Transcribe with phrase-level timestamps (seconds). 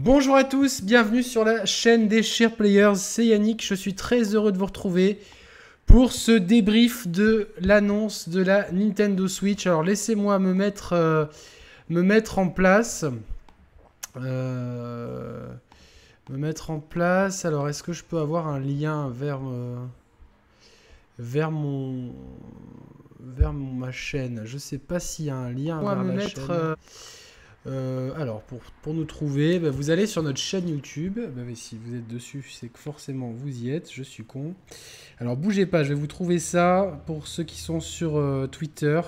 [0.00, 4.32] Bonjour à tous, bienvenue sur la chaîne des Share Players, c'est Yannick, je suis très
[4.32, 5.18] heureux de vous retrouver
[5.86, 9.66] pour ce débrief de l'annonce de la Nintendo Switch.
[9.66, 11.24] Alors laissez-moi me mettre, euh,
[11.88, 13.06] me mettre en place.
[14.16, 15.48] Euh,
[16.30, 17.44] me mettre en place.
[17.44, 19.84] Alors est-ce que je peux avoir un lien vers, euh,
[21.18, 22.12] vers mon
[23.18, 24.42] vers ma chaîne?
[24.44, 26.76] Je sais pas s'il y a un lien vers me mettre,
[28.16, 31.18] alors, pour, nous trouver, bah, vous allez sur notre chaîne YouTube.
[31.18, 33.92] Bah, si vous êtes dessus, c'est que forcément vous y êtes.
[33.92, 34.54] Je suis con.
[35.18, 39.00] Alors, bougez pas, je vais vous trouver ça pour ceux qui sont sur euh, Twitter.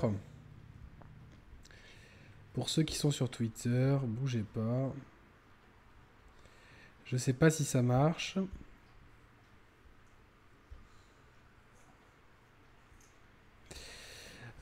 [2.52, 4.92] Pour ceux qui sont sur Twitter, bougez pas.
[7.04, 8.38] Je sais pas si ça marche.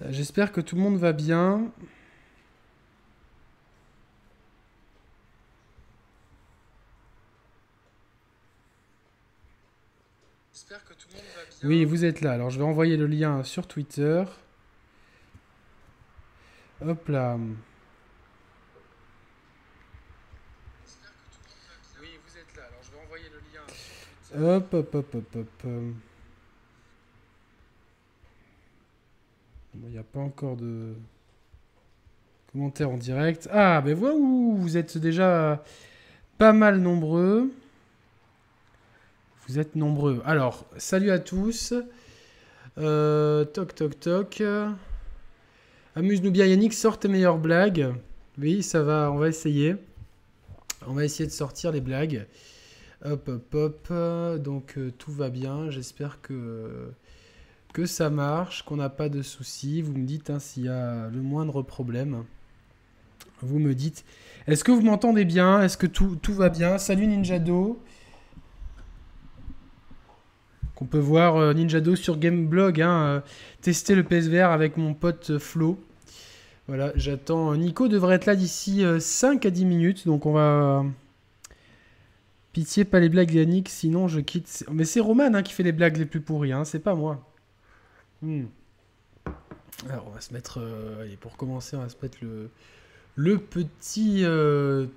[0.02, 1.72] Euh, j'espère que tout le monde va bien.
[11.64, 12.32] Oui, vous êtes là.
[12.32, 14.22] Alors, je vais envoyer le lien sur Twitter.
[16.80, 17.36] Hop là.
[22.00, 22.62] Oui, vous êtes là.
[22.68, 23.38] Alors, je vais envoyer le
[24.40, 24.56] lien.
[24.56, 25.66] Hop, hop, hop, hop, hop.
[29.74, 30.94] Il n'y a pas encore de
[32.52, 33.48] commentaires en direct.
[33.52, 35.62] Ah, ben voilà, vous êtes déjà
[36.36, 37.50] pas mal nombreux.
[39.48, 40.20] Vous êtes nombreux.
[40.26, 41.72] Alors, salut à tous.
[42.76, 44.42] Euh, toc, toc, toc.
[45.96, 47.94] Amuse-nous bien, Yannick, sort tes meilleures blagues.
[48.36, 49.76] Oui, ça va, on va essayer.
[50.86, 52.26] On va essayer de sortir les blagues.
[53.06, 53.92] Hop, hop, hop.
[54.42, 55.70] Donc, euh, tout va bien.
[55.70, 56.92] J'espère que,
[57.86, 59.80] ça marche, qu'on n'a pas de soucis.
[59.80, 62.24] Vous me dites hein, s'il y a le moindre problème.
[63.40, 64.04] Vous me dites.
[64.46, 65.62] Est-ce que vous m'entendez bien?
[65.62, 66.76] Est-ce que tout, tout va bien?
[66.76, 67.82] Salut Ninjado
[70.78, 73.20] qu'on peut voir euh, Ninjado sur Gameblog, hein, euh,
[73.62, 75.76] tester le PSVR avec mon pote euh, Flo.
[76.68, 77.56] Voilà, j'attends.
[77.56, 80.84] Nico devrait être là d'ici 5 à 10 minutes, donc on va.
[82.52, 84.66] Pitié, pas les blagues Yannick, sinon je quitte.
[84.70, 87.26] Mais c'est Roman hein, qui fait les blagues les plus pourries, hein, c'est pas moi.
[88.20, 88.44] Hmm.
[89.88, 90.60] Alors on va se mettre.
[91.00, 92.50] allez, pour commencer, on va se mettre le,
[93.16, 94.24] le petit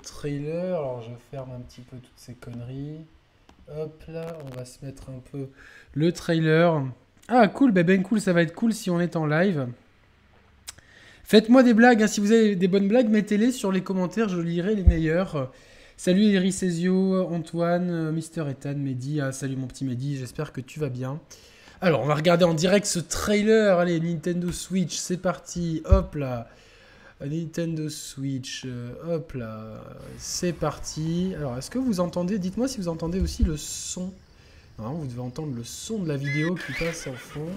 [0.04, 0.78] trailer.
[0.78, 3.00] Alors je ferme un petit peu toutes ces conneries.
[3.78, 5.48] Hop là, on va se mettre un peu
[5.94, 6.84] le trailer.
[7.28, 9.68] Ah cool, ben, ben cool, ça va être cool si on est en live.
[11.24, 12.08] Faites-moi des blagues, hein.
[12.08, 15.52] si vous avez des bonnes blagues, mettez-les sur les commentaires, je lirai les meilleurs.
[15.96, 20.90] Salut Ericesio, Antoine, Mister Ethan, Mehdi, ah, salut mon petit Mehdi, j'espère que tu vas
[20.90, 21.22] bien.
[21.80, 26.50] Alors, on va regarder en direct ce trailer, allez, Nintendo Switch, c'est parti, hop là.
[27.28, 29.84] Nintendo Switch, euh, hop là,
[30.18, 31.34] c'est parti.
[31.38, 34.14] Alors, est-ce que vous entendez Dites-moi si vous entendez aussi le son.
[34.80, 37.50] Non, vous devez entendre le son de la vidéo qui passe en fond.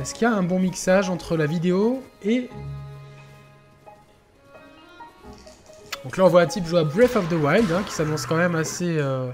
[0.00, 2.48] Est-ce qu'il y a un bon mixage entre la vidéo et...
[6.02, 8.26] Donc là, on voit un type jouer à Breath of the Wild, hein, qui s'annonce
[8.26, 9.30] quand même assez, euh,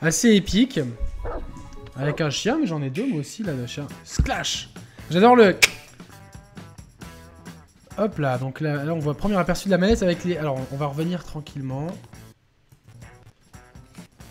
[0.00, 0.80] assez épique.
[1.94, 3.86] Avec un chien, mais j'en ai deux moi aussi, là, le chien.
[4.02, 4.70] Splash
[5.10, 5.56] J'adore le...
[7.98, 10.36] Hop là, donc là, on voit premier aperçu de la manette avec les...
[10.38, 11.88] Alors, on va revenir tranquillement.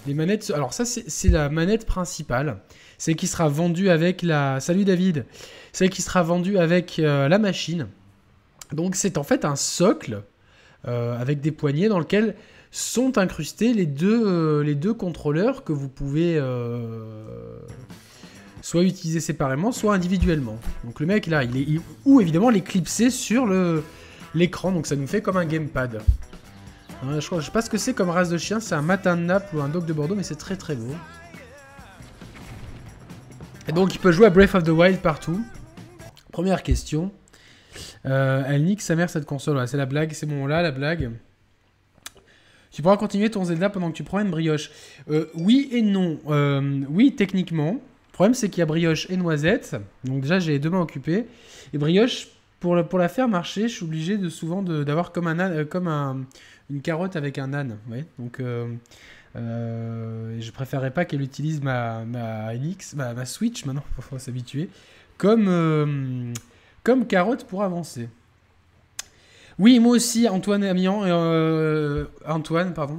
[0.07, 0.51] Les manettes...
[0.55, 2.57] Alors ça, c'est la manette principale.
[2.97, 4.59] C'est qui sera vendue avec la...
[4.59, 5.25] Salut David
[5.73, 7.87] C'est qui sera vendue avec euh, la machine.
[8.71, 10.23] Donc c'est en fait un socle
[10.87, 12.35] euh, avec des poignées dans lequel
[12.71, 16.39] sont incrustés les deux, euh, les deux contrôleurs que vous pouvez
[18.61, 20.57] soit utilisé séparément, soit individuellement.
[20.83, 23.47] Donc le mec là, il est ou évidemment l'éclipser sur
[24.33, 26.01] l'écran, donc ça nous fait comme un gamepad.
[27.03, 28.83] Hein, je, crois, je sais pas ce que c'est comme race de chien, c'est un
[28.83, 30.93] matin de Naples ou un dog de Bordeaux, mais c'est très très beau.
[33.67, 35.43] Et donc il peut jouer à Breath of the Wild partout.
[36.31, 37.11] Première question.
[38.05, 41.11] Euh, elle nique sa mère cette console, c'est la blague, c'est bon là la blague.
[42.71, 44.71] Tu pourras continuer ton Zelda pendant que tu prends une brioche.
[45.09, 46.19] Euh, oui et non.
[46.29, 47.81] Euh, oui, techniquement.
[48.11, 49.75] Le problème, c'est qu'il y a brioche et noisette.
[50.03, 51.27] Donc déjà, j'ai les deux mains occupées.
[51.73, 52.27] Et brioche,
[52.59, 55.87] pour pour la faire marcher, je suis obligé de souvent d'avoir comme, un, euh, comme
[55.87, 56.25] un,
[56.69, 57.77] une carotte avec un âne.
[58.19, 58.67] Donc, euh,
[59.35, 64.69] euh, je préférerais pas qu'elle utilise ma, ma NX, ma, ma Switch, maintenant, faut s'habituer,
[65.17, 66.33] comme,
[66.83, 68.09] comme carotte pour avancer.
[69.61, 72.97] Oui, moi aussi, Antoine Amiens, euh, Antoine, pardon,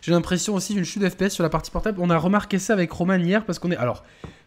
[0.00, 1.98] j'ai l'impression aussi d'une chute FPS sur la partie portable.
[2.00, 3.76] On a remarqué ça avec Roman hier parce qu'on est.
[3.76, 4.02] Alors,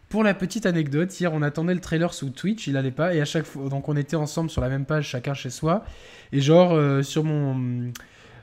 [0.09, 3.21] pour la petite anecdote, hier on attendait le trailer sous Twitch, il allait pas, et
[3.21, 5.83] à chaque fois, donc on était ensemble sur la même page, chacun chez soi,
[6.31, 7.91] et genre euh, sur mon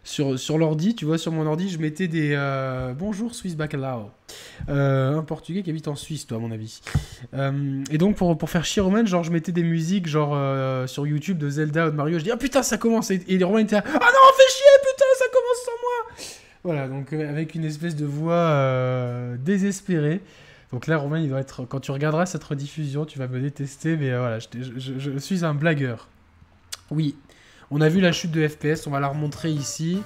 [0.04, 2.36] sur, sur l'ordi, tu vois, sur mon ordi, je mettais des
[2.98, 4.10] bonjour Swiss Bacalao.
[4.68, 6.80] un portugais qui habite en Suisse, toi, à mon avis.
[7.90, 11.38] et donc, pour, pour faire chier Roman, genre, je mettais des musiques, genre, sur YouTube
[11.38, 12.18] de Zelda ou de Mario.
[12.18, 13.10] Je dis, ah putain, ça commence.
[13.10, 13.98] Et, et Roman était là, ah non,
[14.36, 16.38] fais chier, putain, ça commence sans moi.
[16.64, 20.20] Voilà, donc avec une espèce de voix désespérée.
[20.72, 21.66] Donc là, Romain, il doit être.
[21.66, 26.08] Quand tu regarderas cette rediffusion, tu vas me détester, mais voilà, je, suis un blagueur.
[26.90, 27.14] Oui,
[27.72, 30.02] on a vu la chute de FPS, on va la remontrer ici.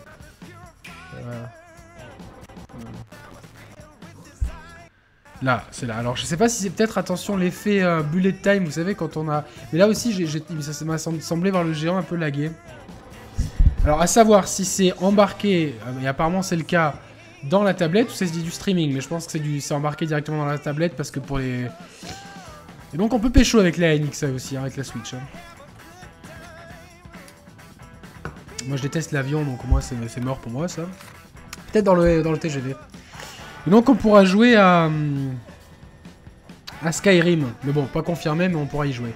[5.42, 5.96] Là, c'est là.
[5.96, 9.16] Alors, je sais pas si c'est peut-être, attention, l'effet euh, bullet time, vous savez, quand
[9.16, 9.44] on a...
[9.72, 10.26] Mais là aussi,
[10.60, 12.50] ça m'a semblé voir le géant un peu lagué.
[13.84, 16.94] Alors, à savoir si c'est embarqué, euh, et apparemment c'est le cas,
[17.44, 18.94] dans la tablette ou c'est du streaming.
[18.94, 21.66] Mais je pense que c'est embarqué directement dans la tablette parce que pour les...
[22.94, 25.14] Et donc on peut pécho avec la NX aussi, hein, avec la Switch.
[25.14, 25.20] Hein.
[28.66, 30.82] Moi je déteste l'avion, donc moi c'est mort pour moi ça.
[31.72, 32.74] Peut-être dans le, dans le TGV.
[33.66, 34.90] Donc on pourra jouer à,
[36.84, 37.46] à Skyrim.
[37.64, 39.12] Mais bon, pas confirmé, mais on pourra y jouer.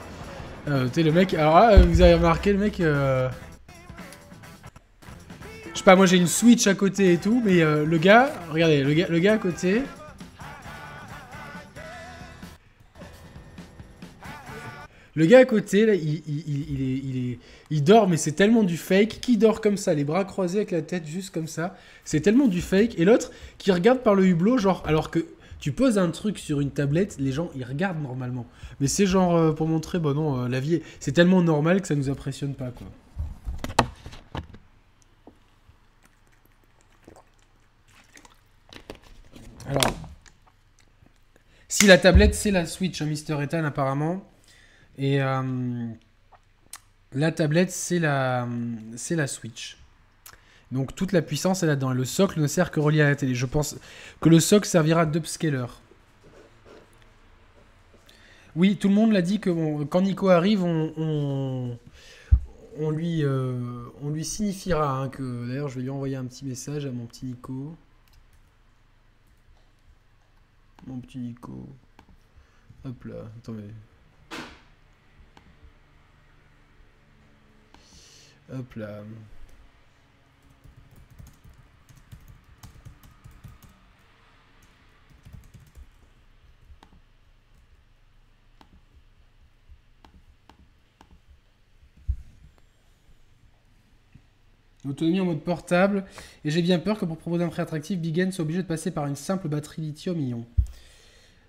[0.68, 1.34] Euh, tu le mec...
[1.34, 2.80] Alors là, vous avez remarqué, le mec...
[2.80, 3.28] Euh,
[5.72, 8.30] je sais pas, moi j'ai une Switch à côté et tout, mais euh, le gars...
[8.50, 9.82] Regardez, le gars, le gars à côté...
[15.14, 17.38] Le gars à côté, il, il,
[17.70, 19.18] il, dort, mais c'est tellement du fake.
[19.20, 22.46] Qui dort comme ça, les bras croisés avec la tête juste comme ça C'est tellement
[22.46, 22.98] du fake.
[22.98, 25.26] Et l'autre qui regarde par le hublot, genre, alors que
[25.58, 28.46] tu poses un truc sur une tablette, les gens, ils regardent normalement.
[28.80, 31.88] Mais c'est genre euh, pour montrer, bon non, euh, la vie, c'est tellement normal que
[31.88, 32.86] ça nous impressionne pas, quoi.
[39.68, 39.94] Alors,
[41.68, 44.24] si la tablette, c'est la Switch, hein, Mister Ethan, apparemment.
[45.00, 45.88] Et euh,
[47.12, 48.46] la tablette, c'est la,
[48.96, 49.78] c'est la Switch.
[50.72, 51.94] Donc toute la puissance est là-dedans.
[51.94, 53.34] Le socle ne sert que relié à la télé.
[53.34, 53.76] Je pense
[54.20, 55.64] que le socle servira d'upscaler.
[58.54, 61.78] Oui, tout le monde l'a dit que quand Nico arrive, on,
[62.90, 65.48] lui, euh, on lui signifiera hein, que.
[65.48, 67.74] D'ailleurs, je vais lui envoyer un petit message à mon petit Nico.
[70.86, 71.66] Mon petit Nico.
[72.84, 73.64] Hop là, attendez.
[78.52, 79.02] Hop là.
[94.88, 96.04] Autonomie en mode portable.
[96.44, 98.90] Et j'ai bien peur que pour proposer un prix attractif, Big soit obligé de passer
[98.90, 100.46] par une simple batterie lithium-ion.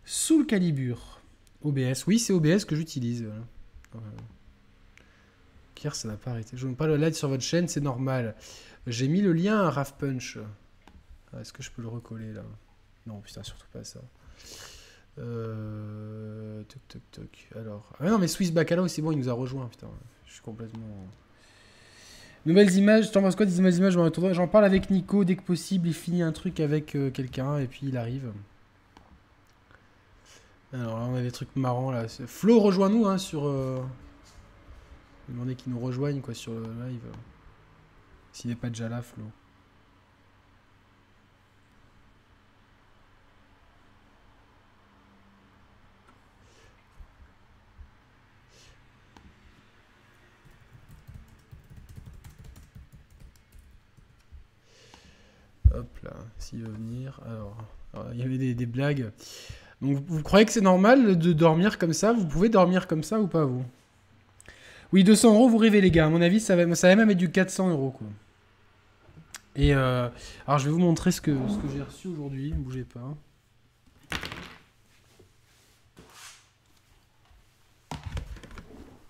[0.05, 1.19] Sous le calibre.
[1.63, 2.05] OBS.
[2.07, 3.25] Oui, c'est OBS que j'utilise.
[5.89, 6.55] Ça n'a pas arrêté.
[6.55, 8.35] Je ne pas le live sur votre chaîne, c'est normal.
[8.87, 10.37] J'ai mis le lien à Raf Punch.
[11.33, 12.43] Ah, est-ce que je peux le recoller là?
[13.07, 13.99] Non, putain, surtout pas ça.
[15.19, 16.63] Euh...
[16.63, 17.49] Toc, toc, toc.
[17.55, 17.93] Alors.
[17.99, 19.89] Ah non, mais Swiss Bacala aussi, bon, il nous a rejoint, putain.
[20.25, 21.07] Je suis complètement.
[22.45, 23.97] Nouvelles images, t'en penses quoi des nouvelles images
[24.33, 25.87] J'en parle avec Nico dès que possible.
[25.87, 28.31] Il finit un truc avec euh, quelqu'un et puis il arrive.
[30.73, 32.07] Alors là, on a des trucs marrants là.
[32.07, 33.45] Flo, rejoins-nous hein, sur.
[33.45, 33.81] Euh...
[35.29, 37.01] Demander qu'il nous rejoigne quoi sur le live.
[38.33, 39.23] S'il n'est pas déjà là, Flo.
[55.73, 57.19] Hop là, s'il veut venir.
[57.25, 57.57] Alors,
[58.13, 59.11] il y avait des, blagues.
[59.81, 62.11] Donc, vous, croyez que c'est normal de dormir comme ça?
[62.13, 63.65] Vous pouvez dormir comme ça ou pas, vous?
[64.93, 66.05] Oui, 200 euros, vous rêvez, les gars.
[66.05, 68.07] À mon avis, ça va, ça va même être du 400 euros, quoi.
[69.55, 70.07] Et euh,
[70.47, 72.51] alors, je vais vous montrer ce que, ce que j'ai reçu aujourd'hui.
[72.51, 73.15] Ne bougez pas.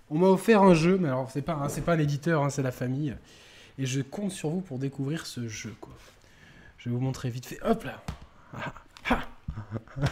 [0.09, 2.71] On m'a offert un jeu, mais alors c'est pas, c'est pas l'éditeur, hein, c'est la
[2.71, 3.15] famille.
[3.77, 5.73] Et je compte sur vous pour découvrir ce jeu.
[6.77, 7.59] Je vais vous montrer vite fait.
[7.63, 8.03] Hop là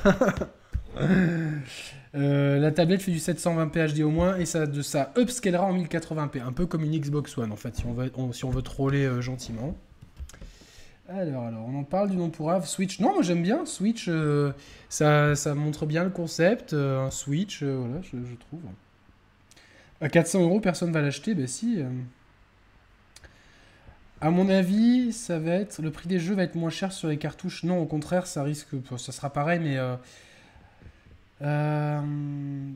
[2.16, 5.78] euh, La tablette fait du 720p HD au moins et ça, de, ça upscalera en
[5.78, 6.42] 1080p.
[6.42, 9.06] Un peu comme une Xbox One en fait, si on veut, si on veut troller
[9.06, 9.76] euh, gentiment.
[11.08, 12.68] Alors, alors, on en parle du nom pour Ave.
[12.68, 13.00] Switch.
[13.00, 13.66] Non, moi j'aime bien.
[13.66, 14.52] Switch, euh,
[14.90, 16.74] ça, ça, montre bien le concept.
[16.74, 18.62] un Switch, voilà, je, trouve.
[20.02, 21.34] À 400 euros, personne va l'acheter.
[21.34, 21.80] Ben si.
[24.22, 27.08] À mon avis, ça va être le prix des jeux va être moins cher sur
[27.08, 27.64] les cartouches.
[27.64, 28.68] Non, au contraire, ça risque,
[28.98, 29.78] ça sera pareil, mais
[31.42, 32.72] euh,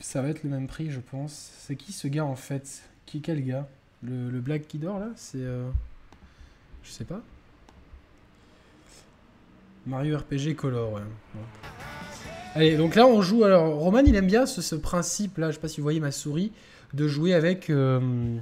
[0.00, 1.52] ça va être le même prix, je pense.
[1.58, 2.82] C'est qui ce gars en fait?
[3.06, 3.68] Qui quel gars?
[4.02, 5.08] Le, le black qui dort là?
[5.16, 5.70] C'est euh,
[6.82, 7.22] Je sais pas.
[9.86, 11.02] Mario RPG Color, ouais.
[12.54, 13.44] Allez, donc là on joue.
[13.44, 16.12] Alors, Roman il aime bien ce, principe là, je sais pas si vous voyez ma
[16.12, 16.52] souris,
[16.94, 18.36] de jouer avec, euh,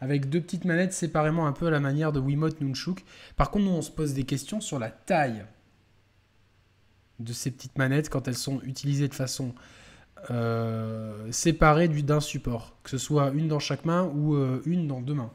[0.00, 3.04] avec deux petites manettes séparément un peu à la manière de Wiimote Nunchuk.
[3.36, 5.44] Par contre, nous on se pose des questions sur la taille
[7.20, 9.54] de ces petites manettes quand elles sont utilisées de façon
[10.30, 15.00] euh, séparée d'un support, que ce soit une dans chaque main ou euh, une dans
[15.00, 15.30] deux mains.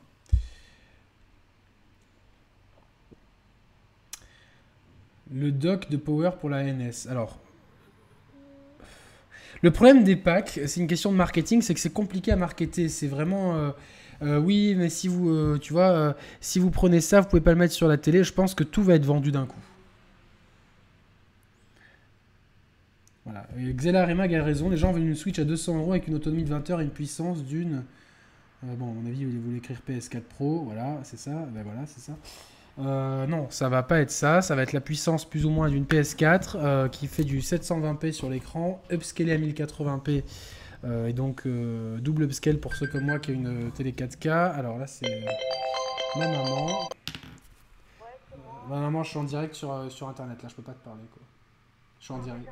[5.33, 7.07] Le dock de power pour la NS.
[7.09, 7.39] Alors,
[9.61, 12.89] le problème des packs, c'est une question de marketing, c'est que c'est compliqué à marketer.
[12.89, 13.71] C'est vraiment,
[14.21, 17.59] euh, oui, mais si vous, tu vois, si vous prenez ça, vous pouvez pas le
[17.59, 18.25] mettre sur la télé.
[18.25, 19.61] Je pense que tout va être vendu d'un coup.
[23.25, 23.45] Voilà.
[23.57, 24.69] Xela Remag a raison.
[24.69, 26.83] Les gens veulent une Switch à 200 euros avec une autonomie de 20 heures et
[26.83, 27.83] une puissance d'une.
[28.63, 30.63] bon, à mon avis, vous voulez écrire PS4 Pro.
[30.65, 31.31] Voilà, c'est ça.
[31.53, 32.13] Ben voilà, c'est ça.
[32.79, 34.41] Euh, non, ça va pas être ça.
[34.41, 38.11] Ça va être la puissance plus ou moins d'une PS4 euh, qui fait du 720p
[38.11, 40.23] sur l'écran, upscalé à 1080p
[40.83, 44.29] euh, et donc double upscale pour ceux comme moi qui a une télé 4K.
[44.29, 45.25] Alors là, c'est
[46.17, 46.89] ma maman.
[48.69, 51.03] Ma maman, je suis en direct sur, sur internet là, je peux pas te parler
[51.11, 51.21] quoi.
[51.99, 52.47] Je suis en direct.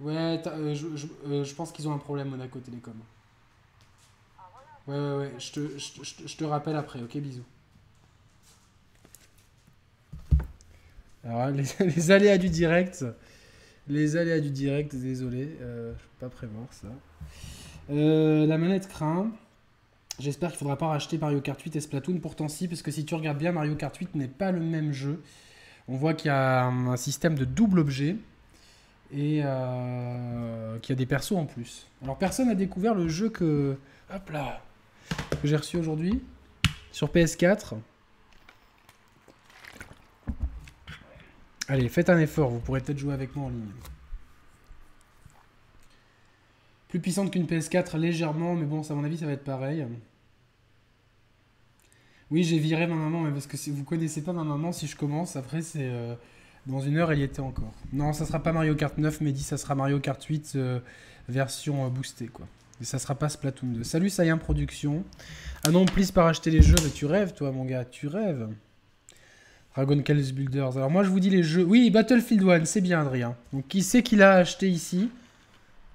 [0.00, 0.42] Ouais,
[0.74, 0.96] je,
[1.44, 2.94] je pense qu'ils ont un problème Monaco Télécom.
[4.86, 5.32] Ouais, ouais, ouais.
[5.38, 7.44] Je te, je, je te rappelle après, ok Bisous.
[11.24, 11.64] Alors, les,
[11.96, 13.04] les, aléas du direct.
[13.88, 15.56] Les aléas du direct, désolé.
[15.60, 16.88] Euh, je peux pas prévoir ça.
[17.90, 19.30] Euh, la manette craint.
[20.18, 22.18] J'espère qu'il faudra pas racheter Mario Kart 8 et Splatoon.
[22.18, 24.92] Pourtant, si, parce que si tu regardes bien, Mario Kart 8 n'est pas le même
[24.92, 25.22] jeu.
[25.88, 28.16] On voit qu'il y a un, système de double objet
[29.12, 31.86] et euh, qu'il y a des persos en plus.
[32.02, 33.76] Alors, personne n'a découvert le jeu que.
[34.08, 36.22] Que j'ai reçu aujourd'hui
[36.92, 37.74] sur PS4.
[41.68, 43.70] Allez, faites un effort, vous pourrez peut-être jouer avec moi en ligne.
[46.88, 49.86] Plus puissante qu'une PS4, légèrement, mais bon, à mon avis, ça va être pareil.
[52.32, 54.88] Oui, j'ai viré ma maman, mais parce que si vous connaissez pas ma maman, si
[54.88, 55.88] je commence, après, c'est...
[55.88, 56.16] Euh,
[56.66, 57.72] dans une heure, elle y était encore.
[57.92, 60.80] Non, ça sera pas Mario Kart 9, mais dit ça sera Mario Kart 8 euh,
[61.28, 62.46] version euh, boostée, quoi.
[62.80, 63.84] Et ça sera pas Splatoon 2.
[63.84, 65.04] Salut Saiyan Production.
[65.64, 66.76] Ah non, please par acheter les jeux.
[66.82, 67.84] Mais tu rêves, toi, mon gars.
[67.84, 68.48] Tu rêves.
[69.74, 70.76] Dragon Calls Builders.
[70.76, 71.62] Alors moi, je vous dis les jeux.
[71.62, 73.36] Oui, Battlefield 1, c'est bien, Adrien.
[73.52, 75.10] Donc qui sait qu'il a acheté ici?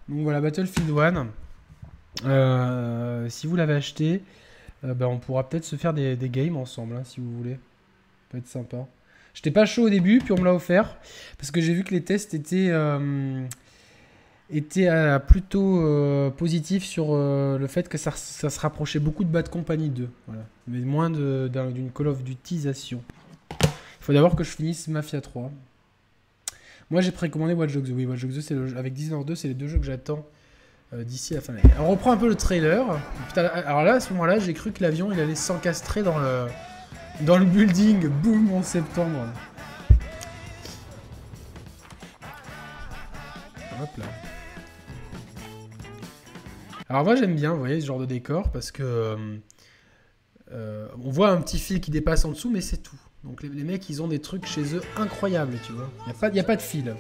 [0.08, 1.28] Donc voilà, Battlefield 1.
[2.24, 4.24] Euh, si vous l'avez acheté,
[4.84, 7.54] euh, ben, on pourra peut-être se faire des, games ensemble, hein, si vous voulez.
[7.54, 7.60] Ça
[8.30, 8.88] peut être sympa.
[9.36, 10.98] J'étais pas chaud au début, puis on me l'a offert.
[11.38, 12.70] Parce que j'ai vu que les tests étaient...
[12.70, 13.46] Euh,
[14.52, 19.50] était euh, plutôt euh, positif sur le fait que ça, se rapprochait beaucoup de Bad
[19.50, 20.08] Company 2.
[20.28, 20.44] Voilà.
[20.68, 23.02] Mais moins d'une Call of Dutyisation.
[23.62, 23.68] Il
[24.02, 25.52] faut d'abord que je finisse Mafia 3.
[26.92, 27.94] Moi j'ai précommandé Watch Dogs 2.
[27.94, 30.26] Oui, Watch Dogs 2, le, avec Dishonored 2, c'est les deux jeux que j'attends
[30.94, 31.60] d'ici la fin de.
[31.80, 32.86] On reprend un peu le trailer.
[33.36, 36.46] Alors là, à ce moment-là, j'ai cru que l'avion il allait s'encastrer dans le,
[37.22, 38.08] dans le building.
[38.08, 39.28] Boum, en septembre.
[43.82, 44.06] Hop là.
[46.88, 49.38] Alors moi j'aime bien, vous voyez, ce genre de décor parce que euh,
[50.52, 53.00] euh, on voit un petit fil qui dépasse en dessous, mais c'est tout.
[53.24, 55.90] Donc les, mecs, ils ont des trucs chez eux incroyables, tu vois.
[56.02, 56.96] Il n'y a, pas, a pas de fil.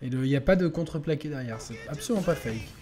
[0.00, 2.72] Et il n'y a pas de contreplaqué derrière, c'est absolument pas fake.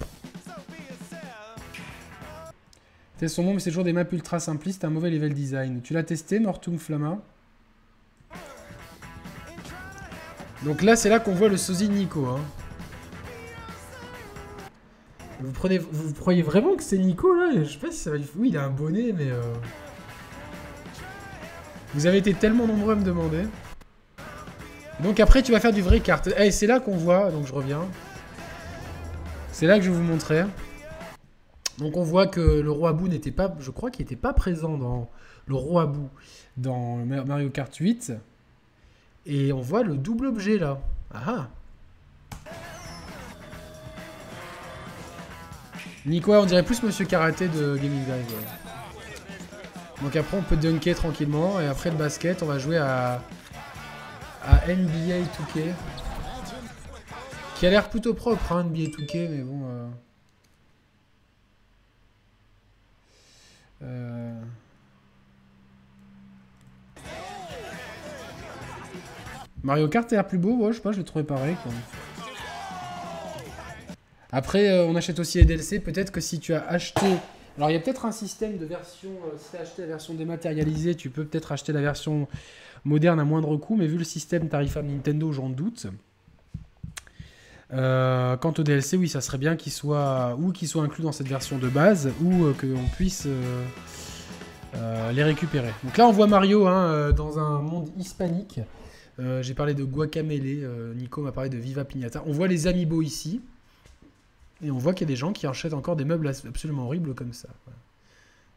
[3.18, 5.80] C'est son nom, mais c'est toujours des maps ultra simplistes, un mauvais level design.
[5.82, 7.18] Tu l'as testé, Mortum Flamma
[10.64, 12.26] Donc là, c'est là qu'on voit le sosie Nico.
[12.26, 12.40] Hein.
[15.40, 17.50] Vous, prenez, vous croyez vraiment que c'est Nico là?
[17.54, 18.26] Je sais pas si ça va lui...
[18.36, 19.30] Oui, il a un bonnet, mais...
[19.30, 19.42] Euh...
[21.94, 23.42] Vous avez été tellement nombreux à me demander.
[25.00, 26.30] Donc après, tu vas faire du vrai carte.
[26.36, 27.82] Eh, c'est là qu'on voit, donc je reviens.
[29.52, 30.44] C'est là que je vais vous montrer.
[31.78, 33.54] Donc on voit que le roi Boo n'était pas...
[33.58, 35.10] Je crois qu'il n'était pas présent dans
[35.46, 36.08] le roi Boo
[36.56, 38.12] dans Mario Kart 8.
[39.26, 40.80] Et on voit le double objet là.
[41.12, 41.48] Ah ah
[46.06, 48.34] Nico, on dirait plus Monsieur Karaté de Gaming Guy.
[50.02, 51.60] Donc après, on peut dunker tranquillement.
[51.60, 53.22] Et après le basket, on va jouer à,
[54.42, 55.72] à NBA 2K.
[57.56, 59.62] Qui a l'air plutôt propre, hein, NBA 2K, mais bon...
[59.64, 59.83] Euh...
[69.64, 71.56] Mario Kart a l'air plus beau, ouais, je sais pas, je l'ai trouvé pareil.
[74.30, 75.80] Après, euh, on achète aussi les DLC.
[75.80, 77.06] Peut-être que si tu as acheté
[77.56, 79.88] Alors il y a peut-être un système de version, euh, si tu as acheté la
[79.88, 82.28] version dématérialisée, tu peux peut-être acheter la version
[82.84, 85.86] moderne à moindre coût, mais vu le système tarifable Nintendo, j'en doute.
[87.72, 91.12] Euh, quant au DLC, oui, ça serait bien qu'il soit ou qu'il soit inclus dans
[91.12, 93.26] cette version de base, ou qu'on puisse
[95.14, 95.72] les récupérer.
[95.84, 98.60] Donc là, on voit Mario hein, dans un monde hispanique.
[99.18, 102.22] J'ai parlé de Guacamele, Nico m'a parlé de Viva Pignata.
[102.26, 103.40] On voit les amiibo ici.
[104.64, 107.14] Et on voit qu'il y a des gens qui achètent encore des meubles absolument horribles
[107.14, 107.48] comme ça.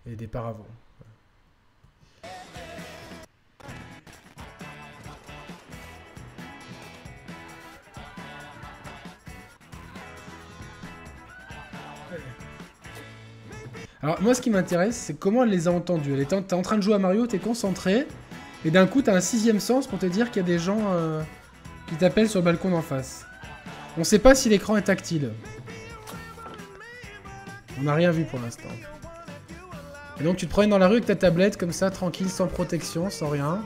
[0.09, 0.65] Et des paravents.
[14.01, 16.13] Alors moi ce qui m'intéresse c'est comment elle les a entendus.
[16.13, 18.07] Elle est en, en train de jouer à Mario, t'es concentré,
[18.65, 20.79] et d'un coup t'as un sixième sens pour te dire qu'il y a des gens
[20.91, 21.21] euh,
[21.87, 23.25] qui t'appellent sur le balcon d'en face.
[23.97, 25.31] On sait pas si l'écran est tactile.
[27.79, 28.69] On n'a rien vu pour l'instant.
[30.19, 32.47] Et donc tu te promènes dans la rue avec ta tablette comme ça, tranquille, sans
[32.47, 33.63] protection, sans rien.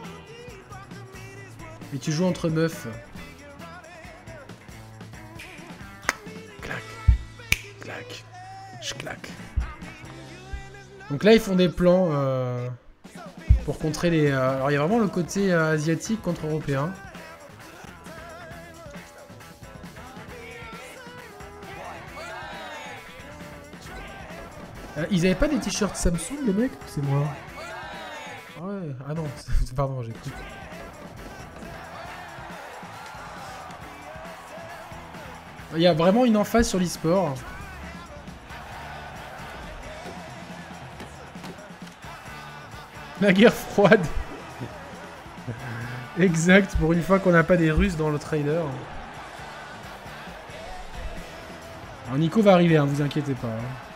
[1.94, 2.88] Et tu joues entre meufs.
[6.62, 6.84] Clac.
[7.82, 8.24] Clac.
[8.82, 9.30] Je claque.
[11.10, 12.70] Donc là ils font des plans euh,
[13.66, 14.32] pour contrer les...
[14.32, 16.92] Euh, alors il y a vraiment le côté euh, asiatique contre européen.
[24.98, 27.28] Euh, ils avaient pas des t-shirts Samsung, les mecs C'est moi?
[28.62, 29.26] Ouais, ah non,
[29.76, 30.32] pardon, j'ai cru.
[35.76, 37.36] Il y a vraiment une emphase sur l'e-sport.
[43.22, 44.04] La guerre froide.
[46.20, 48.66] exact, pour une fois qu'on n'a pas des Russes dans le trailer.
[52.08, 53.48] Alors Nico va arriver, hein, vous inquiétez pas.
[53.48, 53.92] Hein.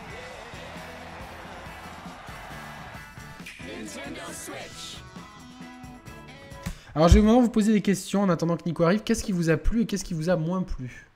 [6.94, 9.02] Alors je vais maintenant vous poser des questions en attendant que Nico arrive.
[9.02, 11.06] Qu'est-ce qui vous a plu et qu'est-ce qui vous a moins plu?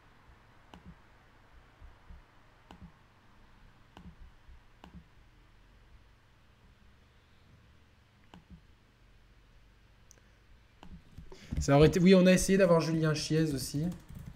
[12.00, 13.84] Oui, on a essayé d'avoir Julien Chiez aussi.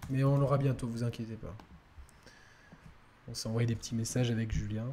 [0.09, 1.55] Mais on l'aura bientôt, vous inquiétez pas.
[3.27, 4.85] On s'est envoyé des petits messages avec Julien.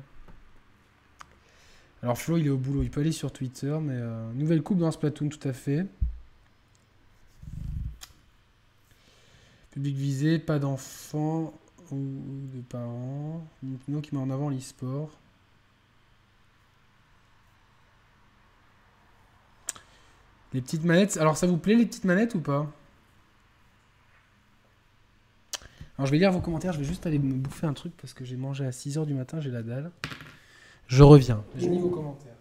[2.02, 2.82] Alors Flo, il est au boulot.
[2.82, 3.94] Il peut aller sur Twitter, mais...
[3.96, 5.86] Euh, nouvelle coupe dans Splatoon, tout à fait.
[9.72, 11.52] Public visé, pas d'enfants
[11.90, 11.98] ou
[12.54, 13.46] de parents.
[13.62, 15.10] Nintendo qui met en avant l'e-sport.
[20.54, 21.16] Les petites manettes.
[21.16, 22.66] Alors ça vous plaît les petites manettes ou pas?
[25.98, 28.14] Alors je vais lire vos commentaires, je vais juste aller me bouffer un truc parce
[28.14, 29.90] que j'ai mangé à 6h du matin, j'ai la dalle.
[30.88, 31.44] Je reviens.
[31.56, 32.32] Je lis vos commentaires.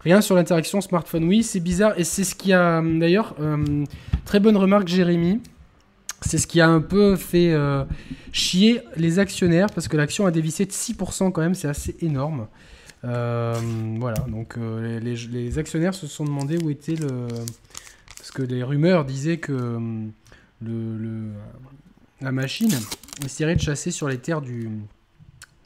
[0.00, 1.24] Rien sur l'interaction smartphone.
[1.24, 1.98] Oui, c'est bizarre.
[1.98, 3.84] Et c'est ce qui a, d'ailleurs, euh,
[4.24, 5.40] très bonne remarque, Jérémy.
[6.22, 7.84] C'est ce qui a un peu fait euh,
[8.32, 12.48] chier les actionnaires parce que l'action a dévissé de 6% quand même, c'est assez énorme.
[13.04, 13.54] Euh,
[13.98, 17.28] voilà, donc les, actionnaires se sont demandé où était le.
[18.16, 19.78] Parce que les rumeurs disaient que
[22.20, 22.74] la machine
[23.24, 24.68] essaierait de chasser sur les terres du,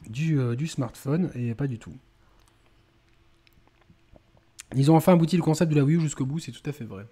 [0.07, 1.93] du, du smartphone et pas du tout.
[4.75, 6.71] Ils ont enfin abouti le concept de la Wii U jusqu'au bout, c'est tout à
[6.71, 7.05] fait vrai.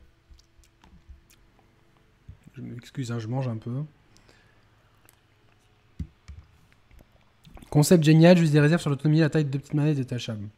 [2.54, 3.84] Je m'excuse, hein, je mange un peu.
[7.70, 10.50] Concept génial, juste des réserves sur l'autonomie, la taille de petites manettes détachables.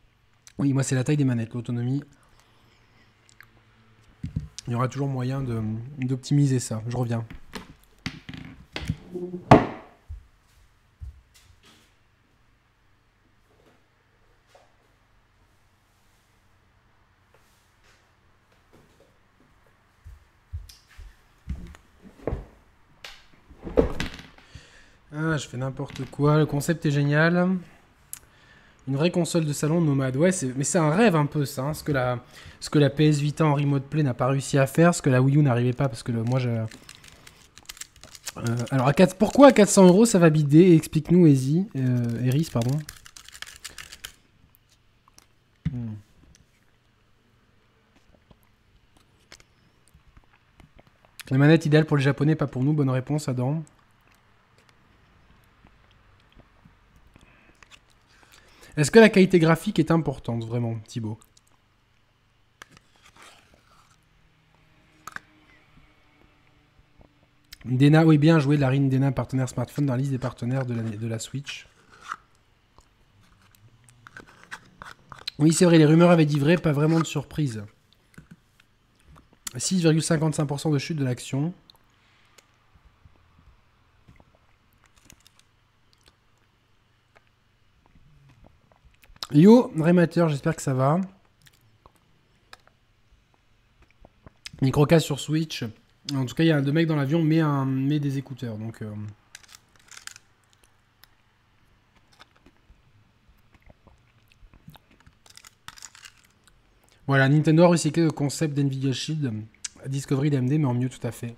[0.57, 2.03] Oui, moi c'est la taille des manettes, l'autonomie.
[4.67, 5.43] Il y aura toujours moyen
[5.97, 6.81] d'optimiser ça.
[6.87, 7.25] Je reviens.
[25.37, 26.37] Je fais n'importe quoi.
[26.37, 27.49] Le concept est génial.
[28.87, 30.17] Une vraie console de salon nomade.
[30.17, 31.63] Ouais, mais c'est un rêve un peu ça.
[31.63, 32.19] Hein, ce, que la...
[32.59, 34.93] ce que la PS Vita en remote play n'a pas réussi à faire.
[34.93, 36.39] Ce que la Wii U n'arrivait pas parce que moi.
[36.45, 36.65] Euh,
[38.71, 39.15] alors, à 4...
[39.15, 40.75] pourquoi à 400 euros ça va bider?
[40.75, 41.25] Explique-nous.
[41.25, 42.77] Euh, Eris, pardon.
[51.31, 52.73] La manette idéale pour les japonais, pas pour nous.
[52.73, 53.63] Bonne réponse, Adam.
[58.75, 61.19] Est-ce que la qualité graphique est importante, vraiment, Thibaut?
[67.65, 71.19] Dena, oui, bien joué, Larine Dena, partenaire smartphone dans la liste des partenaires de la,
[71.19, 71.67] Switch.
[75.39, 77.63] Oui, c'est vrai, les rumeurs avaient dit vrai, pas vraiment de surprise.
[79.55, 81.53] 6,55% de chute de l'action.
[89.33, 91.01] Yo, Rémateur, j'espère que ça va.
[94.61, 95.63] Microcast sur Switch.
[96.13, 98.57] En tout cas, il y a deux mecs dans l'avion, mais, un, des écouteurs.
[98.59, 98.93] Donc, euh.
[107.07, 109.33] Voilà, Nintendo a recyclé le concept d'NVIDIA Shield,
[109.87, 111.35] Discovery d'AMD, mais en mieux tout à fait.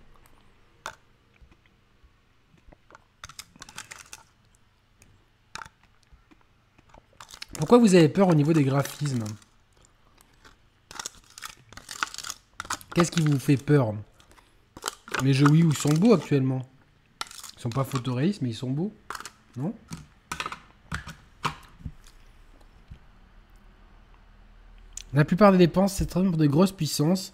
[7.65, 9.23] Pourquoi vous avez peur au niveau des graphismes
[12.93, 13.95] Qu'est-ce qui vous fait peur
[15.23, 16.61] Les jeux Wii sont beaux actuellement.
[17.57, 18.93] Ils sont pas photoréalistes, mais ils sont beaux.
[19.57, 19.73] Non
[25.15, 27.33] La plupart des dépenses, c'est pour des grosses puissances.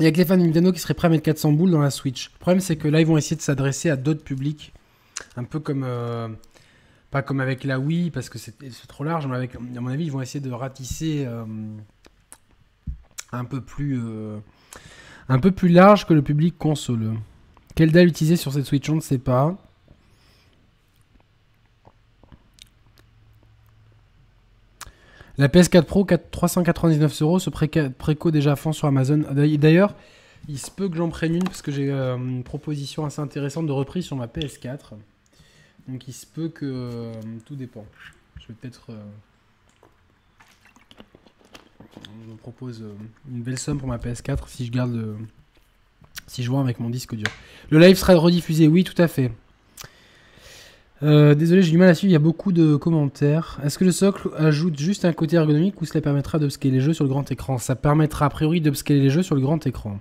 [0.00, 1.72] Il y a que les fans de Nintendo qui seraient prêts à mettre 400 boules
[1.72, 2.30] dans la Switch.
[2.32, 4.72] Le problème, c'est que là, ils vont essayer de s'adresser à d'autres publics.
[5.36, 5.84] Un peu comme.
[5.84, 6.28] Euh,
[7.22, 8.56] comme avec la Wii, parce que c'est
[8.88, 11.44] trop large, mais avec, à mon avis, ils vont essayer de ratisser euh,
[13.32, 14.38] un, peu plus, euh,
[15.28, 17.14] un peu plus large que le public console.
[17.74, 19.56] Quelle dalle utiliser sur cette Switch On ne sait pas.
[25.38, 29.22] La PS4 Pro, 399 euros, ce préco déjà à fond sur Amazon.
[29.30, 29.94] D'ailleurs,
[30.48, 33.66] il se peut que j'en prenne une parce que j'ai euh, une proposition assez intéressante
[33.66, 34.94] de reprise sur ma PS4.
[35.88, 37.12] Donc il se peut que euh,
[37.44, 37.84] tout dépend.
[38.40, 38.90] Je vais peut-être.
[38.90, 39.04] Euh,
[42.28, 42.84] je propose
[43.30, 45.16] une belle somme pour ma PS4 si je garde.
[46.26, 47.28] si je vois avec mon disque dur.
[47.70, 49.32] Le live sera rediffusé, oui, tout à fait.
[51.02, 53.60] Euh, désolé, j'ai du mal à suivre, il y a beaucoup de commentaires.
[53.62, 56.94] Est-ce que le socle ajoute juste un côté ergonomique ou cela permettra d'upscaler les jeux
[56.94, 57.58] sur le grand écran?
[57.58, 60.00] Ça permettra a priori d'upscaler les jeux sur le grand écran.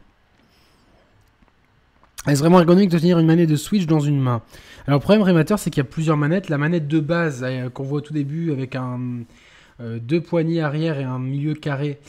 [2.28, 4.42] Est-ce vraiment ergonomique de tenir une manette de Switch dans une main?
[4.88, 6.50] Alors le problème Rémateur, c'est qu'il y a plusieurs manettes.
[6.50, 10.98] La manette de base euh, qu'on voit au tout début avec euh, deux poignées arrière
[11.00, 12.00] et un milieu carré,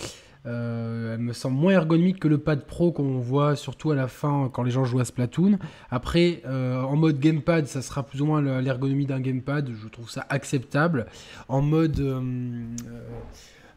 [0.47, 4.09] euh, elle me semble moins ergonomique que le pad pro qu'on voit surtout à la
[4.09, 5.59] fin quand les gens jouent à Splatoon.
[5.91, 9.71] Après, en mode gamepad, ça sera plus ou moins l'ergonomie d'un gamepad.
[9.83, 11.07] Je trouve ça acceptable.
[11.49, 12.03] En mode.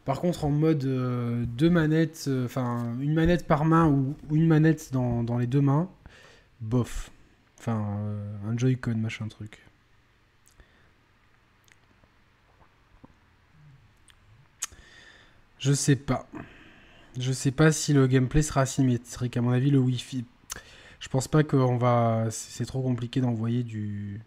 [0.06, 0.88] Par contre, en mode
[1.56, 5.88] deux manettes, enfin une manette par main ou, une manette dans, les deux mains,
[6.60, 7.10] bof.
[7.58, 7.98] Enfin,
[8.46, 9.60] un Joy-Con, machin truc.
[15.58, 16.26] Je sais pas.
[17.18, 19.36] Je sais pas si le gameplay sera asymétrique.
[19.36, 20.24] À mon avis, le Wi-Fi.
[21.00, 22.28] Je pense pas qu'on va.
[22.30, 24.20] C'est trop compliqué d'envoyer du.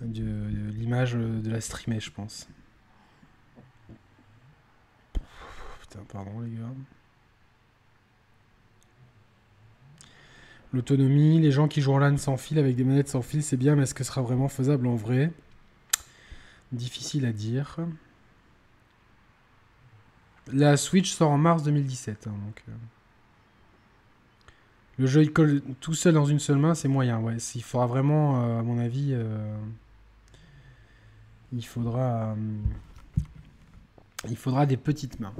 [0.00, 2.48] de, l'image de la streamer, je pense.
[5.80, 6.72] Putain, pardon les gars.
[10.72, 13.56] L'autonomie, les gens qui jouent en LAN sans fil avec des manettes sans fil, c'est
[13.56, 15.32] bien, mais est-ce que ce sera vraiment faisable en vrai?
[16.72, 17.78] Difficile à dire.
[20.52, 22.26] La Switch sort en mars 2017.
[22.26, 22.32] Hein,
[22.68, 22.72] euh.
[24.98, 27.18] Le jeu il colle tout seul dans une seule main, c'est moyen.
[27.20, 29.56] Ouais, il faudra vraiment, euh, à mon avis, euh,
[31.52, 32.34] il faudra,
[34.28, 35.34] il faudra des petites mains.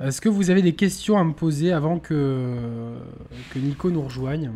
[0.00, 2.94] Est-ce que vous avez des questions à me poser avant que,
[3.56, 4.52] Nico nous rejoigne?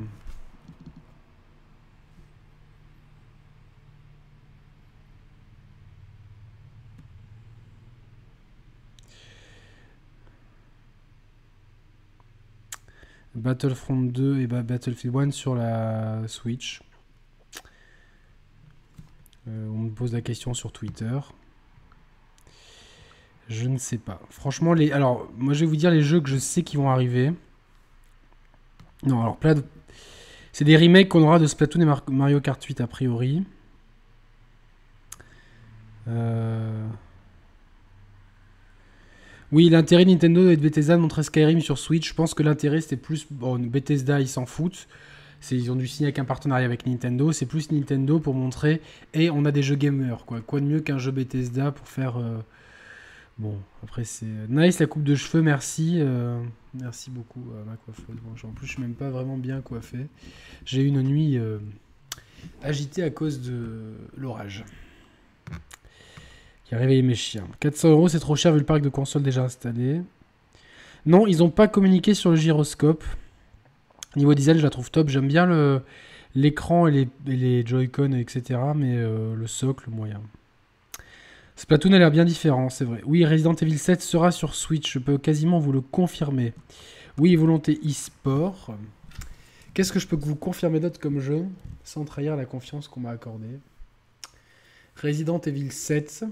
[13.34, 16.82] Battlefront 2 et Battlefield 1 sur la Switch.
[19.48, 21.18] Euh, on me pose la question sur Twitter.
[23.48, 24.20] Je ne sais pas.
[24.30, 24.72] Franchement.
[24.92, 27.32] Alors, moi, je vais vous dire les jeux que je sais qui vont arriver.
[29.04, 29.38] Non, alors,
[30.52, 33.42] c'est des remakes qu'on aura de Splatoon et Mario Kart 8 a priori.
[36.08, 36.86] Euh.
[39.50, 42.80] Oui, l'intérêt Nintendo et de Bethesda de montrer Skyrim sur Switch, je pense que l'intérêt
[42.80, 43.26] c'était plus.
[43.30, 44.88] Bon, Bethesda ils s'en foutent.
[45.50, 47.32] Ils ont dû signer avec un partenariat avec Nintendo.
[47.32, 48.80] C'est plus Nintendo pour montrer.
[49.12, 50.40] Et on a des jeux gamers, quoi.
[50.40, 52.18] Quoi de mieux qu'un jeu Bethesda pour faire.
[52.18, 52.38] Euh,
[53.38, 55.98] Bon, après c'est nice la coupe de cheveux, merci.
[56.00, 56.42] euh,
[56.74, 58.16] merci beaucoup à ma coiffeuse.
[58.44, 60.06] En plus, je suis même pas vraiment bien coiffé.
[60.64, 61.58] J'ai eu une nuit euh,
[62.62, 64.64] agitée à cause de l'orage.
[66.64, 67.46] Qui a réveillé mes chiens.
[67.60, 70.02] 400 euros, c'est trop cher vu le parc de consoles déjà installé.
[71.04, 73.04] Non, ils ont pas communiqué sur le gyroscope.
[74.14, 75.08] Niveau design, je la trouve top.
[75.08, 75.82] J'aime bien
[76.34, 78.60] l'écran et les, Joy-Con, etc.
[78.76, 80.20] Mais euh, le socle, moyen.
[81.62, 83.02] Splatoon a l'air bien différent, c'est vrai.
[83.06, 86.54] Oui, Resident Evil 7 sera sur Switch, je peux quasiment vous le confirmer.
[87.18, 88.74] Oui, volonté e-sport.
[89.72, 91.44] Qu'est-ce que je peux vous confirmer d'autre comme jeu,
[91.84, 93.60] sans trahir la confiance qu'on m'a accordée?
[95.00, 96.24] Resident Evil 7,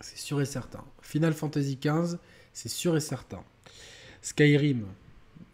[0.00, 0.82] c'est sûr et certain.
[1.02, 2.18] Final Fantasy 15,
[2.52, 3.44] c'est sûr et certain.
[4.22, 4.86] Skyrim,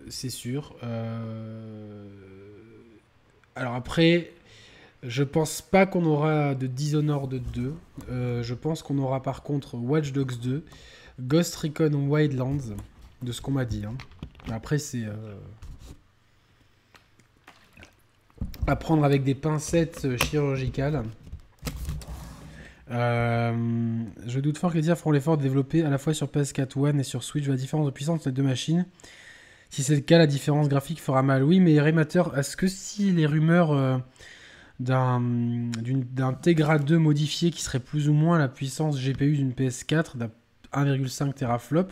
[0.09, 0.75] c'est sûr.
[0.83, 2.09] Euh,
[3.55, 4.33] Alors après,
[5.03, 7.75] je pense pas qu'on aura de Dishonored 2.
[8.11, 10.65] Euh, je pense qu'on aura par contre Watch Dogs 2,
[11.21, 12.75] Ghost Recon Wildlands,
[13.23, 13.85] de ce qu'on m'a dit.
[13.85, 13.95] hein.
[14.51, 15.35] Après, c'est euh,
[18.67, 21.03] à prendre avec des pincettes euh, chirurgicales.
[22.89, 26.79] Je doute fort que les tiers feront l'effort de développer à la fois sur PS4
[26.79, 28.87] One et sur Switch la différence de puissance entre les deux machines.
[29.71, 31.43] Si c'est le cas, la différence graphique fera mal.
[31.43, 34.01] Oui, mais Remater, est-ce que si les rumeurs
[34.81, 40.31] d'un Tegra 2 modifié qui serait plus ou moins la puissance GPU d'une PS4 d'un
[40.73, 41.89] 1,5 teraflop,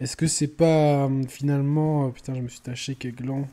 [0.00, 2.06] est-ce que c'est pas euh, finalement...
[2.06, 3.46] euh, putain, je me suis taché quel gland.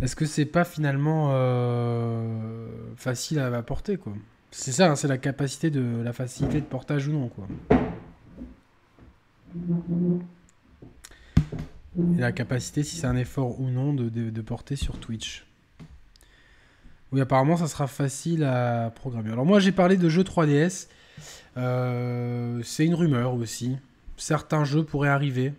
[0.00, 4.12] Est-ce que c'est pas finalement euh, facile à, porter, quoi?
[4.50, 6.02] C'est ça, hein, c'est la capacité de...
[6.04, 7.48] la facilité de portage ou non, quoi.
[12.16, 15.46] Et la capacité, si c'est un effort ou non, de porter sur Twitch.
[17.12, 19.30] Oui, apparemment, ça sera facile à programmer.
[19.30, 20.88] Alors moi, j'ai parlé de jeux 3DS.
[21.56, 23.76] Euh, c'est une rumeur aussi.
[24.16, 25.54] Certains jeux pourraient arriver.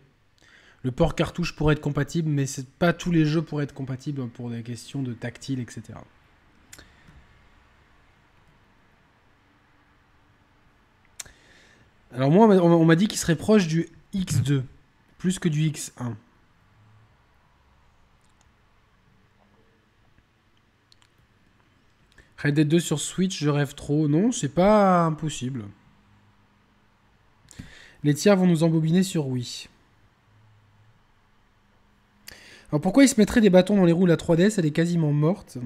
[0.83, 4.27] Le port cartouche pourrait être compatible, mais c'est pas tous les jeux pourraient être compatibles
[4.29, 5.81] pour des questions de tactile, etc.
[12.13, 14.63] Alors moi, on m'a- on m'a dit qu'il serait proche du X2,
[15.17, 16.15] plus que du X1.
[22.37, 24.07] Red Dead 2 sur Switch, je rêve trop.
[24.07, 25.65] Non, c'est pas impossible.
[28.03, 29.67] Les tiers vont nous embobiner sur Wii.
[32.71, 35.11] Alors pourquoi ils se mettraient des bâtons dans les roues La 3DS, elle est quasiment
[35.13, 35.57] morte.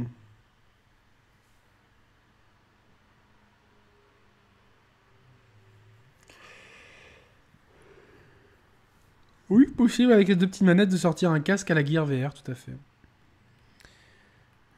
[9.49, 12.33] Oui, possible avec les deux petites manettes de sortir un casque à la Gear VR,
[12.33, 12.71] tout à fait.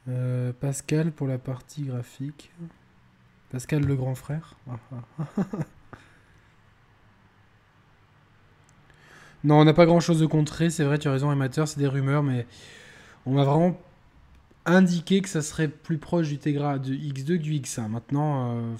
[0.10, 2.52] Euh, Pascal pour la partie graphique.
[3.52, 4.56] Pascal le grand frère.
[9.44, 11.78] Non, on n'a pas grand chose de contrer, c'est vrai, tu as raison, amateur, c'est
[11.78, 12.48] des rumeurs, mais
[13.26, 13.78] on m'a vraiment
[14.66, 17.90] indiqué que ça serait plus proche du Tegra du X2 que du X1.
[17.90, 18.76] Maintenant, euh,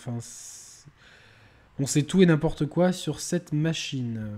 [1.80, 4.38] on sait tout et n'importe quoi sur cette machine.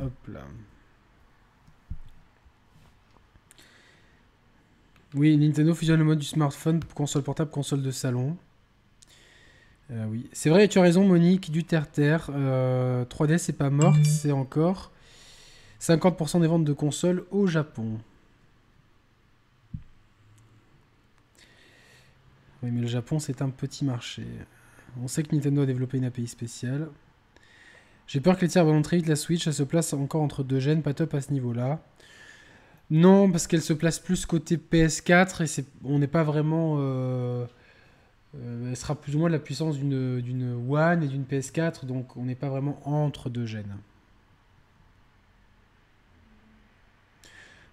[0.00, 0.42] Hop là.
[5.14, 8.36] Oui, Nintendo fusionne le mode du smartphone, console portable, console de salon.
[9.90, 12.28] Euh, oui, c'est vrai, tu as raison, Monique, du terre-terre.
[12.34, 14.90] Euh, 3DS, c'est pas morte, c'est encore
[15.80, 17.98] 50% des ventes de consoles au Japon.
[22.62, 24.24] Oui, mais le Japon, c'est un petit marché.
[25.02, 26.88] On sait que Nintendo a développé une API spéciale.
[28.06, 30.44] J'ai peur que les tiers vont très vite la Switch, elle se place encore entre
[30.44, 31.80] deux gènes, pas top à ce niveau-là.
[32.90, 36.76] Non, parce qu'elle se place plus côté PS4 et on n'est pas vraiment.
[36.78, 37.46] euh,
[38.36, 42.16] euh, elle sera plus ou moins de la puissance d'une, One et d'une PS4, donc
[42.16, 43.76] on n'est pas vraiment entre deux gènes.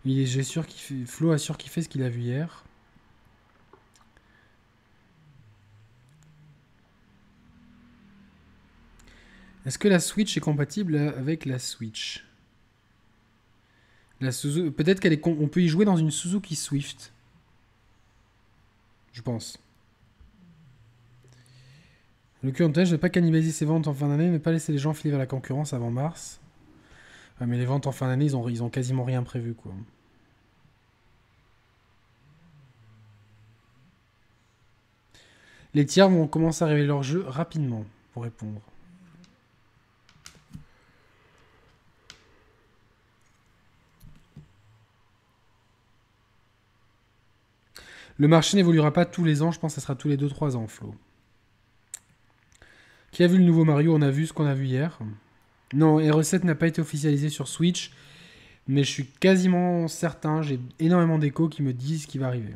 [0.06, 2.63] Il est, Flo a sûr qu'il fait ce qu'il a vu hier.
[9.65, 12.26] Est-ce que la Switch est compatible avec la Switch?
[14.19, 17.13] La Suzu- Peut-être qu'elle est con- on peut y jouer dans une Suzuki Swift.
[19.13, 19.58] Je pense.
[22.41, 24.93] Le QNTH ne pas cannibaliser ses ventes en fin d'année, ne pas laisser les gens
[24.93, 26.41] filer vers la concurrence avant mars.
[27.39, 29.73] Mais les ventes en fin d'année, ils ont, ils ont quasiment rien prévu, quoi.
[35.73, 38.62] Les tiers vont commencer à révéler leur jeu rapidement, pour répondre.
[48.17, 50.56] Le marché n'évoluera pas tous les ans, je pense que ça sera tous les 2-3
[50.56, 50.93] ans, Flo.
[53.12, 53.95] Qui a vu le nouveau Mario?
[53.95, 54.99] On a vu ce qu'on a vu hier.
[55.73, 57.91] Non, R7 n'a pas été officialisé sur Switch,
[58.67, 62.54] mais je suis quasiment certain, j'ai énormément d'échos qui me disent ce qui va arriver.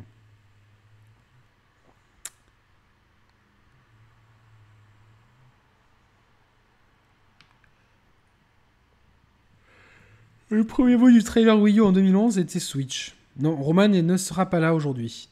[10.50, 13.14] Le premier mot du trailer Wii U en 2011 était Switch.
[13.38, 15.28] Non, Roman ne sera pas là aujourd'hui.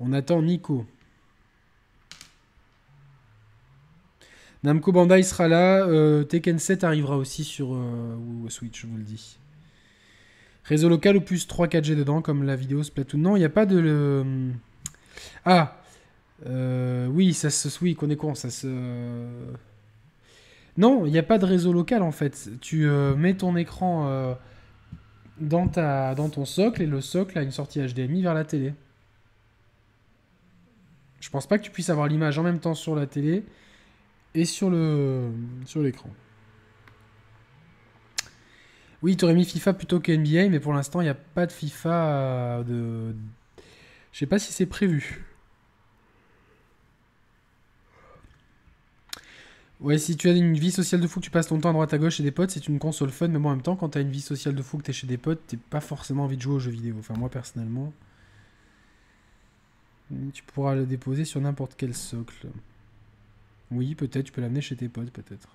[0.00, 0.86] On attend Nico.
[4.62, 5.86] Namco Bandai sera là.
[5.86, 8.16] Euh, Tekken 7 arrivera aussi sur euh,
[8.48, 9.38] Switch, je vous le dis.
[10.64, 13.18] Réseau local ou plus 3-4G dedans, comme la vidéo Splatoon.
[13.18, 13.78] Non, il n'y a pas de.
[13.78, 14.24] Le...
[15.44, 15.80] Ah
[16.46, 17.68] euh, Oui, ça se.
[17.82, 18.66] Oui, qu'on est con, ça se.
[20.76, 22.50] Non, il n'y a pas de réseau local en fait.
[22.60, 24.36] Tu mets ton écran
[25.40, 28.74] dans, ta, dans ton socle et le socle a une sortie HDMI vers la télé.
[31.20, 33.44] Je pense pas que tu puisses avoir l'image en même temps sur la télé
[34.34, 35.30] et sur le
[35.66, 36.10] sur l'écran.
[39.02, 41.46] Oui, tu aurais mis FIFA plutôt que NBA, mais pour l'instant, il n'y a pas
[41.46, 43.14] de FIFA euh, de.
[44.12, 45.24] Je sais pas si c'est prévu.
[49.80, 51.72] Ouais, si tu as une vie sociale de fou, que tu passes ton temps à
[51.72, 53.76] droite à gauche chez des potes, c'est une console fun, mais moi en même temps,
[53.76, 55.56] quand tu as une vie sociale de fou, que tu es chez des potes, t'es
[55.56, 56.96] pas forcément envie de jouer aux jeux vidéo.
[56.98, 57.92] Enfin, moi personnellement.
[60.32, 62.48] Tu pourras le déposer sur n'importe quel socle.
[63.70, 65.48] Oui, peut-être, tu peux l'amener chez tes potes, peut-être.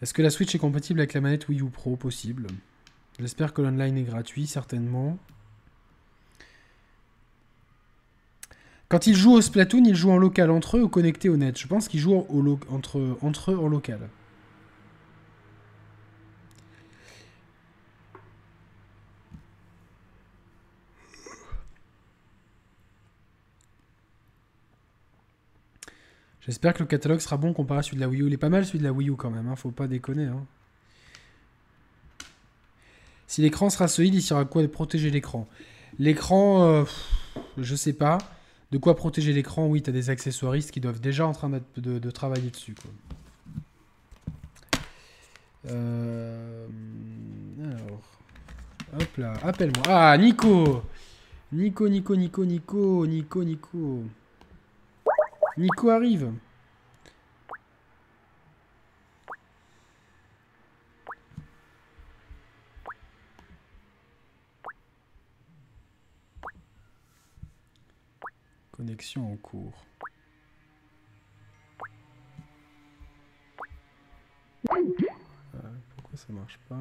[0.00, 1.96] Est-ce que la Switch est compatible avec la manette Wii U Pro?
[1.96, 2.46] Possible.
[3.18, 5.18] J'espère que l'online est gratuit, certainement.
[8.88, 11.58] Quand ils jouent au Splatoon, ils jouent en local entre eux ou connectés au net?
[11.58, 12.26] Je pense qu'ils jouent
[12.70, 14.08] entre, entre eux en local.
[26.48, 28.26] J'espère que le catalogue sera bon comparé à celui de la Wii U.
[28.26, 29.54] Il est pas mal celui de la Wii U quand même, hein.
[29.54, 30.24] faut pas déconner.
[30.24, 30.46] Hein.
[33.26, 35.46] Si l'écran sera solide, il sera quoi de protéger l'écran?
[35.98, 36.84] L'écran, euh,
[37.58, 38.16] je sais pas.
[38.70, 39.66] De quoi protéger l'écran?
[39.66, 42.74] Oui, tu as des accessoiristes qui doivent déjà en train de, travailler dessus.
[45.66, 46.66] Euh,
[47.62, 48.02] alors,
[48.94, 49.84] hop là, appelle-moi.
[49.86, 50.82] Ah, Nico
[51.52, 54.04] Nico, Nico, Nico, Nico, Nico, Nico.
[55.58, 56.32] Nico arrive.
[68.70, 69.84] Connexion en cours.
[74.70, 74.76] Euh,
[75.96, 76.76] pourquoi ça marche pas?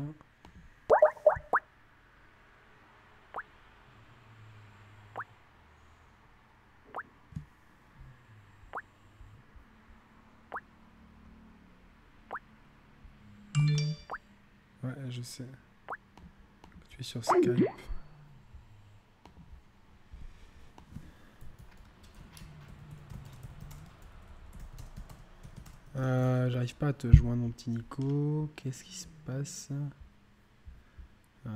[14.84, 15.46] Ouais, je sais.
[16.90, 17.66] Tu es sur Skype.
[25.96, 28.52] Euh, j'arrive pas à te joindre, mon petit Nico.
[28.56, 29.70] Qu'est-ce qui se passe?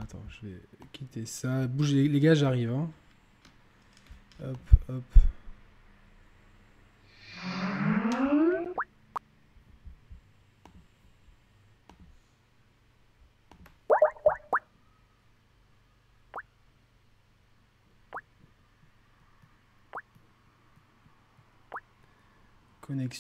[0.01, 0.61] Attends, je vais
[0.93, 1.67] quitter ça.
[1.67, 2.71] Bouge les, gars, j'arrive.
[2.71, 2.89] Hein.
[4.43, 4.57] Hop,
[4.89, 5.03] hop.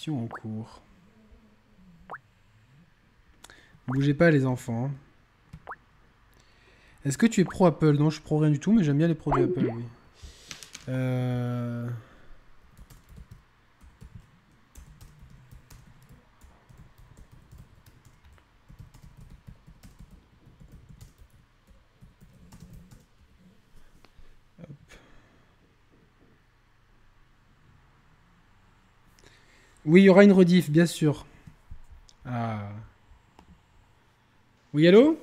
[0.09, 0.81] En cours.
[3.87, 4.89] Bougez pas les enfants.
[7.03, 8.97] Est-ce que tu es pro Apple Non, je suis pro rien du tout, mais j'aime
[8.97, 9.83] bien les produits Apple, oui.
[10.87, 11.89] Euh...
[29.91, 31.25] Oui, il y aura une rediff, bien sûr.
[32.25, 32.69] Ah.
[34.73, 35.19] Oui, allô?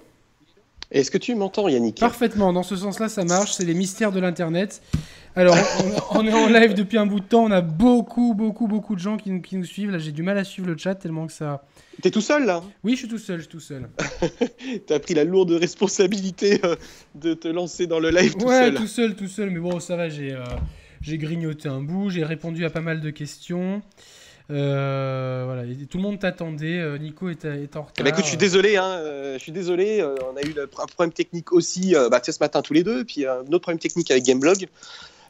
[0.90, 1.98] Est-ce que tu m'entends, Yannick?
[1.98, 3.52] Parfaitement, dans ce sens-là, ça marche.
[3.52, 4.82] C'est les mystères de l'Internet.
[5.34, 5.56] Alors,
[6.10, 7.44] on, est en live depuis un bout de temps.
[7.44, 9.90] On a beaucoup, beaucoup, beaucoup de gens qui nous, qui nous suivent.
[9.90, 11.64] Là, j'ai du mal à suivre le chat tellement que ça.
[12.02, 12.62] T'es tout seul, là?
[12.84, 13.88] Oui, je suis tout seul, je suis tout seul.
[14.86, 16.76] T'as pris la lourde responsabilité euh,
[17.14, 18.74] de te lancer dans le live tout ouais, seul.
[18.74, 19.48] tout seul, tout seul.
[19.48, 20.44] Mais bon, ça va, j'ai euh,
[21.16, 22.10] grignoté un bout.
[22.10, 23.80] J'ai répondu à pas mal de questions.
[24.50, 26.78] Euh, voilà, et tout le monde t'attendait.
[26.78, 27.92] euh, Nico est, est en retard.
[27.98, 30.02] Eh ben, écoute, je suis désolé, hein, euh, je suis désolé.
[30.02, 33.40] on a eu un problème technique aussi, bah, ce matin tous les deux, puis un
[33.40, 34.66] autre problème technique avec Gameblog.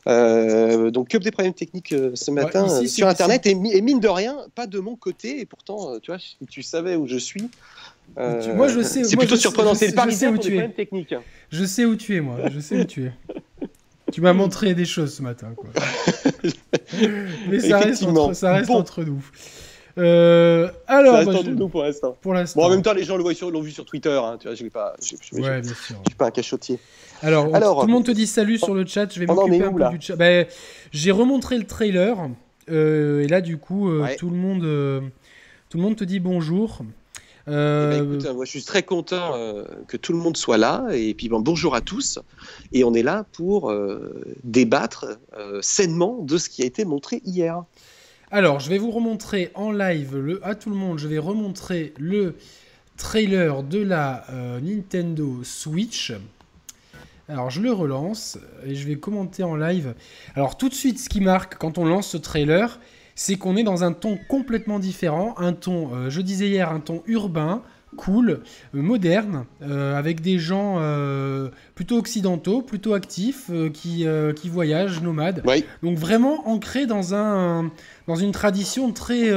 [0.07, 3.75] Euh, donc que des problèmes techniques euh, ce matin ici, euh, sur Internet et, mi-
[3.75, 5.41] et mine de rien, pas de mon côté.
[5.41, 7.51] Et pourtant, tu vois, si tu savais où je suis.
[8.17, 9.75] moi, je sais- C'est plutôt je surprenant.
[9.75, 10.69] C'est le parisien où tu es.
[10.71, 11.15] techniques.
[11.51, 12.37] Je sais où tu es, moi.
[12.49, 13.13] Je sais où tu es.
[14.13, 15.49] Tu m'as montré des choses ce matin.
[15.57, 15.69] Quoi.
[17.51, 18.77] Mais ça reste, entre, ça reste Bon.
[18.79, 19.23] entre nous.
[19.99, 22.17] Euh, alors, Ça reste bah, entre je- nous pour l'instant.
[22.21, 22.61] pour l'instant.
[22.61, 24.19] Bon, en même temps, les gens le voient sur- l'ont vu sur Twitter.
[24.23, 24.95] Hein, tu vois, je pas.
[25.03, 25.97] Je, je- ouais, bien sûr.
[26.07, 26.79] suis pas un cachotier.
[27.23, 29.13] Alors, on- Alors, tout le monde te dit salut sur le chat.
[29.13, 30.17] Je vais m'occuper un peu là du chat.
[30.17, 30.47] Ben,
[30.93, 32.17] J'ai remontré le trailer.
[32.71, 34.17] euh, et là, du coup, euh, Ouais.
[34.17, 35.01] tout, le monde, euh,
[35.69, 36.81] tout le monde te dit bonjour.
[37.49, 40.59] Eh Euh, ben, écoute, moi, je suis très content euh, que tout le monde soit
[40.59, 40.87] là.
[40.93, 42.19] Et puis, bon, bonjour à tous.
[42.73, 47.23] Et on est là pour euh, débattre euh, sainement de ce qui a été montré
[47.25, 47.65] hier.
[48.31, 50.99] Alors, je vais vous remontrer en live le, à tout le monde.
[50.99, 52.37] Je vais remontrer le
[52.99, 56.13] trailer de la euh, Nintendo Switch.
[57.31, 59.95] Alors, je le relance et je vais commenter en live.
[60.35, 62.79] Alors, tout de suite, ce qui marque quand on lance ce trailer,
[63.19, 65.35] c'est qu'on est dans un ton complètement différent.
[65.39, 67.63] Un ton, euh, je disais hier, un ton urbain,
[67.97, 74.07] cool, euh, moderne, euh, avec des gens euh, plutôt occidentaux, plutôt actifs, qui,
[74.37, 75.43] qui voyagent, nomades.
[75.45, 75.65] Oui.
[75.83, 77.73] Donc vraiment ancré dans, un,
[78.07, 79.33] dans une tradition très,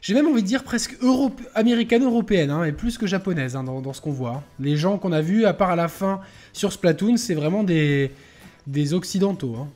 [0.00, 3.82] j'ai même envie de dire presque europe, américaine-européenne, hein, et plus que japonaise hein, dans,
[3.82, 4.42] dans ce qu'on voit.
[4.58, 6.20] Les gens qu'on a vus, à part à la fin
[6.54, 8.10] sur Splatoon, c'est vraiment des,
[8.66, 9.54] des occidentaux.
[9.60, 9.68] hein.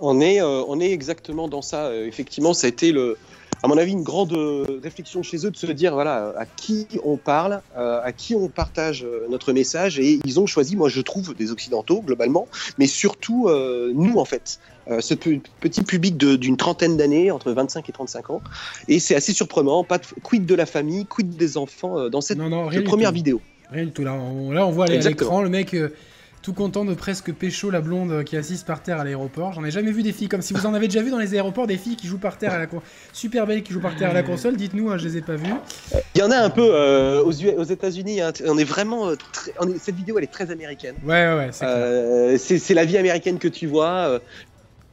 [0.00, 1.86] On est, euh, on est exactement dans ça.
[1.86, 3.16] Euh, effectivement, ça a été, le,
[3.62, 6.86] à mon avis, une grande euh, réflexion chez eux de se dire voilà, à qui
[7.04, 9.98] on parle, à qui on partage notre message.
[9.98, 12.46] Et ils ont choisi, moi je trouve, des Occidentaux globalement,
[12.78, 14.60] mais surtout euh, nous en fait.
[14.90, 18.40] Euh, ce pe- petit public d'une trentaine d'années, entre 25 et 35 ans.
[18.88, 19.84] Et c'est assez surprenant.
[19.84, 23.12] Pas de, quid de la famille, quid des enfants euh, dans cette Non, non, première
[23.12, 23.40] vidéo.
[23.70, 24.02] Rien du tout.
[24.02, 25.74] Là, on, là, on voit à l'écran le mec
[26.42, 29.52] tout content de presque pécho la blonde euh, qui est assise par terre à l'aéroport.
[29.52, 31.34] J'en ai jamais vu des filles comme si vous en avez déjà vu dans les
[31.34, 32.80] aéroports des filles qui jouent par terre à la con-
[33.12, 34.56] super belles qui jouent par terre à la console.
[34.56, 35.52] Dites-nous, hein, je les ai pas vues.
[36.14, 38.20] Il y en a un peu euh, aux, aux États-Unis.
[38.20, 38.32] hein.
[38.46, 39.08] On est vraiment.
[39.08, 40.94] euh, très- on est- cette vidéo, elle est très américaine.
[41.04, 41.50] Ouais, ouais.
[41.62, 44.20] Euh, c'est la vie américaine que tu vois.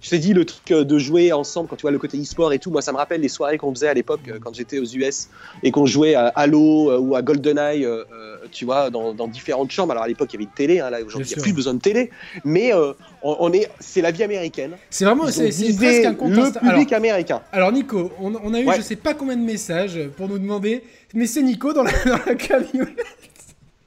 [0.05, 2.53] Je t'ai dit le truc euh, de jouer ensemble quand tu vois le côté e-sport
[2.53, 2.69] et tout.
[2.69, 5.29] Moi, ça me rappelle les soirées qu'on faisait à l'époque euh, quand j'étais aux US
[5.63, 8.03] et qu'on jouait à Halo euh, ou à GoldenEye, euh,
[8.51, 9.93] tu vois, dans, dans différentes chambres.
[9.93, 10.79] Alors à l'époque, il y avait une télé.
[10.79, 12.11] hein, là, aujourd'hui, il n'y a plus besoin de télé.
[12.43, 12.93] Mais euh,
[13.23, 14.73] on, on est, c'est la vie américaine.
[14.91, 17.41] C'est vraiment, c'est presque un compte le public Alors, américain.
[17.51, 18.75] alors, Nico, on, on a eu Ouais.
[18.77, 20.83] je sais pas combien de messages pour nous demander,
[21.15, 23.05] mais c'est Nico dans la, dans la camionnette.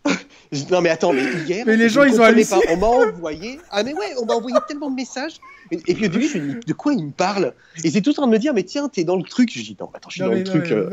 [0.71, 2.61] Non mais attends, mais hier, Mais les gens, ils ont pas.
[2.71, 3.61] On m'a envoyé.
[3.71, 5.35] Ah mais ouais, on m'a envoyé tellement de messages.
[5.71, 7.53] Et, et puis au début, je me dis, de quoi il me parle
[7.85, 9.51] Et c'est tout en train de me dire, mais tiens, t'es dans le truc.
[9.53, 10.73] Je dis non, attends, je suis Non, dans mais le non, truc.
[10.73, 10.91] euh,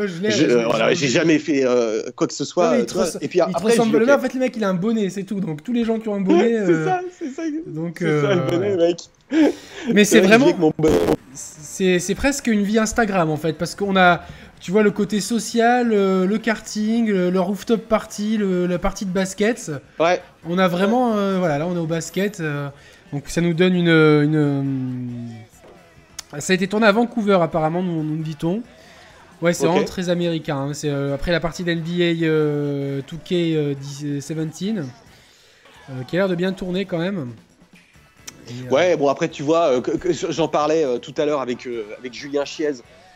[0.58, 2.78] euh, voilà, j'ai jamais fait euh, quoi que ce soit.
[2.78, 2.84] Non,
[3.22, 3.98] et puis il après, ressemble.
[3.98, 4.06] ok.
[4.08, 5.40] là, en fait, le mec, il a un bonnet, c'est tout.
[5.40, 6.66] Donc, tous les gens qui ont un bonnet.
[6.66, 7.42] C'est ça, c'est ça.
[7.68, 8.98] Donc, C'est ça, le bonnet, mec.
[9.94, 10.48] Mais c'est vraiment.
[11.34, 14.22] C'est c'est presque une vie Instagram en fait, parce qu'on a,
[14.62, 19.06] tu vois, le côté social, euh, le karting, le, le rooftop party, le- la partie
[19.06, 19.72] de basket.
[20.00, 20.22] Ouais.
[20.48, 22.70] On a vraiment, euh, voilà, là on est au basket, euh,
[23.16, 24.36] donc ça nous donne une, une,
[26.36, 28.62] euh, ça a été tourné à Vancouver apparemment, nous, nous dit-on.
[29.42, 30.58] Ouais, c'est vraiment très américain.
[30.58, 30.74] hein.
[30.74, 34.80] C'est euh, après la partie d'NBA euh, 2K17,
[35.90, 37.32] euh, qui a l'air de bien tourner quand même.
[38.50, 39.82] Et, Ouais, bon après tu vois,
[40.30, 42.72] j'en parlais tout à l'heure avec, avec Julien Chiez.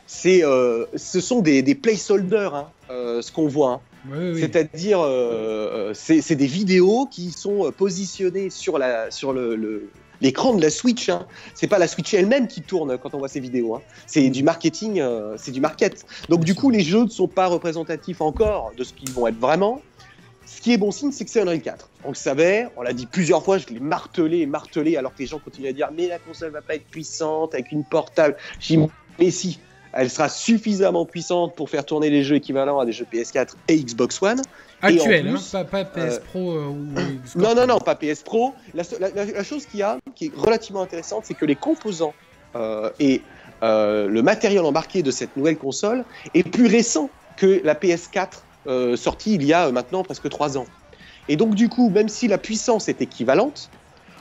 [0.08, 3.74] C'est, euh, ce sont des, des placeholders, hein, ce qu'on voit.
[3.74, 3.80] hein.
[4.08, 4.39] Oui.
[4.39, 9.89] C'est-à-dire, euh, euh, c'est des vidéos qui sont positionnées sur la sur le,
[10.22, 11.10] l'écran de la Switch.
[11.10, 11.28] Hein.
[11.54, 13.76] C'est pas la Switch elle-même qui tourne quand on voit ces vidéos.
[13.76, 13.82] Hein.
[14.08, 16.06] C'est du marketing, euh, c'est du market.
[16.30, 19.39] Donc du coup, les jeux ne sont pas représentatifs encore de ce qu'ils vont être
[19.39, 19.82] vraiment.
[20.45, 21.89] Ce qui est bon signe, c'est que c'est Unreal 4.
[22.06, 25.20] On le savait, on l'a dit plusieurs fois, je l'ai martelé et martelé, alors que
[25.20, 28.36] les gens continuent à dire mais la console va pas être puissante avec une portable.
[28.60, 28.88] J'ai dit
[29.20, 29.60] mais si,
[29.94, 33.84] elle sera suffisamment puissante pour faire tourner les jeux équivalents à des jeux PS4 et
[33.84, 34.42] Xbox One.
[34.82, 37.36] Actuel, hein, pas, pas PS euh, Pro euh, ou Xbox.
[37.36, 38.56] Non, non, non, pas PS Pro.
[38.74, 41.56] La, la- la- la chose qu'il y a, qui est relativement intéressante, c'est que les
[41.56, 42.16] composants
[42.56, 43.24] euh, et
[43.62, 49.36] le matériel embarqué de cette nouvelle console est plus récent que la PS4 euh, sortie
[49.36, 50.66] il y a maintenant presque trois ans.
[51.28, 53.70] Et donc, du coup, même si la puissance est équivalente,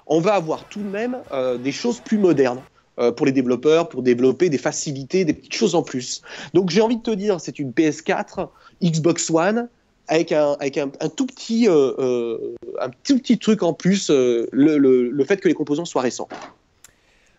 [0.06, 1.22] on va avoir tout de même
[1.58, 2.62] des choses plus modernes
[2.98, 6.22] euh, pour les développeurs, pour développer des facilités, des petites choses en plus.
[6.54, 8.48] Donc, j'ai envie de te dire, c'est une PS4,
[8.82, 9.68] Xbox One,
[10.08, 14.08] avec un, avec un, un tout petit, euh, euh, un tout petit truc en plus,
[14.10, 16.28] le, le- le fait que les composants soient récents.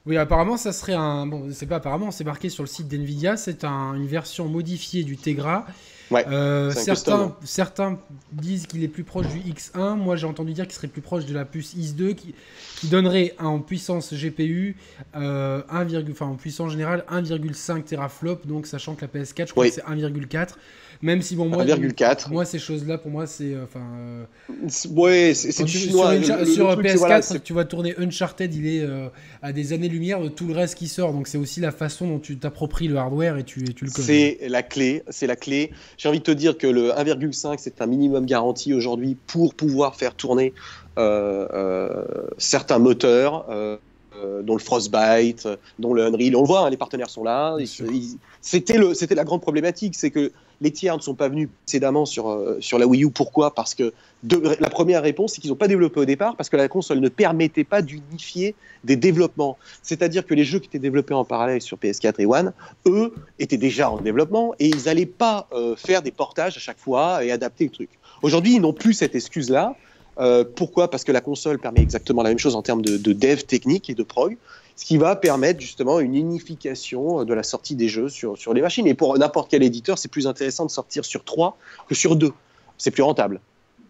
[0.05, 1.27] Oui, apparemment, ça serait un.
[1.27, 5.03] Bon, c'est pas apparemment, c'est marqué sur le site d'NVIDIA, c'est un- une version modifiée
[5.03, 5.65] du Tegra.
[6.11, 7.99] Ouais, Euh, un certains, certains
[8.31, 9.95] disent qu'il est plus proche du X1.
[9.95, 12.33] Moi, j'ai entendu dire qu'il serait plus proche de la puce X2 qui,
[12.77, 14.75] qui donnerait en puissance GPU
[15.15, 18.45] euh, 1, enfin, en puissance générale 1,5 teraflop.
[18.45, 19.69] Donc, sachant que la PS4, je crois Oui.
[19.69, 20.55] que c'est 1,4.
[21.01, 22.29] Même si, bon, moi, 1,4.
[22.29, 23.53] moi ces choses-là, pour moi, c'est.
[23.53, 23.79] euh, Enfin.
[24.93, 26.11] Ouais, c'est du chinois.
[26.11, 28.53] Sur, Le- Uncha- le- sur le truc, c'est, PS4, voilà, c'est- tu vas tourner Uncharted,
[28.53, 29.07] il est euh,
[29.41, 31.13] à des années-lumière de tout le reste qui sort.
[31.13, 33.91] Donc c'est aussi la façon dont tu t'appropries le hardware et tu, et tu le
[33.91, 34.37] connais.
[34.39, 35.71] C'est la clé, c'est la clé.
[35.97, 39.95] J'ai envie de te dire que le 1,5 c'est un minimum garanti aujourd'hui pour pouvoir
[39.95, 40.53] faire tourner
[40.97, 42.03] euh, euh,
[42.37, 43.77] certains moteurs, euh,
[44.43, 45.47] dont le Frostbite,
[45.79, 46.35] dont le Unreal.
[46.35, 47.55] On le voit, hein, les partenaires sont là.
[48.41, 52.57] C'était la grande problématique, c'est que les tiers ne sont pas venus précédemment sur euh,
[52.59, 53.11] sur la Wii U.
[53.11, 53.53] Pourquoi?
[53.53, 53.93] Parce que
[54.23, 57.07] la première réponse, c'est qu'ils n'ont pas développé au départ parce que la console ne
[57.07, 58.53] permettait pas d'unifier
[58.83, 59.57] des développements.
[59.81, 62.51] C'est-à-dire que les jeux qui étaient développés en parallèle sur PS4 et One,
[62.85, 66.79] eux, étaient déjà en développement et ils n'allaient pas euh, faire des portages à chaque
[66.79, 67.89] fois et adapter le truc.
[68.21, 69.75] Aujourd'hui, ils n'ont plus cette excuse-là.
[70.19, 70.89] Euh, pourquoi?
[70.89, 73.89] Parce que la console permet exactement la même chose en termes de, de dev technique
[73.89, 74.35] et de prog,
[74.79, 78.61] ce qui va permettre justement une unification de la sortie des jeux sur, sur les
[78.61, 78.87] machines.
[78.87, 81.57] Et pour n'importe quel éditeur, c'est plus intéressant de sortir sur 3
[81.89, 82.31] que sur 2.
[82.77, 83.41] C'est plus rentable.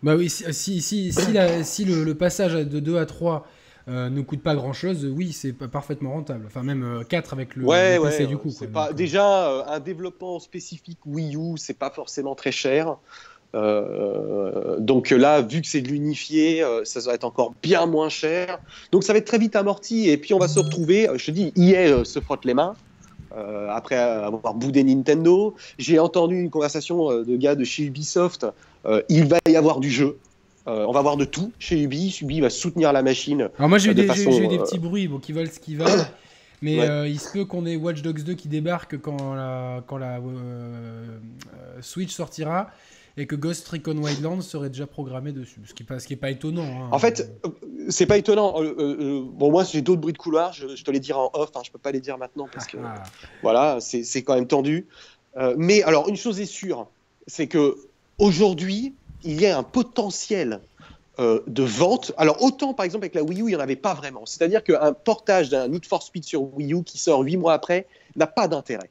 [0.02, 3.46] Bah oui, si, si, si, si, la- le, le passage de 2 à 3
[3.88, 6.46] euh, ne coûte pas grand chose, oui, c'est pa- parfaitement rentable.
[6.48, 8.10] Enfin, même euh, 4 avec le, ouais, le ouais.
[8.10, 8.50] PC du coup.
[8.50, 8.74] c'est quoi.
[8.74, 12.98] pas Donc, euh, déjà euh, un développement spécifique Wii U, c'est pas forcément très cher.
[13.56, 18.10] Euh, donc là, vu que c'est de l'unifié, euh, ça va être encore bien moins
[18.10, 18.60] cher.
[18.91, 21.10] Donc ça va être très vite amorti et puis on va se retrouver.
[21.10, 22.76] euh, Je te dis, EA se frotte les mains.
[23.36, 28.45] euh, après avoir boudé Nintendo, j'ai entendu une conversation de gars de chez Ubisoft.
[29.10, 30.18] il va y avoir du jeu.
[30.66, 32.16] On va avoir de tout chez Ubi.
[32.22, 33.50] Ubi va soutenir la machine.
[33.58, 36.06] Alors moi j'ai eu, de des, eu petits bruits bon, qui veulent ce qu'ils veulent.
[36.62, 36.89] Mais Ouais.
[36.89, 40.18] euh, il se peut qu'on ait Watch Dogs 2 qui débarque quand la, quand la
[40.18, 42.70] euh, euh, Switch sortira
[43.20, 45.59] et que Ghost Recon Wildlands serait déjà programmé dessus.
[45.65, 46.63] Ce qui n'est pas, ce qui est pas étonnant.
[46.63, 46.89] hein.
[46.91, 47.30] En fait,
[47.89, 48.61] c'est pas étonnant.
[48.61, 50.53] Euh, euh, euh, bon, moi, j'ai d'autres bruits de couloir.
[50.53, 51.49] Je, je te les dirai en off.
[51.55, 53.03] Hein, je peux pas les dire maintenant parce que Ah,
[53.43, 54.88] voilà, c'est quand même tendu.
[55.38, 56.88] Euh, mais alors, une chose est sûre,
[57.28, 57.76] c'est que
[58.17, 58.93] aujourd'hui,
[59.24, 60.61] il y a un potentiel
[61.20, 62.13] de vente.
[62.15, 64.26] Alors, autant par exemple avec la Wii U, il n'y en avait pas vraiment.
[64.26, 67.88] C'est-à-dire qu'un portage d'un Need for Speed sur Wii U qui sort huit mois après
[68.15, 68.89] n'a pas d'intérêt.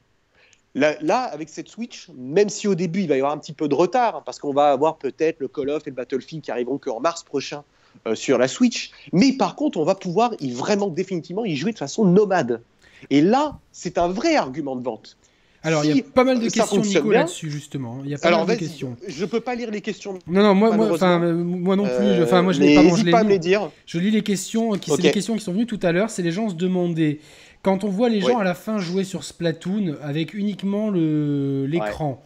[0.75, 3.53] Là, là, avec cette Switch, même si au début il va y avoir un petit
[3.53, 6.43] peu de retard, hein, parce qu'on va avoir peut-être le Call of et le Battlefield
[6.43, 7.63] qui arriveront qu'en mars prochain
[8.07, 11.71] euh, sur la Switch, mais par contre, on va pouvoir y vraiment définitivement y jouer
[11.71, 12.61] de façon nomade.
[13.09, 15.17] Et là, c'est un vrai argument de vente.
[15.61, 17.99] Alors il y a pas mal de questions Nico là-dessus justement.
[18.05, 18.95] Il y a pas Alors mal de questions.
[19.05, 20.17] je peux pas lire les questions.
[20.25, 21.91] Non non moi moi euh, moi non plus.
[22.05, 23.27] euh, Enfin moi je pardon, je l'ai pas à lu.
[23.27, 23.69] me les dire.
[23.85, 26.09] Je lis les questions, qui, les questions qui sont venues tout à l'heure.
[26.09, 27.19] C'est les gens se demandaient,
[27.61, 32.23] quand on voit les gens à la fin jouer sur Splatoon avec uniquement l'écran,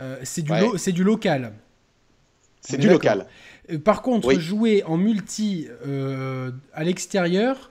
[0.00, 0.60] euh, c'est du, Ouais.
[0.60, 1.52] lo- c'est du local.
[2.60, 3.26] C'est du local.
[3.72, 4.40] Euh, Par contre, Oui.
[4.40, 7.70] jouer en multi euh, à l'extérieur,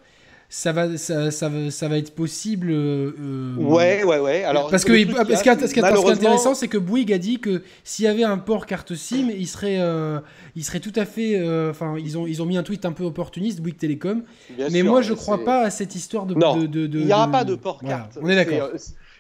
[0.56, 2.68] ça va, ça, ça va, ça va être possible.
[2.70, 4.44] euh, Ouais, ouais, ouais.
[4.44, 5.36] Alors, parce que parce a,
[5.68, 8.68] ce qui est- intéressant, c'est que Bouygues a dit que s'il y avait un port
[8.68, 10.20] carte SIM, il serait, euh,
[10.56, 11.40] il serait tout à fait.
[11.40, 14.22] euh, Enfin, ils ont, ils ont mis un tweet un peu opportuniste, Bouygues Télécom.
[14.56, 16.36] Bien Mais sûr, moi, je c'est- crois pas à cette histoire de.
[16.36, 18.20] Non, de- de- de- Il n'y aura pas de port Voilà, carte.
[18.22, 18.70] On est d'accord.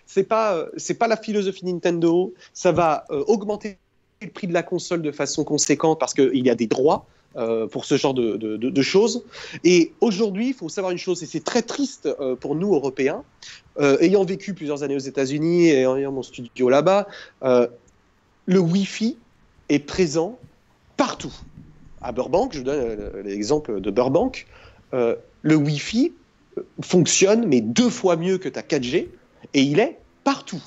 [0.06, 2.32] C'est, euh, pas, c'est pas la philosophie Nintendo.
[2.54, 3.78] Ça va augmenter
[4.22, 7.08] le prix de la console de façon conséquente parce qu'il y a des droits.
[7.36, 9.24] Euh, pour ce genre de, choses.
[9.64, 13.24] Et aujourd'hui, il faut savoir une chose, et c'est très triste euh, pour nous, Européens,
[13.80, 17.08] euh, ayant vécu plusieurs années aux États-Unis et ayant mon studio là-bas,
[18.46, 19.18] le Wi-Fi
[19.70, 20.38] est présent
[20.98, 21.34] partout.
[22.02, 24.46] À Burbank, je donne euh, l'exemple de Burbank,
[24.92, 26.14] le Wi-Fi
[26.82, 29.08] fonctionne, mais deux fois mieux que ta 4G,
[29.54, 30.62] et il est partout.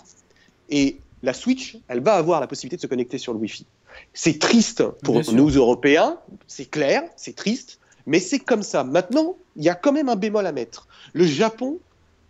[0.68, 3.66] Et la Switch, elle va avoir la possibilité de se connecter sur le Wi-Fi.
[4.14, 8.84] C'est triste pour nous, Européens, c'est clair, c'est triste, mais c'est comme ça.
[8.84, 10.86] Maintenant, il y a quand même un bémol à mettre.
[11.12, 11.78] Le Japon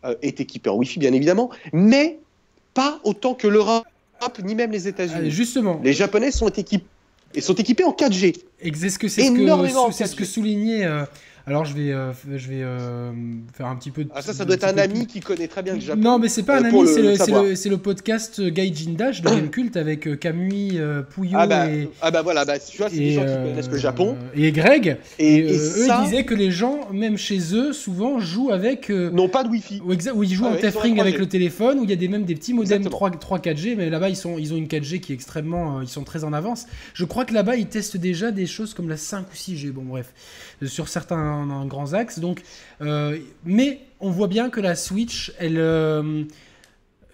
[0.04, 2.18] euh, est équipé en Wi-Fi, bien évidemment, mais
[2.74, 3.86] pas autant que l'Europe,
[4.44, 5.30] ni même les États-Unis.
[5.30, 6.86] justement, Les Japonais sont équipés,
[7.34, 8.36] et sont équipés en 4G.
[8.60, 10.26] Est-ce que c'est ce que, c'est ce que 4G.
[10.26, 10.84] soulignait.
[10.84, 11.04] euh,
[11.46, 13.12] alors je vais, euh, je vais euh,
[13.54, 14.02] faire un petit peu.
[14.04, 16.00] de- Ah, ça, ça de- doit être un ami qui connaît très bien le Japon.
[16.00, 19.28] Non, mais c'est pas un euh, ami, c'est le, le- le podcast Gaijin Dash de
[19.28, 23.12] Gamecult avec Camille Pouillot Ah bah, et, ah bah voilà, bah, tu vois, c'est des
[23.12, 24.16] gens qui connaissent le Japon.
[24.34, 24.96] et Greg.
[25.20, 28.88] Et, Et, et eux, disaient que les gens, même chez eux, souvent jouent avec.
[28.90, 29.82] n'ont pas de Wi-Fi.
[29.84, 31.18] où, où ils jouent Ah en ouais, tethering avec 3G.
[31.20, 33.10] le téléphone, où il y a des, même des petits modems Exactement.
[33.18, 35.80] 3, 3 4G, mais là-bas ils, sont, ils ont une 4G qui est extrêmement.
[35.80, 36.66] ils sont très en avance.
[36.94, 39.82] Je crois que là-bas ils testent déjà des choses comme la 5 ou 6G, bon
[39.84, 40.12] bref,
[40.64, 42.18] sur certains dans, grands axes.
[42.18, 42.42] Donc,
[42.80, 45.56] mais on voit bien que la Switch, elle,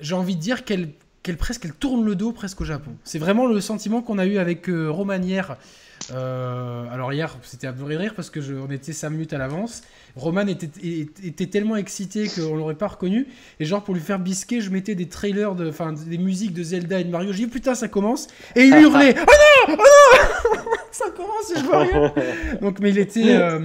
[0.01, 0.91] j'ai envie de dire qu'elle
[1.23, 2.97] qu'elle presque elle tourne le dos presque au Japon.
[3.05, 5.57] C'est vraiment le sentiment qu'on a eu avec Romanière
[6.11, 9.38] euh, alors hier, c'était à peu rire parce que je, on était 5 minutes à
[9.38, 9.82] l'avance.
[10.16, 10.68] Roman était,
[11.24, 13.28] était, tellement excité qu'on l'aurait pas reconnu.
[13.61, 16.62] Et genre pour lui faire bisquer, je mettais des trailers, de, enfin des musiques de
[16.62, 17.32] Zelda et de Mario.
[17.32, 18.28] J'ai dit putain ça commence.
[18.57, 22.12] Et il hurlait oh non, oh non, ça commence et je vois rien.
[22.61, 23.36] Donc mais il était.
[23.36, 23.61] Euh,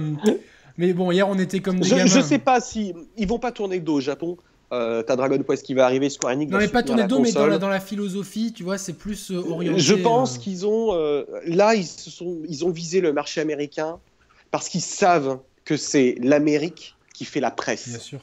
[0.76, 2.06] mais bon hier on était comme des je, gamins.
[2.06, 4.38] Je sais pas si ils vont pas tourner le dos au Japon.
[4.72, 6.52] Euh, t'as Dragon Quest qui va arriver, Square Enix.
[6.52, 9.30] Non, mais pas tourner dos, mais dans la, dans la, philosophie, tu vois, c'est plus
[9.30, 9.80] euh, orienté.
[9.80, 10.94] Je pense euh, qu'ils ont.
[11.46, 13.98] là, ils, se sont, ils ont visé le marché américain
[14.50, 17.88] parce qu'ils savent que c'est l'Amérique qui fait la presse.
[17.88, 18.20] Bien sûr.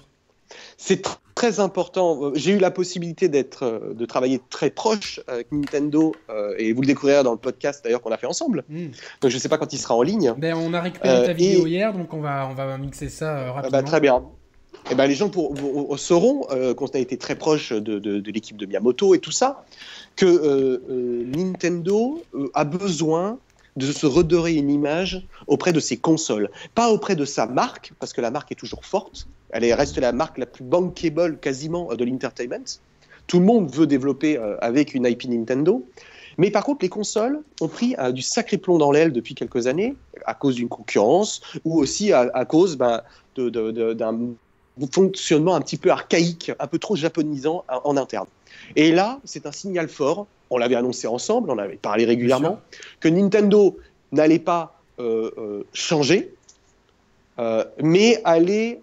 [0.78, 2.32] C'est très important.
[2.36, 6.16] J'ai eu la possibilité d'être, de travailler très proche avec Nintendo
[6.58, 8.64] et vous le découvrirez dans le podcast d'ailleurs qu'on a fait ensemble.
[8.70, 8.88] Hmm.
[9.22, 10.34] Donc je sais pas quand il sera en ligne.
[10.38, 13.80] Ben, on a récupéré ta vidéo hier, donc on va, on va mixer ça rapidement.
[13.80, 14.24] Bah, très bien.
[14.92, 15.56] Eh ben, les gens pour,
[15.98, 19.66] sauront, euh, qu'on a été très proche de, l'équipe de Miyamoto et tout ça,
[20.16, 22.24] que euh, euh, Nintendo
[22.54, 23.40] a besoin
[23.78, 26.50] de se redorer une image auprès de ses consoles.
[26.76, 29.28] Pas auprès de sa marque, parce que la marque est toujours forte.
[29.50, 32.80] Elle reste la marque la plus bankable quasiment de l'entertainment.
[33.26, 35.84] Tout le monde veut développer avec une IP Nintendo.
[36.38, 39.96] Mais par contre, les consoles ont pris du sacré plomb dans l'aile depuis quelques années,
[40.26, 43.02] à cause d'une concurrence, ou aussi à, cause ben,
[43.36, 44.36] d'un
[44.92, 48.28] fonctionnement un petit peu archaïque, un peu trop japonisant en interne.
[48.76, 52.60] Et là, c'est un signal fort, on l'avait annoncé ensemble, on avait parlé régulièrement,
[53.00, 53.78] que Nintendo
[54.12, 56.34] n'allait pas euh, euh, changer,
[57.40, 58.82] euh, mais allait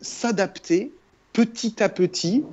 [0.00, 0.92] s'adapter
[1.32, 2.44] petit à petit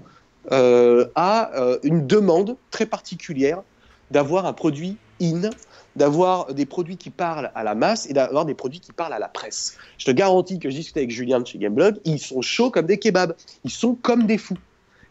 [0.49, 3.61] à une demande très particulière
[4.09, 5.49] d'avoir un produit in
[5.95, 9.19] d'avoir des produits qui parlent à la masse et d'avoir des produits qui parlent à
[9.19, 9.77] la presse.
[9.97, 12.85] Je te garantis que je discutais avec Julien de chez Gameblog, ils sont chauds comme
[12.85, 14.57] des kebabs, ils sont comme des fous.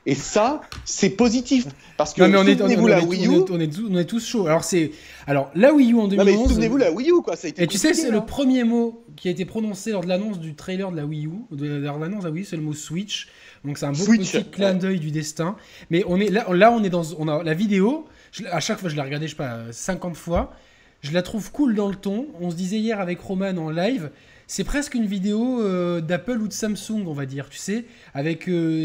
[0.07, 1.67] Et ça, c'est positif.
[1.99, 3.29] Parce que souvenez-vous la Wii U.
[3.29, 4.47] On est, on est, tous chauds.
[4.47, 4.93] Alors, c'est.
[5.27, 6.49] Alors, la Wii U en 2011.
[6.49, 7.37] souvenez-vous la Wii U, quoi.
[7.37, 8.23] Ça a été et tu sais, c'est le hein.
[8.23, 11.33] premier mot qui a été prononcé lors de l'annonce du trailer de la Wii U.
[11.51, 13.29] De, lors de l'annonce de la Wii U, c'est le mot Switch.
[13.65, 15.57] Donc, c'est un beau petit clin d'œil du destin.
[15.91, 17.05] Mais on est là, là, on est dans.
[17.19, 18.07] On a la vidéo.
[18.51, 20.55] à chaque fois, je l'ai regardé, je sais pas, 50 fois.
[21.03, 22.27] Je la trouve cool dans le ton.
[22.41, 24.11] On se disait hier avec Roman en live,
[24.51, 27.85] c'est presque une vidéo euh, d'Apple ou de Samsung, on va dire, tu sais,
[28.15, 28.85] avec euh,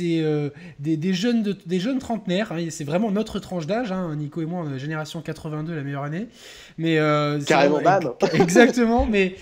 [0.00, 2.50] euh, des, jeunes des jeunes trentenaires.
[2.52, 6.28] Hein, c'est vraiment notre tranche d'âge, hein, Nico et moi, génération 82, la meilleure année.
[6.78, 6.96] Mais
[7.46, 8.12] carrément bam.
[8.32, 9.36] Exactement, mais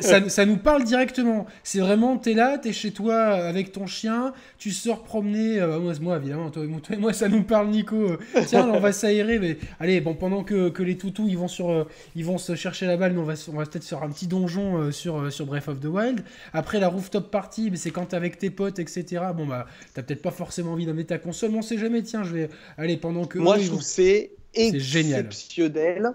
[0.00, 1.44] ça, nous parle directement.
[1.62, 5.60] C'est vraiment, t'es là, t'es chez toi avec ton chien, tu sors promener.
[6.00, 8.16] moi, évidemment, toi, et moi, ça nous parle, Nico.
[8.46, 11.86] tiens, on va s'aérer, mais allez, bon, pendant que, les toutous ils vont sur,
[12.16, 14.77] ils vont se chercher la balle, on va, on va peut-être faire un petit donjon
[14.78, 16.24] euh, sur, euh, sur Breath of the Wild.
[16.52, 19.22] Après la rooftop party, mais c'est quand t'es avec tes potes, etc.
[19.36, 22.02] Bon bah, t'as peut-être pas forcément envie d'amener ta console, mais on sait jamais.
[22.02, 23.38] Tiens, je vais aller pendant que.
[23.38, 26.14] Moi, je trouve c'est exceptionnel.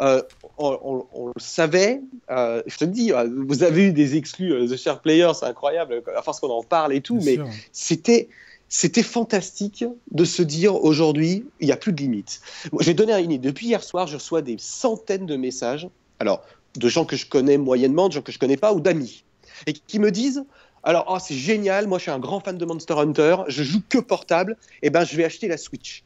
[0.00, 0.22] Euh,
[0.58, 2.00] on, le savait.
[2.28, 3.12] je te dis,
[3.46, 6.92] vous avez eu des exclus The Share Player, c'est incroyable, à force qu'on en parle
[6.92, 7.38] et tout, mais
[7.72, 8.28] c'était.
[8.66, 12.40] C'était fantastique de se dire aujourd'hui, il n'y a plus de limite.
[12.80, 13.38] Je vais donner un idée.
[13.38, 15.88] Depuis hier soir, je reçois des centaines de messages.
[16.18, 16.44] Alors,
[16.76, 19.24] de gens que je connais moyennement, de gens que je connais pas ou d'amis,
[19.66, 20.44] et qui me disent
[20.84, 23.80] alors oh, c'est génial, moi je suis un grand fan de Monster Hunter, je joue
[23.88, 26.04] que portable, et eh ben je vais acheter la Switch,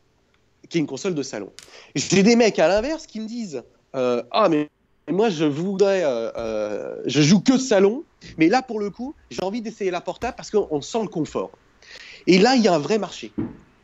[0.69, 1.51] qui est une console de salon.
[1.97, 3.63] J'ai des mecs à l'inverse qui me disent
[3.97, 4.69] euh, ah mais
[5.11, 8.05] moi je voudrais, euh, euh, je joue que salon,
[8.37, 11.51] mais là pour le coup j'ai envie d'essayer la portable parce qu'on sent le confort.
[12.29, 13.33] Et là il y a un vrai marché.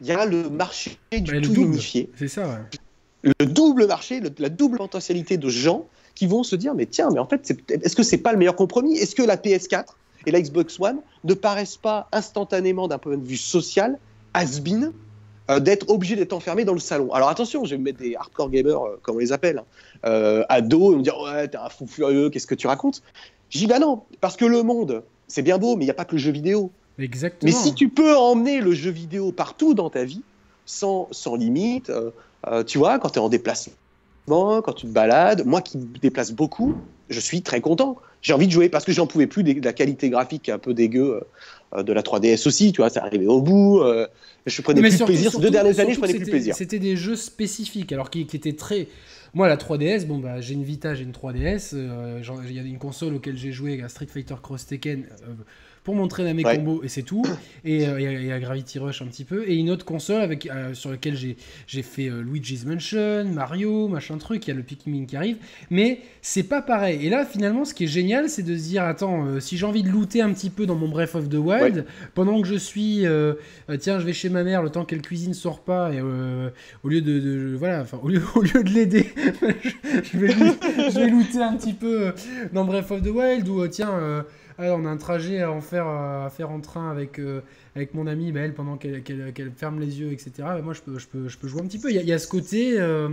[0.00, 2.10] Il y a le marché du tout unifié.
[2.16, 2.60] C'est ça.
[3.22, 7.18] Le double marché, la double potentialité de gens qui vont se dire mais tiens, mais
[7.18, 8.96] en fait, est-ce que c'est pas le meilleur compromis?
[8.96, 9.84] Est-ce que la PS4
[10.26, 13.98] et la Xbox One ne paraissent pas instantanément d'un point de vue social
[14.32, 14.92] has-been
[15.50, 17.12] euh, d'être obligé d'être enfermé dans le salon?
[17.12, 19.64] Alors attention, je vais me mettre des hardcore gamers, euh, comme on les appelle, hein,
[20.06, 23.02] euh, ados, et me dire ouais, t'es un fou furieux, qu'est-ce que tu racontes?
[23.50, 25.94] J'y dis bah non, parce que le monde, c'est bien beau, mais il n'y a
[25.94, 26.70] pas que le jeu vidéo.
[26.98, 27.52] Exactement.
[27.52, 30.22] Mais si tu peux emmener le jeu vidéo partout dans ta vie,
[30.64, 31.92] sans, sans limite,
[32.66, 33.74] tu vois, quand tu es en déplacement,
[34.26, 36.74] quand tu te balades, moi qui me déplace beaucoup,
[37.08, 37.96] je suis très content.
[38.22, 40.72] J'ai envie de jouer parce que j'en pouvais plus de la qualité graphique un peu
[40.72, 41.22] dégueu
[41.74, 43.80] euh, de la 3DS aussi, tu vois, ça arrivait au bout.
[43.80, 44.06] Euh,
[44.46, 45.30] je prenais plus de plaisir.
[45.30, 46.54] Ces deux dernières années, je prenais plus plaisir.
[46.54, 48.88] C'était des jeux spécifiques, alors qui, étaient très.
[49.34, 51.72] Moi, la 3DS, bon, bah, j'ai une Vita, j'ai une 3DS.
[51.74, 55.06] Euh, il y a une console auquel j'ai joué, à Street Fighter Cross Tekken
[55.84, 57.22] pour montrer mes combos et c'est tout.
[57.64, 59.44] Et, à Gravity Rush un petit peu.
[59.46, 64.46] Et une autre console avec, sur laquelle j'ai fait Luigi's Mansion, Mario, machin truc.
[64.46, 65.36] Il y a le Pikmin qui arrive.
[65.70, 67.06] Mais c'est pas pareil.
[67.06, 69.82] Et là, finalement, ce qui est génial, c'est de se dire attends, si j'ai envie
[69.82, 73.04] de looter un petit peu dans mon Breath of the Wild, pendant que je suis
[73.78, 77.02] tiens, je vais chez ma mère le temps qu'elle cuisine sort pas et au lieu
[77.02, 79.12] de, voilà, enfin au lieu, au lieu de l'aider,
[80.02, 82.14] je, vais, je vais looter un petit peu
[82.54, 84.24] dans Breath of the Wild ou tiens
[84.60, 87.40] euh, on a un trajet à en faire, à faire en train avec, euh,
[87.74, 90.30] avec mon amie, bah, elle, pendant qu'elle ferme les yeux, etc.
[90.38, 91.90] Bah, moi, je peux, je, peux, je peux jouer un petit peu.
[91.90, 93.08] Il y a, ce côté, euh,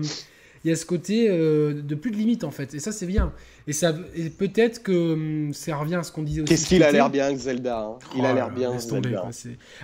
[0.63, 2.73] il y a ce côté de plus de limite, en fait.
[2.75, 3.33] Et ça, c'est bien.
[3.67, 3.93] Et, ça,
[4.37, 6.49] peut-être que hum, ça revient à ce qu'on disait aussi.
[6.49, 7.99] Qu'est-ce qu'il a l'air bien, Zelda hein?
[8.15, 9.29] Il a oh l'air bien, Zelda.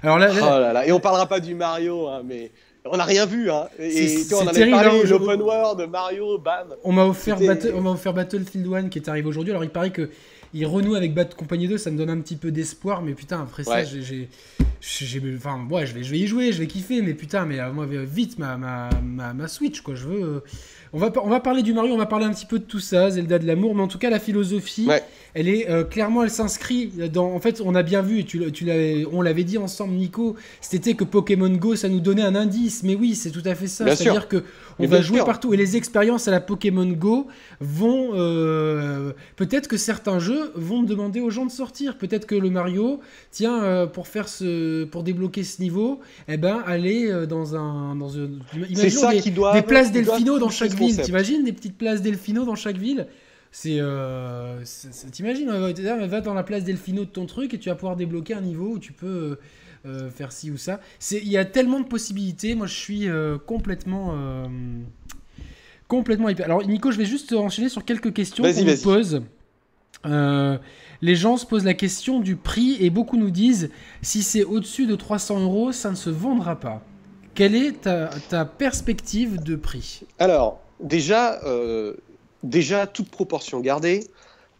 [0.04, 2.52] Alors là, oh là, là, Et on parlera pas du Mario, hein, mais
[2.92, 3.50] on n'a rien vu.
[3.50, 3.68] Hein.
[3.80, 6.76] Et on en avait parlé, hein, l'open world, Mario, bam.
[6.84, 7.38] On m'a offert,
[7.86, 9.52] offert Battlefield 1 qui est arrivé aujourd'hui.
[9.52, 10.10] Alors il paraît que
[10.54, 13.42] il renoue avec Bad Company 2, ça me donne un petit peu d'espoir, mais putain,
[13.42, 14.30] après ça, j'ai.
[15.36, 17.72] Enfin, ouais, je vais, je vais y jouer, je vais kiffer, mais putain, mais euh,
[17.74, 18.90] moi, vite ma, ma,
[19.34, 19.96] ma, Switch, quoi.
[19.96, 20.24] Je veux.
[20.24, 20.40] Euh,
[20.94, 22.80] on va, on va parler du Mario, on va parler un petit peu de tout
[22.80, 24.88] ça, Zelda de l'amour, mais en tout cas, la philosophie,
[25.34, 27.34] elle est euh, clairement, elle s'inscrit dans.
[27.34, 28.66] En fait, on a bien vu, tu, tu
[29.12, 32.96] on l'avait dit ensemble, Nico, c'était que Pokémon Go, ça nous donnait un indice, mais
[32.96, 33.94] oui, c'est tout à fait ça.
[33.96, 34.44] C'est-à-dire que
[34.80, 37.28] on va jouer partout et les expériences à la Pokémon Go
[37.60, 38.12] vont.
[38.14, 41.98] Euh, peut-être que certains jeux vont demander aux gens de sortir.
[41.98, 46.64] Peut-être que le Mario, tiens, euh, pour faire ce, pour débloquer ce niveau, eh ben,
[46.66, 48.40] aller dans un, dans une,
[48.74, 51.00] c'est ça des, qui doit des places Delfino dans chaque ville.
[51.02, 53.08] T'imagines des petites places Delfino dans chaque ville?
[53.52, 53.78] C'est.
[53.80, 54.64] Euh,
[55.12, 58.42] T'imagines, va dans la place Delfino de ton truc et tu vas pouvoir débloquer un
[58.42, 59.36] niveau où tu peux euh,
[59.86, 60.80] euh, faire ci ou ça.
[61.12, 62.56] Il y a tellement de possibilités.
[62.56, 64.14] Moi, je suis euh, complètement.
[65.88, 66.46] complètement hyper.
[66.46, 69.22] Alors, Nico, je vais juste enchaîner sur quelques questions qu'on nous pose.
[71.02, 73.70] Les gens se posent la question du prix et beaucoup nous disent
[74.02, 76.82] si c'est au-dessus de 300 euros, ça ne se vendra pas.
[77.36, 80.02] Quelle est ta, perspective de prix?
[80.18, 81.40] Alors, déjà,
[82.42, 84.08] déjà, toute proportion gardée,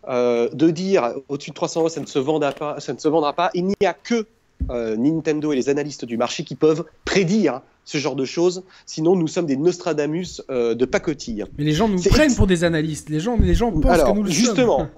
[0.08, 3.08] euh, de dire au-dessus de 300 euros, ça ne se vendra pas, ça ne se
[3.10, 3.50] vendra pas.
[3.54, 4.26] Il n'y a que
[4.70, 8.64] euh, Nintendo et les analystes du marché qui peuvent prédire ce genre de choses.
[8.86, 11.46] Sinon, nous sommes des Nostradamus euh, de pacotille.
[11.58, 13.10] Mais les gens nous prennent pour des analystes.
[13.10, 14.90] Les gens, les gens pensent que nous le justement,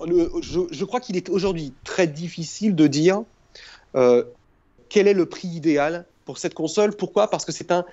[0.41, 3.23] je, je, crois qu'il est aujourd'hui très difficile de dire
[4.89, 6.95] quel est le prix idéal pour cette console.
[6.95, 7.29] Pourquoi?
[7.29, 7.85] Parce que c'est un,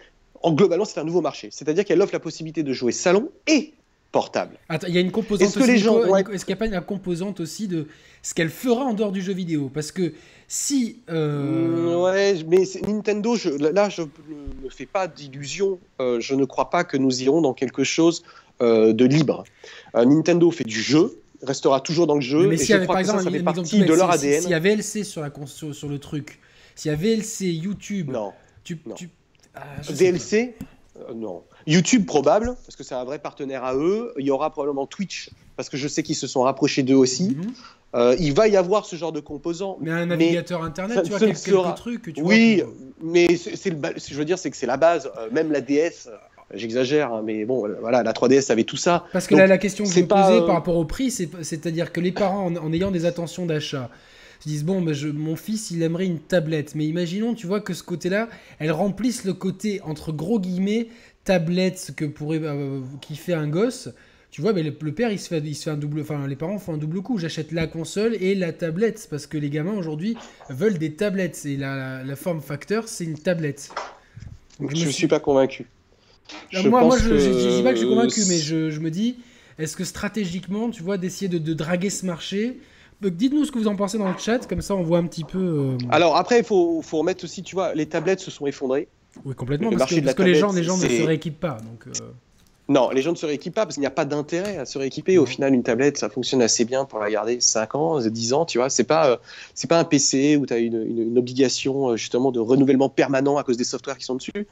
[0.43, 1.49] en globalement, c'est un nouveau marché.
[1.53, 3.75] C'est-à-dire qu'elle offre la possibilité de jouer salon et
[4.17, 4.57] portable.
[4.89, 6.81] il y a une composante Est-ce que les gens Est-ce qu'il n'y a pas une
[6.81, 7.87] composante aussi de
[8.23, 9.71] ce qu'elle fera en dehors du jeu vidéo?
[9.73, 10.15] Parce que
[10.49, 11.01] si.
[11.11, 15.79] Euh, mm, ouais, mais Nintendo, je, là, je ne me fais pas d'illusion.
[16.01, 18.23] Euh, je ne crois pas que nous irons dans quelque chose
[18.63, 19.45] euh, de libre.
[19.95, 22.47] Nintendo fait du jeu, restera toujours dans le jeu.
[22.47, 24.41] Mais et si je crois que ça, ça fait partie de leur ADN.
[24.41, 26.39] S'il y a VLC sur, la sur, sur le truc,
[26.75, 28.11] s'il y a VLC, YouTube.
[28.11, 28.33] Non.
[28.65, 28.95] Tu, non.
[29.55, 29.65] Ah,
[31.15, 31.43] Non.
[31.67, 34.13] YouTube probable, parce que c'est un vrai partenaire à eux.
[34.19, 37.37] Il y aura probablement Twitch, parce que je sais qu'ils se sont rapprochés d'eux aussi.
[37.37, 37.53] Mhm.
[37.95, 39.79] Euh, il va y avoir ce genre de composants.
[39.81, 42.15] Mais un navigateur internet, tu vois, quelques, trucs.
[42.15, 42.63] Tu oui,
[43.03, 45.11] mais c'est le, je veux dire, c'est que c'est la base.
[45.19, 46.17] Euh, même la DS, euh,
[46.53, 49.07] j'exagère, hein, mais bon, voilà, la 3DS avait tout ça.
[49.13, 52.01] Parce que là, la question que je me posais par rapport au prix, c'est-à-dire que
[52.01, 53.89] les parents, en, ayant des attentions d'achat,
[54.41, 56.75] se disent bon, je, mon fils, il aimerait une tablette.
[56.75, 60.89] Mais imaginons, tu vois, que ce côté-là, elle remplisse le côté entre gros guillemets
[61.27, 63.91] tablette que pourrait euh, qui fait un gosse,
[64.31, 66.37] tu vois, mais le, père il se fait, il se fait un double, enfin les
[66.37, 67.19] parents font un double coup.
[67.19, 70.17] J'achète la console et la tablette parce que les gamins aujourd'hui
[70.49, 73.71] veulent des tablettes et la, la, forme facteur c'est une tablette.
[74.61, 75.09] je ne suis...
[75.09, 75.67] pas convaincu.
[76.65, 79.19] moi, moi je, dis pas que je suis convaincu, mais je, je me dis,
[79.59, 82.59] est-ce que stratégiquement, tu vois, d'essayer de, de, draguer ce marché,
[83.03, 85.25] Dites-nous ce que vous en pensez dans le chat, comme ça on voit un petit
[85.25, 85.39] peu.
[85.39, 88.89] Euh, Alors après, il faut, faut, remettre aussi, tu vois, les tablettes se sont effondrées.
[89.25, 91.59] Oui, complètement, parce, que, les gens, les gens ne se rééquipent pas.
[91.61, 92.07] Donc, euh.
[92.69, 94.77] Non, les gens ne se rééquipent pas parce qu'il n'y a pas d'intérêt à se
[94.79, 95.19] rééquiper.
[95.19, 98.45] Au final, une tablette, ça fonctionne assez bien pour la garder 5 ans, 10 ans,
[98.45, 98.71] tu vois.
[98.71, 99.17] C'est pas, euh,
[99.55, 103.37] c'est pas un PC où tu as une, une, obligation euh, justement de renouvellement permanent
[103.37, 104.47] à cause des softwares qui sont dessus.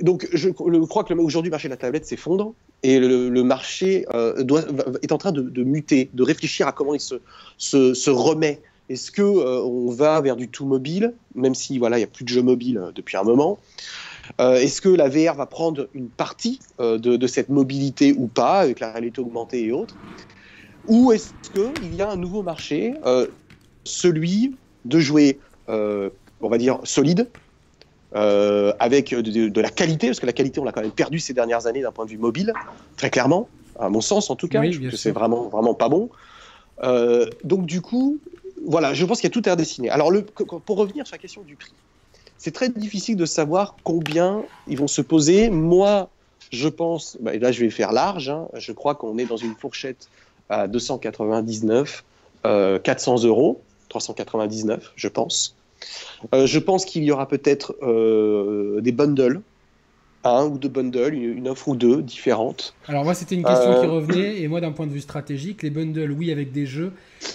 [0.00, 4.06] donc, je, crois que aujourd'hui, le marché de la tablette s'effondre et le, marché
[4.40, 4.62] doit,
[5.02, 7.16] est en train de, muter, de réfléchir à comment il se,
[7.58, 11.98] se, se remet est-ce que euh, on va vers du tout mobile, même si voilà
[11.98, 13.58] il y a plus de jeux mobiles euh, depuis un moment
[14.40, 18.80] euh, Est-ce que la VR va prendre une partie de, cette mobilité ou pas, avec
[18.80, 19.96] la réalité augmentée et autres?
[20.86, 22.94] Ou est-ce qu'il y a un nouveau marché,
[23.84, 27.28] celui de jouer, on va dire, solide,
[28.12, 31.66] avec de, la qualité, parce que la qualité, on l'a quand même perdu ces dernières
[31.66, 32.54] années d'un point de vue mobile,
[32.96, 36.08] très clairement, à mon sens en tout cas, que c'est vraiment, vraiment pas bon.
[37.44, 38.18] donc du coup,
[38.66, 39.90] voilà, je pense qu'il y a tout à redessiner.
[39.90, 40.12] Alors,
[40.64, 41.72] pour revenir sur la question du prix,
[42.36, 45.50] c'est très difficile de savoir combien ils vont se poser.
[45.50, 46.08] Moi,
[46.52, 49.36] je pense, bah, et là je vais faire large, hein, je crois qu'on est dans
[49.36, 50.08] une fourchette
[50.48, 52.04] à 299,
[52.44, 55.56] 400 euros, 399, je pense.
[56.34, 59.42] Euh, je pense qu'il y aura peut-être euh, des bundles,
[60.24, 62.74] un ou deux bundles, une, offre ou deux différentes.
[62.86, 65.62] Alors moi c'était une question qui euh, revenait, et moi d'un point de vue stratégique,
[65.62, 66.92] les bundles oui avec des jeux.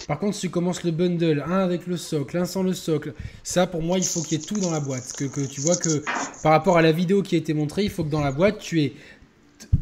[0.07, 3.13] Par contre si tu commences le bundle, un avec le socle, un sans le socle,
[3.43, 5.13] ça pour moi il faut qu'il y ait tout dans la boîte.
[5.13, 6.03] Que, que tu vois que
[6.41, 8.59] par rapport à la vidéo qui a été montrée, il faut que dans la boîte
[8.59, 8.93] tu aies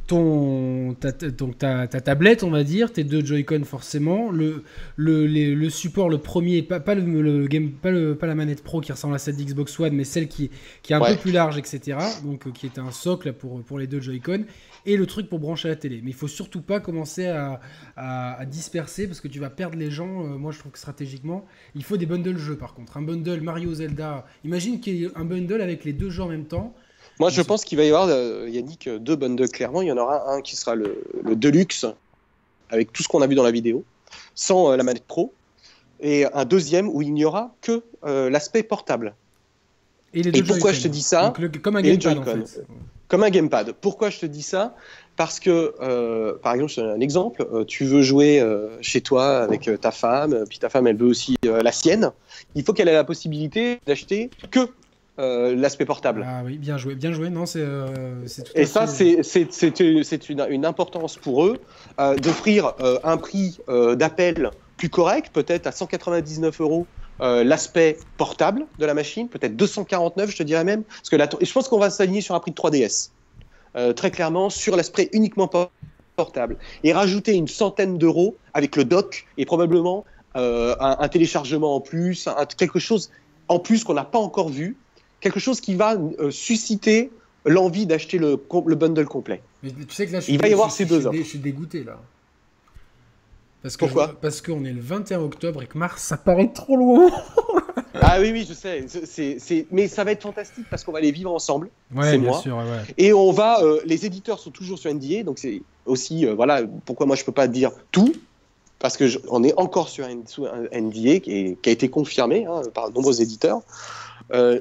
[0.08, 4.64] ton, ta, ta, tablette, on va dire, tes deux Joy-Con forcément, le,
[4.96, 8.82] le, le, support, le premier, pas, pas, le, game, pas, le, pas la manette Pro
[8.82, 10.52] qui ressemble à celle d'Xbox One, mais celle qui,
[10.84, 11.98] qui est un peu plus large, etc.
[12.24, 14.46] Donc euh, qui est un socle pour, pour les deux Joy-Con,
[14.86, 16.02] et le truc pour brancher la télé.
[16.04, 17.60] Mais il faut surtout pas commencer à,
[17.96, 20.26] à, disperser parce que tu vas perdre les gens.
[20.26, 22.98] Euh, moi, je trouve que stratégiquement, il faut des bundles jeux par contre.
[22.98, 24.26] Un bundle Mario Zelda.
[24.44, 26.76] Imagine qu'il y ait un bundle avec les deux jeux en même temps.
[27.20, 29.82] Moi, je pense qu'il va y avoir, euh, Yannick, deux bundles clairement.
[29.82, 31.03] Il y en aura un qui sera le,
[31.36, 31.86] Deluxe,
[32.70, 33.84] avec tout ce qu'on a vu dans la vidéo,
[34.34, 35.34] sans euh, la manette Pro,
[35.99, 39.14] et un deuxième où il n'y aura que euh, l'aspect portable.
[40.14, 41.32] Et, pourquoi je te dis ça
[41.62, 42.66] Comme un gamepad, en fait.
[43.07, 43.74] Comme un gamepad.
[43.80, 44.76] Pourquoi je te dis ça?
[45.16, 45.76] Parce que,
[46.41, 47.45] par exemple, je un exemple.
[47.66, 48.43] tu veux jouer
[48.82, 52.12] chez toi avec ta femme, puis ta femme, elle veut aussi la sienne.
[52.55, 54.68] Il faut qu'elle ait la possibilité d'acheter que
[55.20, 56.26] euh, l'aspect portable.
[56.28, 57.30] Ah oui, bien joué, bien joué.
[57.30, 57.59] Non, c'est.
[57.62, 59.80] Euh, et ça, c'est
[60.30, 61.59] une, une, importance pour eux
[61.99, 66.88] euh, d'offrir un prix d'appel plus correct, peut-être à 199 euros.
[67.20, 71.53] l'aspect portable de la machine, peut-être 249, je te dirais même, parce que et je
[71.53, 73.12] pense qu'on va s'aligner sur un prix de 3DS,
[73.95, 75.49] très clairement sur l'aspect uniquement
[76.16, 82.28] portable, et rajouter une centaine d'euros avec le dock et probablement un, téléchargement en plus,
[82.57, 83.12] quelque chose
[83.49, 84.78] en plus qu'on n'a pas encore vu,
[85.22, 87.11] quelque chose qui va euh, susciter
[87.45, 89.41] l'envie d'acheter le, le, bundle complet.
[89.63, 91.17] Mais tu sais que là, il va y avoir ces deux offres.
[91.17, 91.99] Je suis dégoûté là.
[93.61, 96.76] Parce que Pourquoi Parce qu'on est le 21 octobre et que mars, ça paraît trop
[96.76, 97.11] loin.
[97.93, 99.65] ah oui, oui, je sais.
[99.72, 101.69] Mais ça va être fantastique parce qu'on va les vivre ensemble.
[101.93, 102.39] Ouais, c'est moi.
[102.39, 102.63] Sûr, ouais.
[102.97, 103.61] Et on va.
[103.61, 107.24] Euh, les éditeurs sont toujours sur NDA, donc c'est aussi euh, voilà pourquoi moi je
[107.24, 108.13] peux pas dire tout
[108.80, 112.89] parce que on est encore sur un, NDA qui, qui, a été confirmé hein, par
[112.89, 113.61] de nombreux éditeurs.
[114.34, 114.59] Euh,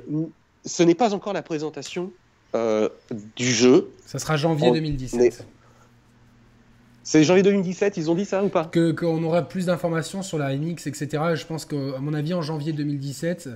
[0.64, 2.12] ce n'est pas encore la présentation
[2.54, 2.88] euh,
[3.36, 3.90] du jeu.
[4.06, 5.46] Ça sera janvier 2017.
[7.02, 8.66] C'est janvier 2017, ils ont dit ça ou pas?
[8.66, 11.08] Que, Qu'on aura plus d'informations sur la NX, etc.
[11.34, 13.48] Je pense qu'à mon avis, en janvier 2017,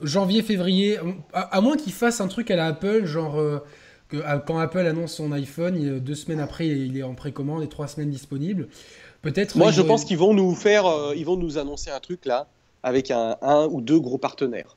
[0.00, 0.98] janvier, février,
[1.32, 3.62] à, moins qu'ils fassent un truc à la Apple, genre euh,
[4.08, 4.16] que,
[4.46, 8.10] quand Apple annonce son iPhone, deux semaines après, il est en précommande et trois semaines
[8.10, 8.68] disponible.
[9.20, 9.56] Peut-être.
[9.56, 12.48] Moi, je pense qu'ils vont nous faire, euh, ils vont nous annoncer un truc là
[12.82, 14.76] avec un, un ou deux gros partenaires.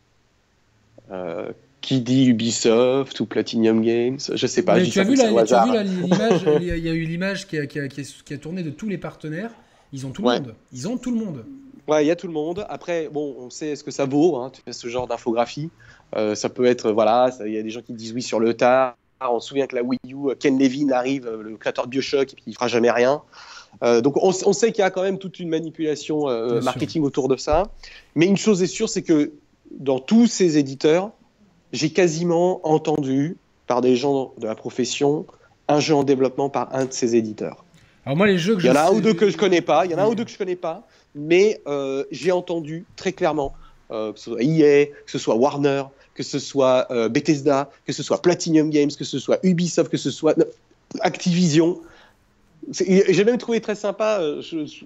[1.12, 1.52] Euh,
[1.82, 4.82] qui dit Ubisoft ou Platinum Games Je sais pas.
[4.82, 5.52] tu as, vu l'image
[6.60, 9.52] Il y a eu l'image qui, qui, a tourné de tous les partenaires.
[9.94, 10.56] Ils ont tout le monde.
[10.74, 11.46] Ils ont tout le monde.
[11.88, 12.66] Ouais, il y a tout le monde.
[12.70, 14.38] Après, bon, on sait ce que ça vaut.
[14.38, 15.70] Hein, tu fais ce genre d'infographie.
[16.16, 18.56] Euh, ça peut être, voilà, il y a des gens qui disent oui sur le
[18.56, 18.96] tard.
[19.22, 22.36] On se souvient que la Wii U, Ken Levine arrive, le créateur de Bioshock, et
[22.36, 23.22] puis il fera jamais rien.
[23.84, 26.26] Euh, donc on, on sait qu'il y a quand même toute une manipulation
[26.62, 27.64] marketing autour de ça.
[28.16, 29.34] Mais une chose est sûre, c'est que
[29.72, 31.12] dans tous ces éditeurs,
[31.74, 33.38] j'ai quasiment entendu
[33.68, 35.26] par des gens de la profession
[35.68, 37.66] un jeu en développement par un de ces éditeurs.
[38.06, 39.62] Alors moi, les jeux que il y en a un ou deux que je connais
[39.62, 42.32] pas, il y en a un ou deux que je connais pas, mais euh, j'ai
[42.32, 43.54] entendu très clairement
[43.92, 47.94] euh, que ce soit EA, que ce soit Warner, que ce soit euh, Bethesda, que
[47.94, 50.36] ce soit Platinum Games, que ce soit Ubisoft, que ce soit
[51.00, 51.82] Activision.
[52.72, 54.22] J'ai même trouvé très sympa.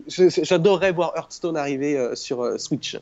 [0.08, 2.98] J'adorerais voir Hearthstone arriver sur Switch.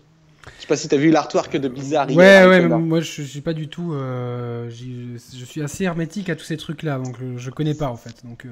[0.57, 2.09] Je sais pas si tu as vu l'artwork de Blizzard.
[2.09, 3.93] Ouais, ouais, mais moi je suis pas du tout.
[3.93, 8.25] Euh, je suis assez hermétique à tous ces trucs-là, donc je connais pas en fait.
[8.25, 8.45] Donc.
[8.45, 8.49] Euh,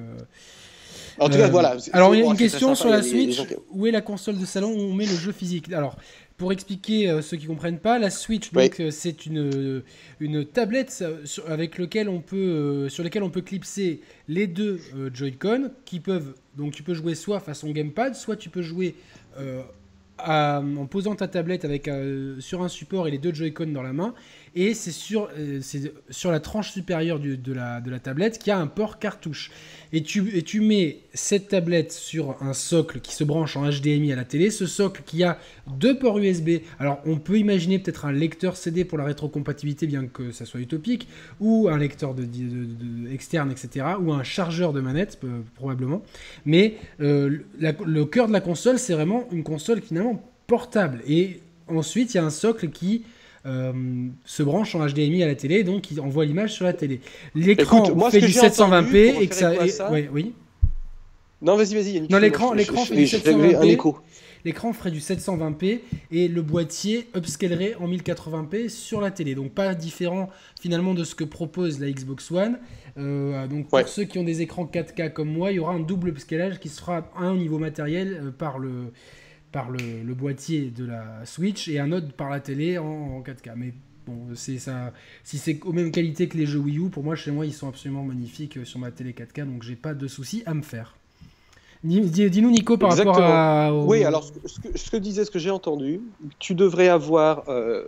[1.17, 1.77] en tout cas, euh, voilà.
[1.93, 3.41] Alors, il y a une question sur la Switch.
[3.71, 5.71] Où est la console de salon où on met le jeu physique?
[5.71, 5.95] Alors,
[6.35, 9.81] pour expliquer ceux qui comprennent pas, la Switch, donc c'est une
[10.19, 11.05] une tablette
[11.47, 14.81] avec lequel on peut sur lesquelles on peut clipser les deux
[15.13, 18.95] Joy-Con qui peuvent donc tu peux jouer soit façon gamepad, soit tu peux jouer
[20.19, 23.93] en posant ta tablette avec, euh, sur un support et les deux Joy-Con dans la
[23.93, 24.13] main,
[24.55, 25.59] et c'est sur, euh,
[26.09, 29.51] sur la tranche supérieure de, la, de la tablette qu'il y a un port cartouche.
[29.91, 34.13] Et tu, et tu mets cette tablette sur un socle qui se branche en HDMI
[34.13, 35.37] à la télé, ce socle qui a
[35.67, 36.61] deux ports USB.
[36.79, 40.61] Alors on peut imaginer peut-être un lecteur CD pour la rétrocompatibilité, bien que ça soit
[40.61, 41.07] utopique,
[41.41, 42.25] ou un lecteur de,
[43.11, 45.19] externe, etc., ou un chargeur de manette,
[45.55, 46.01] probablement.
[46.45, 50.04] Mais euh, le cœur de la console, c'est vraiment une console qui, finalement,
[50.47, 51.01] portable.
[51.07, 53.03] Et ensuite, il y a un socle qui
[53.45, 53.73] euh,
[54.25, 57.01] se branche en HDMI à la télé, donc qui envoie l'image sur la télé.
[57.35, 59.91] L'écran fait du 720p et que ça.
[60.11, 60.33] oui.
[61.41, 62.07] Non, vas-y, vas-y.
[62.09, 63.95] Non, l'écran, l'écran fait du 720p.
[64.45, 65.79] L'écran ferait du 720p
[66.11, 69.33] et le boîtier upscalerait en 1080p sur la télé.
[69.33, 70.29] Donc pas différent
[70.61, 72.59] finalement de ce que propose la Xbox One.
[72.97, 75.79] Euh, donc pour ceux qui ont des écrans 4K comme moi, il y aura un
[75.79, 78.91] double upscalage qui sera un au niveau matériel euh, par le
[79.55, 83.53] par le, boîtier de la Switch et un autre par la télé en, 4K.
[83.55, 83.73] Mais
[84.05, 84.91] bon, c'est ça.
[85.23, 87.53] Si c'est aux mêmes qualités que les jeux Wii U, pour moi, chez moi, ils
[87.53, 90.61] sont absolument magnifiques euh, sur ma télé 4K, donc j'ai pas de souci à me
[90.61, 90.97] faire.
[91.85, 93.73] Dis-nous, Nico, par rapport à.
[93.73, 96.01] Oui, alors ce que, ce que, disais, ce que j'ai entendu,
[96.39, 97.47] tu devrais avoir.
[97.47, 97.85] Euh,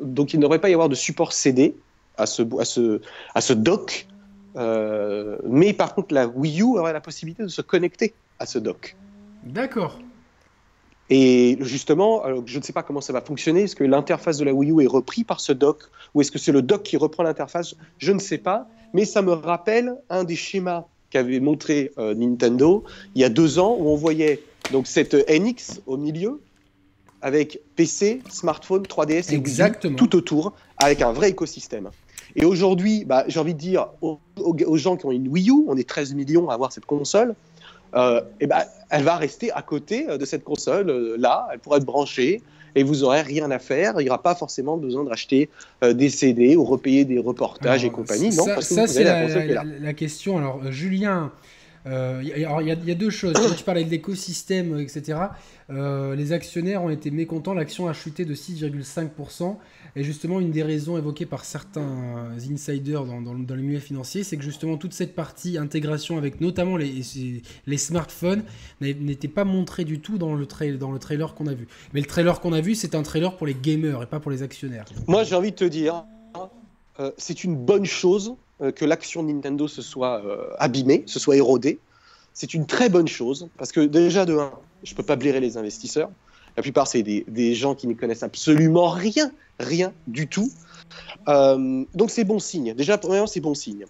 [0.00, 1.74] donc, il ne devrait pas y avoir de support CD
[2.16, 3.00] à ce, à ce,
[3.34, 4.06] à ce dock.
[4.54, 8.60] Euh, mais par contre, la Wii U aurait la possibilité de se connecter à ce
[8.60, 8.94] dock.
[9.44, 9.98] D'accord.
[11.10, 13.62] Et justement, je ne sais pas comment ça va fonctionner.
[13.62, 15.84] Est-ce que l'interface de la Wii U est reprise par ce dock
[16.14, 17.74] ou est-ce que c'est le dock qui reprend l'interface?
[17.98, 18.68] Je ne sais pas.
[18.92, 22.84] Mais ça me rappelle un des schémas qu'avait montré euh, Nintendo
[23.14, 24.42] il y a deux ans où on voyait
[24.72, 26.40] donc cette NX au milieu
[27.22, 29.96] avec PC, smartphone, 3DS Exactement.
[29.96, 31.90] tout autour avec un vrai écosystème.
[32.36, 35.64] Et aujourd'hui, bah, j'ai envie de dire aux, aux, gens qui ont une Wii U,
[35.66, 37.34] on est 13 millions à avoir cette console,
[37.94, 41.58] euh, et ben, elle va rester à côté euh, de cette console euh, là, elle
[41.58, 42.42] pourra être branchée
[42.74, 43.94] et vous n'aurez rien à faire.
[43.98, 45.48] Il n'y aura pas forcément besoin de racheter
[45.82, 48.30] des CD ou repayer des reportages et compagnie.
[48.30, 50.36] Ça, non, ça c'est la, la, question.
[50.36, 51.32] Alors, Julien,
[51.88, 53.34] il y, a deux choses.
[53.34, 55.18] Quand tu parlais de l'écosystème, etc.,
[55.70, 57.54] les actionnaires ont été mécontents.
[57.54, 59.56] L'action a chuté de 6,5%.
[59.96, 64.36] Et justement, une des raisons évoquées par certains insiders dans, dans, le milieu financier, c'est
[64.36, 67.02] que justement toute cette partie intégration avec notamment les,
[67.76, 68.44] smartphones
[68.80, 71.66] n'était pas montrée du tout dans dans le trailer qu'on a vu.
[71.94, 74.30] Mais le trailer qu'on a vu, c'est un trailer pour les gamers et pas pour
[74.30, 74.84] les actionnaires.
[75.06, 76.04] Moi, j'ai envie de te dire,
[77.00, 81.18] euh, c'est une bonne chose euh, que l'action de Nintendo se soit euh, abîmée, se
[81.18, 81.78] soit érodée.
[82.34, 84.52] C'est une très bonne chose parce que déjà de 1,
[84.84, 86.10] je peux pas blairer les investisseurs.
[86.56, 89.30] La plupart, c'est des, gens qui ne connaissent absolument rien,
[89.60, 90.50] rien du tout.
[91.26, 92.74] Donc c'est bon signe.
[92.74, 93.84] Déjà, premièrement, c'est bon signe.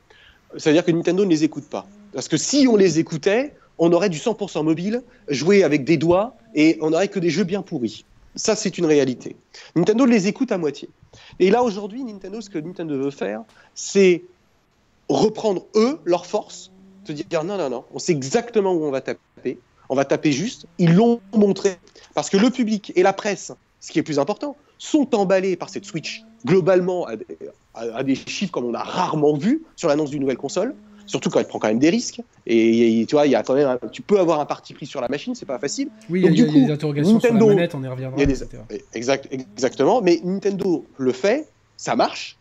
[0.59, 1.87] Ça veut dire que Nintendo ne les écoute pas.
[2.13, 6.37] Parce que si on les écoutait, on aurait du 100% mobile, joué avec des doigts,
[6.55, 8.05] et on n'aurait que des jeux bien pourris.
[8.35, 9.37] Ça, c'est une réalité.
[9.75, 10.91] Nintendo les écoute à moitié.
[11.39, 13.43] Et là, aujourd'hui, Nintendo, ce que Nintendo veut faire,
[13.75, 14.25] c'est
[15.09, 16.71] reprendre, eux, leur force,
[17.05, 19.59] se dire non, non, non, on sait exactement où on va taper,
[19.89, 20.67] on va taper juste.
[20.79, 21.79] Ils l'ont montré.
[22.15, 25.71] Parce que le public et la presse, ce qui est plus important, sont emballés par
[25.71, 27.07] cette Switch globalement
[27.75, 30.75] à des, chiffres comme on a rarement vu sur l'annonce d'une nouvelle console.
[31.09, 32.21] Surtout quand elle prend quand même des risques.
[32.47, 35.01] Et, tu vois, il y a quand même, tu peux avoir un parti pris sur
[35.01, 35.89] la machine, c'est pas facile.
[36.09, 38.23] Oui, il y, a des interrogations sur la manette, on y reviendra.
[38.95, 40.03] exact, exactement.
[40.03, 42.37] Mais Nintendo le fait, ça marche.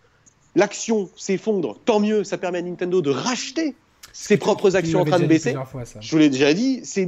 [0.55, 3.75] L'action s'effondre, tant mieux, ça permet à Nintendo de racheter
[4.11, 5.55] ses propres actions en train de baisser.
[5.99, 7.05] Je vous l'ai déjà dit, c'est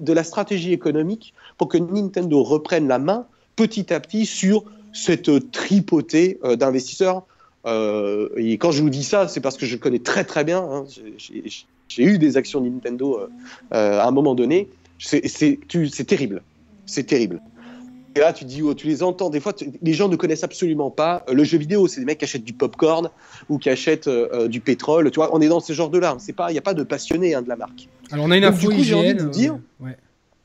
[0.00, 5.50] de la stratégie économique pour que Nintendo reprenne la main petit à petit sur cette
[5.50, 7.26] tripotée euh, d'investisseurs.
[7.66, 10.44] Euh, et quand je vous dis ça, c'est parce que je le connais très très
[10.44, 10.58] bien.
[10.58, 10.84] Hein.
[11.88, 13.20] J'ai eu des actions Nintendo
[13.72, 14.68] euh, à un moment donné.
[14.98, 16.42] C'est terrible.
[16.86, 17.40] C'est terrible.
[18.16, 19.28] Et là, tu dis, oh, tu les entends.
[19.28, 19.52] Des fois,
[19.82, 21.24] les gens ne connaissent absolument pas.
[21.32, 23.10] Le jeu vidéo, c'est des mecs qui achètent du popcorn
[23.48, 25.10] ou qui achètent euh, euh, du pétrole.
[25.10, 26.16] Tu vois, on est dans ce genre de là.
[26.48, 27.88] Il n'y a pas de passionnés hein, de la marque.
[28.12, 29.16] Alors, on a une info hygiène.
[29.16, 29.88] De dire, euh,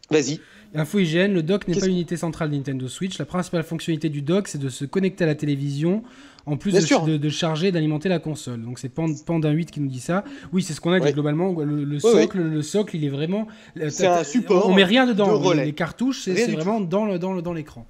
[0.09, 0.39] Vas-y.
[0.75, 3.17] Info hygiène, le dock n'est pas l'unité centrale Nintendo Switch.
[3.17, 6.03] La principale fonctionnalité du dock, c'est de se connecter à la télévision
[6.45, 8.63] en plus de, de, charger, d'alimenter la console.
[8.63, 10.23] Donc c'est Panda 8 qui nous dit ça.
[10.53, 11.55] Oui, c'est ce qu'on a dit globalement.
[11.59, 13.47] Le, socle, le socle, il est vraiment.
[13.77, 14.67] Euh, c'est un support.
[14.67, 15.53] On met rien dedans.
[15.53, 17.41] les, cartouches, c'est vraiment dans l'écran.
[17.41, 17.87] Dans, l'écran.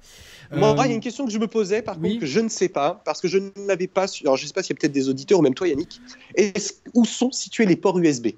[0.52, 2.48] Moi, il y a une question que je me posais, par contre, que je ne
[2.48, 4.06] sais pas, parce que je ne l'avais pas.
[4.22, 6.00] Alors, je ne sais pas s'il y a peut-être des auditeurs, ou même toi, Yannick.
[6.94, 8.28] où sont situés les ports USB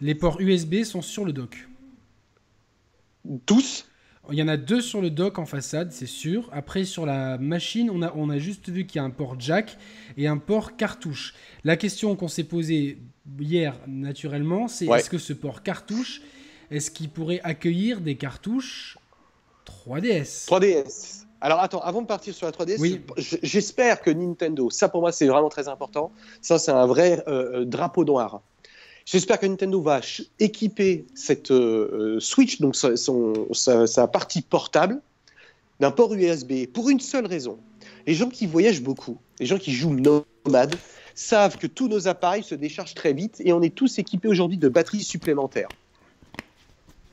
[0.00, 1.69] Les ports USB sont sur le dock.
[3.46, 3.86] Tous
[4.32, 6.48] il y en a deux sur le dock en façade, c'est sûr.
[6.52, 9.36] Après, sur la machine, on a, on a juste vu qu'il y a un port
[9.38, 9.76] jack
[10.16, 11.34] et un port cartouche.
[11.64, 12.98] La question qu'on s'est posée
[13.40, 16.22] hier, naturellement, c'est est-ce que ce port cartouche,
[16.70, 18.98] est-ce qu'il pourrait accueillir des cartouches
[19.66, 21.24] 3DS 3DS.
[21.40, 23.00] Alors attends, avant de partir sur la 3DS,
[23.42, 26.12] j'espère que Nintendo, ça pour moi c'est vraiment très important,
[26.42, 28.42] ça c'est un vrai euh, euh, drapeau noir.
[29.10, 30.00] J'espère que Nintendo va
[30.38, 35.00] équiper cette euh, euh, Switch, donc sa, partie portable,
[35.80, 37.58] d'un port USB pour une seule raison.
[38.06, 40.76] Les gens qui voyagent beaucoup, les gens qui jouent nomades,
[41.16, 44.58] savent que tous nos appareils se déchargent très vite et on est tous équipés aujourd'hui
[44.58, 45.70] de batteries supplémentaires.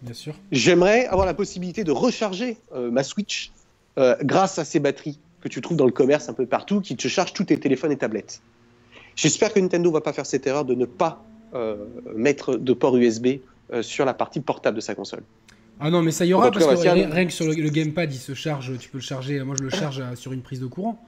[0.04, 0.36] Bien sûr.
[0.52, 3.52] J'aimerais avoir la possibilité de recharger euh, ma Switch
[3.98, 6.96] euh, grâce à ces batteries que tu trouves dans le commerce un peu partout, qui
[6.96, 8.40] te chargent tous tes téléphones et tablettes.
[9.16, 11.24] J'espère que Nintendo va pas faire cette erreur de ne pas
[12.16, 13.28] mettre de port USB
[13.74, 15.24] euh, sur la partie portable de sa console.
[15.80, 18.18] Ah non, mais ça y aura parce que rien, que sur le, le gamepad, il
[18.18, 18.78] se charge.
[18.80, 19.42] Tu peux le charger.
[19.44, 21.04] Moi, je le charge euh, sur une prise de courant.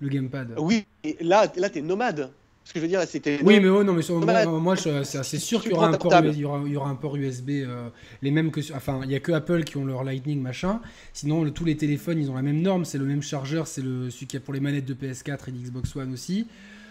[0.00, 0.54] Le gamepad.
[0.58, 2.30] Oui, et là, là tu es nomade.
[2.64, 3.40] Ce que je veux dire, c'était.
[3.42, 4.48] Oui, mais oh, non, mais sur- moi, Malade.
[4.48, 6.28] moi, je- c'est sûr qu'il y aura prends un ta port, table.
[6.28, 7.88] USB, il y aura, y aura un port USB, euh,
[8.22, 10.80] les mêmes que, enfin, il y a que Apple qui ont leur Lightning machin.
[11.12, 13.82] Sinon, le- tous les téléphones, ils ont la même norme, c'est le même chargeur, c'est
[13.82, 16.46] celui qu'il y a pour les manettes de PS4 et d'Xbox One aussi.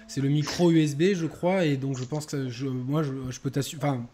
[0.08, 3.39] C'est le micro USB, je crois, et donc je pense que je, moi, je, je
[3.39, 3.82] peux t'assurer.
[3.88, 4.06] Enfin,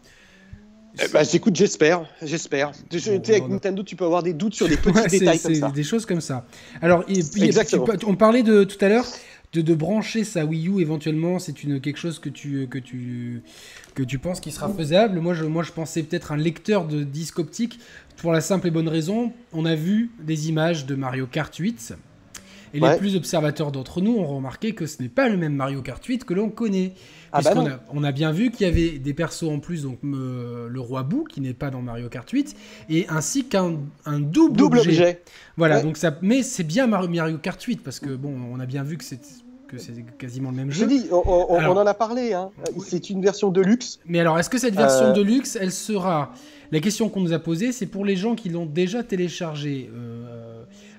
[0.98, 2.72] Eh écoute, j'espère, j'espère.
[2.88, 5.54] Tu sais, avec Nintendo, tu peux avoir des doutes sur des petits Ouais, détails comme
[5.54, 5.70] ça.
[5.70, 6.46] des choses comme ça.
[6.82, 7.86] Alors, et puis, Exactement.
[7.98, 9.06] tu- on parlait de tout à l'heure
[9.52, 11.38] de, de brancher sa Wii U éventuellement.
[11.38, 13.42] C'est une quelque chose que tu que tu
[13.94, 15.20] que tu penses qui sera faisable.
[15.20, 17.78] Moi, je moi je pensais peut-être un lecteur de disque optique
[18.16, 19.32] pour la simple et bonne raison.
[19.52, 21.94] On a vu des images de Mario Kart 8.
[22.74, 25.82] Et les plus observateurs d'entre nous ont remarqué que ce n'est pas le même Mario
[25.82, 26.92] Kart 8 que l'on connaît.
[27.32, 27.74] Ah bah Puisqu'on non.
[27.74, 30.80] a, on a bien vu qu'il y avait des persos en plus, donc euh, le
[30.80, 32.56] roi Boo qui n'est pas dans Mario Kart 8,
[32.88, 34.90] et ainsi qu'un un double, Double objet.
[34.90, 35.22] objet.
[35.56, 35.82] Voilà, Ouais.
[35.82, 38.96] donc ça, mais c'est bien Mario, Kart 8 parce que bon, on a bien vu
[38.96, 39.20] que c'est
[39.68, 40.86] que c'est quasiment le même Je jeu.
[40.86, 42.32] te dis, on, on- Alors- on en a parlé.
[42.32, 42.50] Hein.
[42.84, 44.00] C'est une version de luxe.
[44.04, 46.32] Mais alors, est-ce que cette version Euh, de luxe, elle sera
[46.72, 50.49] La question qu'on nous a posée, c'est pour les gens qui l'ont déjà téléchargé euh,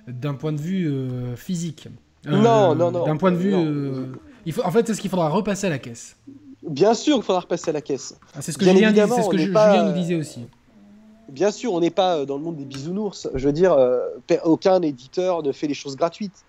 [0.07, 1.87] d'un point de vue euh, physique.
[2.27, 3.05] Euh, Non, non, non.
[3.05, 4.05] D'un point de vue, euh,
[4.45, 6.15] il faut, en fait, est-ce qu'il faudra repasser à la caisse?
[6.67, 8.17] Bien sûr qu'il faudra repasser à la caisse.
[8.35, 10.41] Ah, C'est ce que Bien Julien, disait, c'est ce que pas, nous disait aussi.
[11.29, 13.29] Bien sûr, on n'est pas dans le monde des bisounours.
[13.33, 13.75] Je veux dire,
[14.43, 16.43] aucun éditeur ne fait les choses gratuites.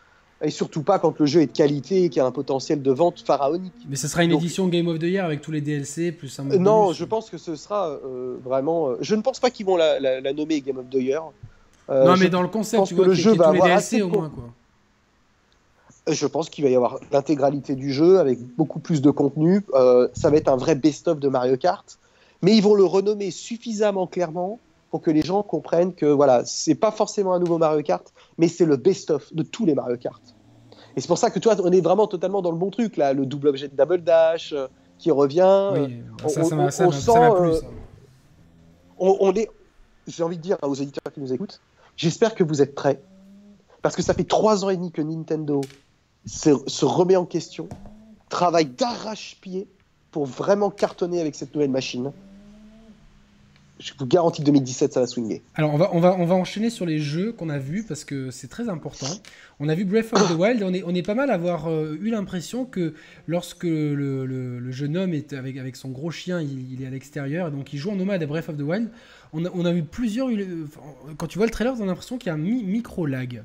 [0.45, 2.83] Et surtout pas quand le jeu est de qualité et qu'il y a un potentiel
[2.83, 3.73] de vente pharaonique.
[3.89, 6.37] Mais ce sera une donc- édition Game of the Year avec tous les DLC plus
[6.41, 6.97] un Euh, non, bonus.
[6.99, 8.89] je pense que ce sera euh, vraiment.
[8.89, 11.23] euh, je ne pense pas qu'ils vont la, la- la nommer Game of the Year.
[11.91, 13.65] Euh, Non, mais dans le concept, tu que vois, le y ait- jeu va avoir
[13.67, 14.45] DLC assez au moins, quoi.
[16.09, 19.65] je pense qu'il va y avoir l'intégralité du jeu avec beaucoup plus de contenu.
[19.75, 21.99] Euh, ça va être un vrai best-of de Mario Kart.
[22.43, 24.59] Mais ils vont le renommer suffisamment clairement
[24.91, 28.49] pour que les gens comprennent que voilà, c'est pas forcément un nouveau Mario Kart, mais
[28.49, 30.23] c'est le best-of de tous les Mario Kart.
[30.97, 33.13] Et c'est pour ça que toi, on est vraiment totalement dans le bon truc là,
[33.13, 34.67] le double objet de Double Dash euh,
[34.99, 35.41] qui revient.
[35.43, 36.57] euh, Oui, ça, on- ça ça
[37.21, 37.67] m'a- plu, euh, ça.
[38.99, 39.49] on, on est,
[40.07, 41.61] j'ai envie de dire aux éditeurs qui nous écoutent,
[41.97, 43.01] j'espère que vous êtes prêts,
[43.83, 45.61] parce que ça fait trois ans et demi que Nintendo
[46.27, 47.69] se, remet en question,
[48.29, 49.67] travaille d'arrache-pied
[50.11, 52.13] pour vraiment cartonner avec cette nouvelle machine.
[53.81, 55.43] Je vous garantis que 2017, ça va swinger.
[55.57, 58.05] Alors on va, on, va, on va enchaîner sur les jeux qu'on a vus parce
[58.05, 59.09] que c'est très important.
[59.59, 61.69] On a vu Breath of the Wild, on est, on est pas mal à avoir
[61.69, 62.95] euh, eu l'impression que
[63.27, 66.91] lorsque le, le- jeune homme est avec, avec son gros chien, il, il est à
[66.91, 68.89] l'extérieur, et donc il joue en nomade à Breath of the Wild,
[69.33, 70.29] on a, on a vu plusieurs...
[70.29, 70.67] euh,
[71.17, 73.45] Quand tu vois le trailer, on a l'impression qu'il y a un mi- micro-lag.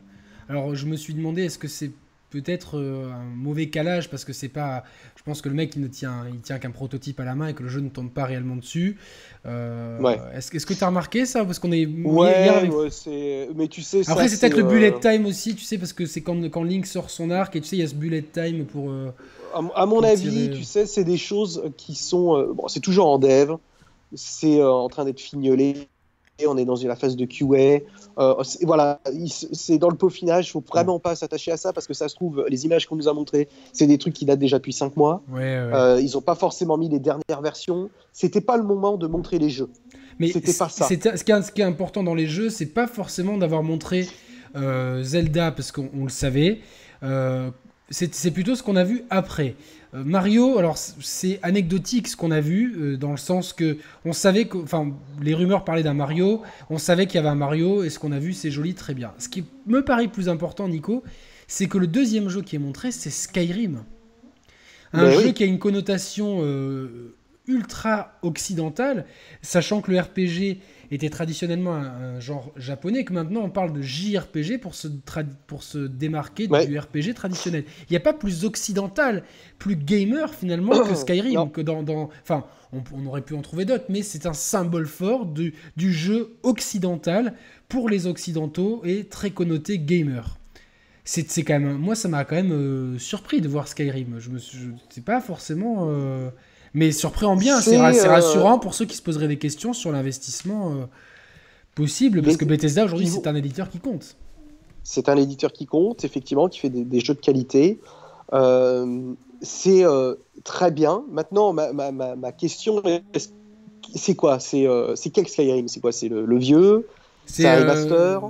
[0.49, 1.91] Alors je me suis demandé, est-ce que c'est
[2.29, 4.83] peut-être euh, un mauvais calage parce que c'est pas...
[5.15, 7.47] Je pense que le mec il ne tient, il tient qu'un prototype à la main
[7.47, 8.97] et que le jeu ne tombe pas réellement dessus.
[9.45, 10.19] Euh, Ouais.
[10.35, 11.45] Est-ce que tu as remarqué ça?
[11.45, 11.85] Parce qu'on est...
[11.85, 13.49] Ouais, avec- ouais.
[13.55, 16.21] Mais tu sais, Après, c'est peut-être le bullet time aussi, tu sais, parce que c'est
[16.21, 18.65] quand, quand Link sort son arc et tu sais, il y a ce bullet time
[18.65, 18.91] pour.
[19.55, 20.57] À, à mon avis, tirer.
[20.57, 22.53] tu sais, c'est des choses qui sont.
[22.53, 23.53] bon, c'est toujours en dev,
[24.13, 25.88] c'est euh, en train d'être fignolé.
[26.39, 27.81] Et on est dans la phase de QA.
[28.19, 28.99] Euh, c'est- voilà,
[29.53, 30.49] c'est dans le peaufinage.
[30.49, 32.95] Il faut vraiment pas s'attacher à ça parce que ça se trouve, les images qu'on
[32.95, 35.23] nous a montrées, c'est des trucs qui datent déjà depuis 5 mois.
[35.31, 35.45] Ouais, ouais.
[35.73, 37.89] Euh, ils n'ont pas forcément mis les dernières versions.
[38.13, 39.69] C'était pas le moment de montrer les jeux.
[40.19, 40.85] Mais c'était pas ça.
[40.88, 44.07] Ce qui, est, ce qui est important dans les jeux, c'est pas forcément d'avoir montré
[44.55, 46.59] euh, Zelda parce qu'on on le savait.
[47.89, 49.55] C'est plutôt ce qu'on a vu après.
[49.93, 54.11] Euh, Mario, alors c'est anecdotique ce qu'on a vu euh, dans le sens que on
[54.11, 54.91] savait que, enfin,
[55.22, 58.11] les rumeurs parlaient d'un Mario, on savait qu'il y avait un Mario et ce qu'on
[58.11, 59.14] a vu c'est joli, très bien.
[59.19, 61.03] Ce qui me paraît plus important, Nico,
[61.47, 63.84] c'est que le deuxième jeu qui est montré, c'est Skyrim,
[64.91, 65.34] un Ben jeu oui.
[65.34, 67.15] qui a une connotation euh,
[67.47, 69.05] ultra occidentale,
[69.41, 70.59] sachant que le RPG
[70.91, 74.88] était traditionnellement un, un genre japonais, que maintenant on parle de JRPG pour se,
[75.47, 76.65] pour se démarquer Ouais.
[76.68, 77.64] du RPG traditionnel.
[77.89, 79.23] Il n'y a pas plus occidental,
[79.59, 81.47] plus gamer finalement que Skyrim, Non.
[81.49, 81.84] que dans...
[81.84, 85.53] dans- Enfin, on, on aurait pu en trouver d'autres, mais c'est un symbole fort du,
[85.77, 87.34] du jeu occidental
[87.69, 90.38] pour les occidentaux et très connoté gamer.
[91.09, 91.77] C'est quand même...
[91.77, 94.19] Moi, ça m'a quand même euh, surpris de voir Skyrim.
[94.19, 94.57] Je me suis...
[94.89, 95.88] C'est pas forcément...
[95.89, 96.30] euh,
[96.73, 99.91] Mais surpris en bien, c'est euh, rassurant pour ceux qui se poseraient des questions sur
[99.91, 100.85] l'investissement euh,
[101.76, 104.15] possible, parce que Bethesda aujourd'hui c'est un éditeur qui compte.
[104.84, 107.80] C'est un éditeur qui compte, effectivement, qui fait des, des jeux de qualité.
[108.34, 109.11] Euh,
[109.41, 111.03] c'est euh, très bien.
[111.11, 112.81] Maintenant, ma, ma- ma- ma question
[113.95, 114.39] c'est quoi?
[114.39, 114.65] C'est
[115.14, 115.68] quel Skyrim?
[115.68, 115.91] C'est quoi?
[115.91, 116.88] C'est le, vieux?
[117.26, 118.22] C'est un remaster?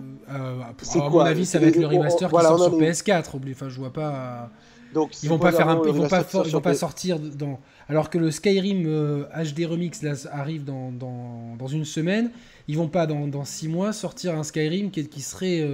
[0.99, 3.23] À mon avis, ça va être le remaster qui sort sur PS4.
[3.51, 4.49] Enfin, je vois pas.
[4.93, 7.59] Donc, ils vont pas faire un, ils vont pas, ils vont pas sortir dans.
[7.89, 12.31] Alors que le Skyrim HD Remix là, arrive dans, dans, dans, une semaine,
[12.67, 15.65] ils vont pas dans, dans six mois sortir un Skyrim qui, qui serait,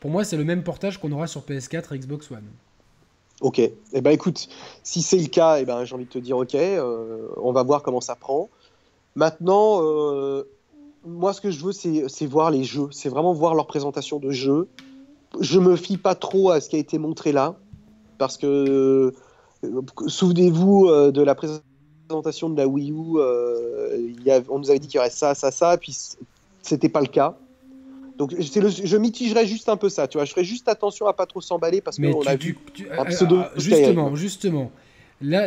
[0.00, 2.44] pour moi, c'est le même portage qu'on aura sur PS4 et Xbox One.
[3.42, 3.58] Ok.
[3.58, 4.48] Eh ben écoute,
[4.84, 6.54] si c'est le cas, eh ben j'ai envie de te dire ok.
[6.54, 8.48] Euh, on va voir comment ça prend.
[9.16, 10.44] Maintenant, euh,
[11.04, 12.88] moi ce que je veux c'est voir les jeux.
[12.92, 14.68] C'est vraiment voir leur présentation de jeux.
[15.40, 17.56] Je me fie pas trop à ce qui a été montré là,
[18.18, 19.12] parce que
[19.64, 23.18] euh, souvenez-vous de la présentation de la Wii U.
[24.48, 25.96] on nous avait dit qu'il y aurait ça, ça, ça, puis
[26.62, 27.36] c'était pas le cas.
[28.18, 30.24] Donc je mitigerais juste un peu ça, tu vois.
[30.24, 32.58] Je ferais juste attention à pas trop s'emballer parce qu'on a vu
[32.96, 33.38] un pseudo.
[33.40, 34.70] Ah, justement, justement.
[35.20, 35.46] Là,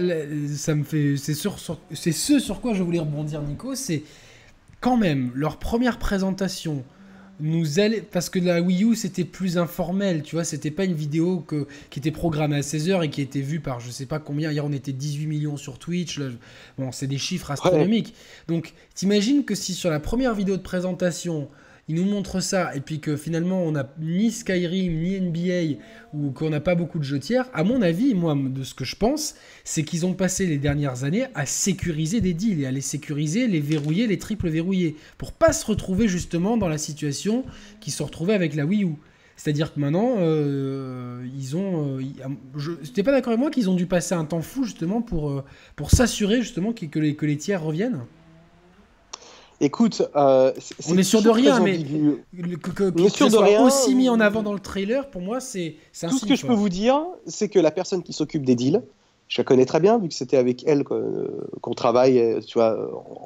[0.55, 1.15] ça me fait.
[1.17, 1.35] C'est
[1.93, 3.75] c'est ce sur quoi je voulais rebondir, Nico.
[3.75, 4.03] C'est
[4.79, 6.83] quand même leur première présentation
[7.39, 10.93] nous allait parce que la Wii U c'était plus informel, tu vois, c'était pas une
[10.93, 14.19] vidéo que, qui était programmée à 16h et qui était vue par je sais pas
[14.19, 16.19] combien, hier on était 18 millions sur Twitch,
[16.77, 18.13] bon c'est des chiffres astronomiques.
[18.47, 21.49] Donc t'imagines que si sur la première vidéo de présentation
[21.87, 25.79] il nous montre ça, et puis que finalement on n'a ni Skyrim, ni NBA,
[26.13, 28.85] ou qu'on n'a pas beaucoup de jeux tiers, à mon avis, moi, de ce que
[28.85, 32.71] je pense, c'est qu'ils ont passé les dernières années à sécuriser des deals, et à
[32.71, 37.45] les sécuriser, les verrouiller, les triple verrouiller, pour pas se retrouver justement dans la situation
[37.79, 38.95] qu'ils se retrouvaient avec la Wii U.
[39.37, 41.99] C'est-à-dire que maintenant, euh, ils ont.
[41.99, 42.01] Euh,
[42.55, 45.29] je n'étais pas d'accord avec moi qu'ils ont dû passer un temps fou justement pour,
[45.29, 45.43] euh,
[45.75, 48.05] pour s'assurer justement que, les, que les tiers reviennent?
[49.61, 50.51] Écoute, euh,
[50.89, 54.59] on est sûr de rien, mais que, que, soit aussi mis en avant dans le
[54.59, 58.03] trailer, pour moi, c'est tout ce que je peux vous dire, c'est que la personne
[58.03, 58.81] qui s'occupe des deals,
[59.27, 62.77] je la connais très bien vu que c'était avec elle qu'on travaille, euh, tu vois,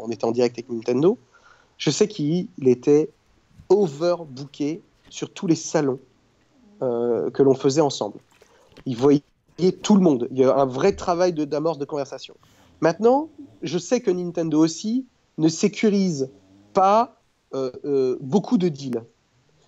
[0.01, 1.17] en étant en direct avec Nintendo.
[1.77, 3.09] Je sais qu'il était
[3.69, 5.99] overbooké sur tous les salons
[6.81, 8.19] euh, que l'on faisait ensemble.
[8.85, 9.21] Il voyait
[9.81, 10.27] tout le monde.
[10.31, 12.35] Il y a un vrai travail d'amorce de conversation.
[12.81, 13.29] Maintenant,
[13.61, 15.05] je sais que Nintendo aussi
[15.39, 16.29] ne sécurise
[16.73, 17.15] pas
[17.55, 19.03] euh, euh, beaucoup de deals.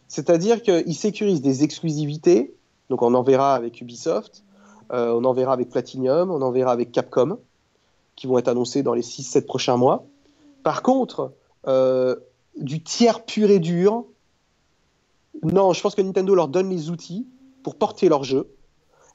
[0.08, 2.54] C'est-à-dire qu'il sécurise des exclusivités,
[2.90, 4.44] donc on en verra avec Ubisoft,
[4.92, 7.40] euh, on en verra avec Platinum, on en verra avec Capcom,
[8.16, 10.06] qui vont être annoncés dans les 6-7 prochains mois.
[10.64, 11.34] Par contre,
[12.58, 14.06] du tiers pur et dur,
[15.42, 17.26] non, je pense que Nintendo leur donne les outils
[17.64, 18.48] pour porter leur jeu,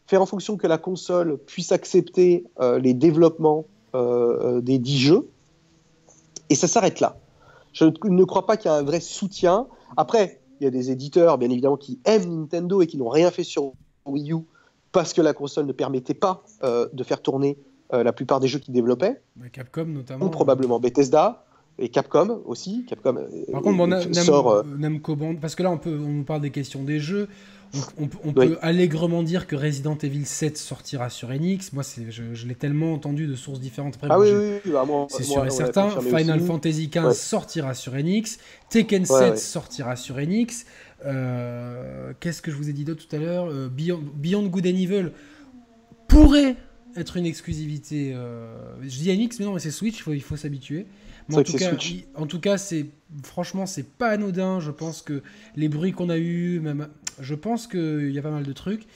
[0.06, 5.28] faire en fonction que la console puisse accepter les développements des 10 jeux,
[6.50, 7.16] et ça s'arrête là.
[7.72, 9.66] Je ne crois pas qu'il y a un vrai soutien.
[9.96, 13.30] Après, il y a des éditeurs, bien évidemment, qui aiment Nintendo et qui n'ont rien
[13.30, 13.72] fait sur
[14.06, 14.38] Wii U
[14.92, 17.58] parce que la console ne permettait pas euh, de faire tourner
[17.92, 19.20] euh, la plupart des jeux qu'ils développaient.
[19.52, 20.24] Capcom notamment.
[20.24, 21.44] Ou probablement Bethesda
[21.78, 22.86] et Capcom aussi.
[22.88, 26.50] Capcom euh, Par contre, bon, sort, Namco parce que là on, peut, on parle des
[26.50, 27.28] questions des jeux.
[27.98, 31.72] On, peut allègrement dire que Resident Evil 7 sortira sur Enix.
[31.72, 33.98] Moi, je, je l'ai tellement entendu de sources différentes.
[34.08, 35.90] ah oui, oui, bah, c'est sûr et certain.
[36.00, 38.38] Final Fantasy XV sortira sur Enix.
[38.70, 40.66] Tekken 7 sortira sur Enix.
[41.04, 43.48] Euh, qu'est-ce que je vous ai dit d'autre tout à l'heure?
[43.50, 45.10] Euh, Beyond, Good and Evil
[46.08, 46.56] pourrait
[46.96, 48.12] être une exclusivité.
[48.14, 50.86] Euh, je dis Enix, mais non, mais c'est Switch, il faut, il faut s'habituer.
[51.32, 51.72] En tout, cas,
[52.14, 52.86] en tout cas, c'est
[53.24, 54.60] franchement, c'est pas anodin.
[54.60, 55.22] Je pense que
[55.56, 56.88] les bruits qu'on a eu, même
[57.20, 58.86] je pense qu'il y a pas mal de trucs.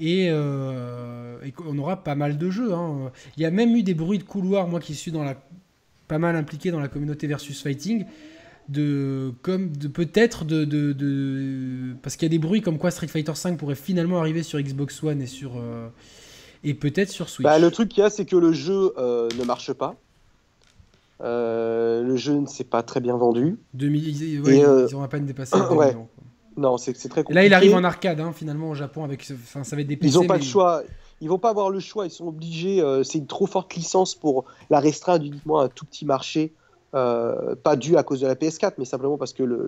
[0.00, 2.72] Et, euh, qu'on aura pas mal de jeux.
[2.72, 3.10] Hein.
[3.36, 5.36] Il y a même eu des bruits de couloir, moi qui suis dans la,
[6.06, 8.04] pas mal impliqué dans la communauté versus fighting,
[8.68, 13.08] de, comme de peut-être de, de, parce qu'il y a des bruits comme quoi Street
[13.08, 15.88] Fighter V pourrait finalement arriver sur Xbox One et sur euh,
[16.62, 17.44] et peut-être sur Switch.
[17.44, 19.96] Bah, le truc qu'il y a, c'est que le jeu euh, ne marche pas.
[21.20, 23.56] le jeu ne s'est pas très bien vendu.
[23.74, 25.56] 2000, ils, ils ont à peine dépassé.
[25.70, 25.96] ouais.
[26.58, 27.34] Non, c'est très compliqué.
[27.34, 29.96] Là, il arrive en arcade, hein, finalement, au Japon, avec, enfin, ça va être des
[29.96, 30.82] PC, Ils n'ont pas le choix.
[31.20, 32.04] Ils vont pas avoir le choix.
[32.04, 32.80] Ils sont obligés.
[32.80, 36.52] Euh, c'est une trop forte licence pour la restreindre uniquement à un tout petit marché.
[36.94, 39.66] Euh, pas dû à cause de la PS4, mais simplement parce que le,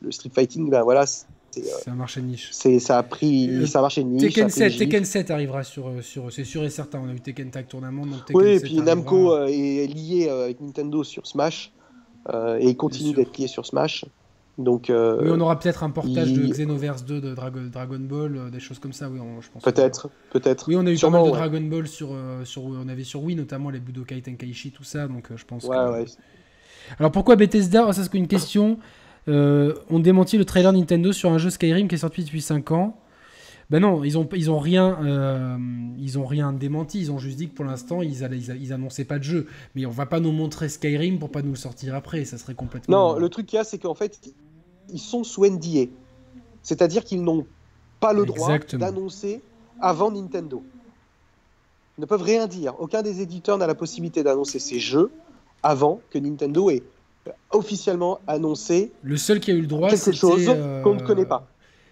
[0.00, 1.26] le, Street Fighting, ben voilà, c'est
[1.58, 2.48] euh, un marché de niche.
[2.50, 4.34] C'est ça a pris, ça a marché de niche.
[4.34, 7.00] Tekken 7, Tekken 7 arrivera sur, sur c'est sûr et certain.
[7.04, 8.04] On a eu Tekken Tag Tournament.
[8.04, 11.72] Donc oui, et puis Namco est lié avec Nintendo sur Smash
[12.30, 14.04] et il continue d'être lié sur Smash.
[14.58, 18.50] Donc, euh, oui, on aura peut-être un portage de Xenoverse 2 de Dragon, Ball, euh,
[18.50, 19.62] des choses comme ça, oui, je pense.
[19.62, 20.68] Peut-être, peut-être.
[20.68, 23.22] Oui, on a eu pas mal de Dragon Ball sur, euh, sur, on avait sur
[23.22, 26.04] Wii, notamment les Budokai Tenkaichi, tout ça, donc je pense ouais, Ouais.
[26.98, 27.86] Alors pourquoi Bethesda?
[27.86, 28.78] Oh, Ça, c'est une question.
[29.26, 32.96] on démentit le trailer Nintendo sur un jeu Skyrim qui est sorti depuis 5 ans?
[33.68, 35.56] Ben non, ils ont, ils ont rien, euh,
[35.98, 37.00] ils ont rien démenti.
[37.00, 38.22] Ils ont juste dit que pour l'instant, ils,
[38.60, 39.46] ils, annonçaient pas de jeu.
[39.74, 42.24] Mais on va pas nous montrer Skyrim pour pas nous le sortir après.
[42.24, 43.14] Ça serait complètement.
[43.14, 44.20] Non, le truc qu'il y a, c'est qu'en fait,
[44.90, 45.90] ils sont sous NDA,
[46.62, 47.46] c'est-à-dire qu'ils n'ont
[48.00, 49.40] pas le droit d'annoncer
[49.80, 50.62] avant Nintendo.
[51.98, 52.74] Ils ne peuvent rien dire.
[52.78, 55.10] Aucun des éditeurs n'a la possibilité d'annoncer ses jeux
[55.62, 56.82] avant que Nintendo ait
[57.50, 58.92] officiellement annoncé.
[59.02, 60.46] Le seul qui a eu le droit, quelque chose
[60.84, 61.46] qu'on ne connaît pas.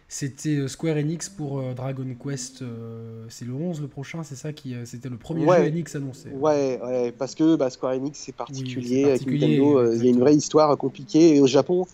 [0.06, 2.62] C'était euh, Square Enix pour euh, Dragon Quest.
[2.62, 6.28] Euh, c'est le 11 le prochain, c'est ça qui C'était le premier jeu Enix annoncé.
[6.28, 10.20] Ouais, ouais parce que bah, Square Enix c'est particulier, Avec Nintendo, il y a une
[10.20, 11.36] vraie histoire compliquée.
[11.36, 11.86] Et au Japon.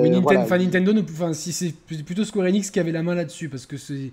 [0.00, 1.74] Oui, Nintendo, Nintendo ne, si c'est
[2.04, 4.12] plutôt Square Enix qui avait la main là-dessus parce que c'est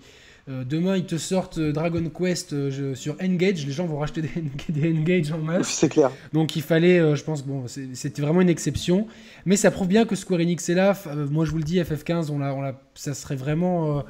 [0.49, 3.65] euh, demain, ils te sortent euh, Dragon Quest euh, sur Engage.
[3.65, 4.21] Les gens vont racheter
[4.69, 5.69] des, Engage en masse.
[5.69, 6.11] C'est clair.
[6.33, 9.07] Donc il fallait, je pense, bon, c'était vraiment une exception.
[9.45, 10.97] Mais ça prouve bien que Square Enix est là.
[11.31, 14.03] moi, je vous le dis, FF15, on l'a, on ça serait vraiment.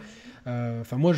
[0.45, 1.13] Enfin, moi,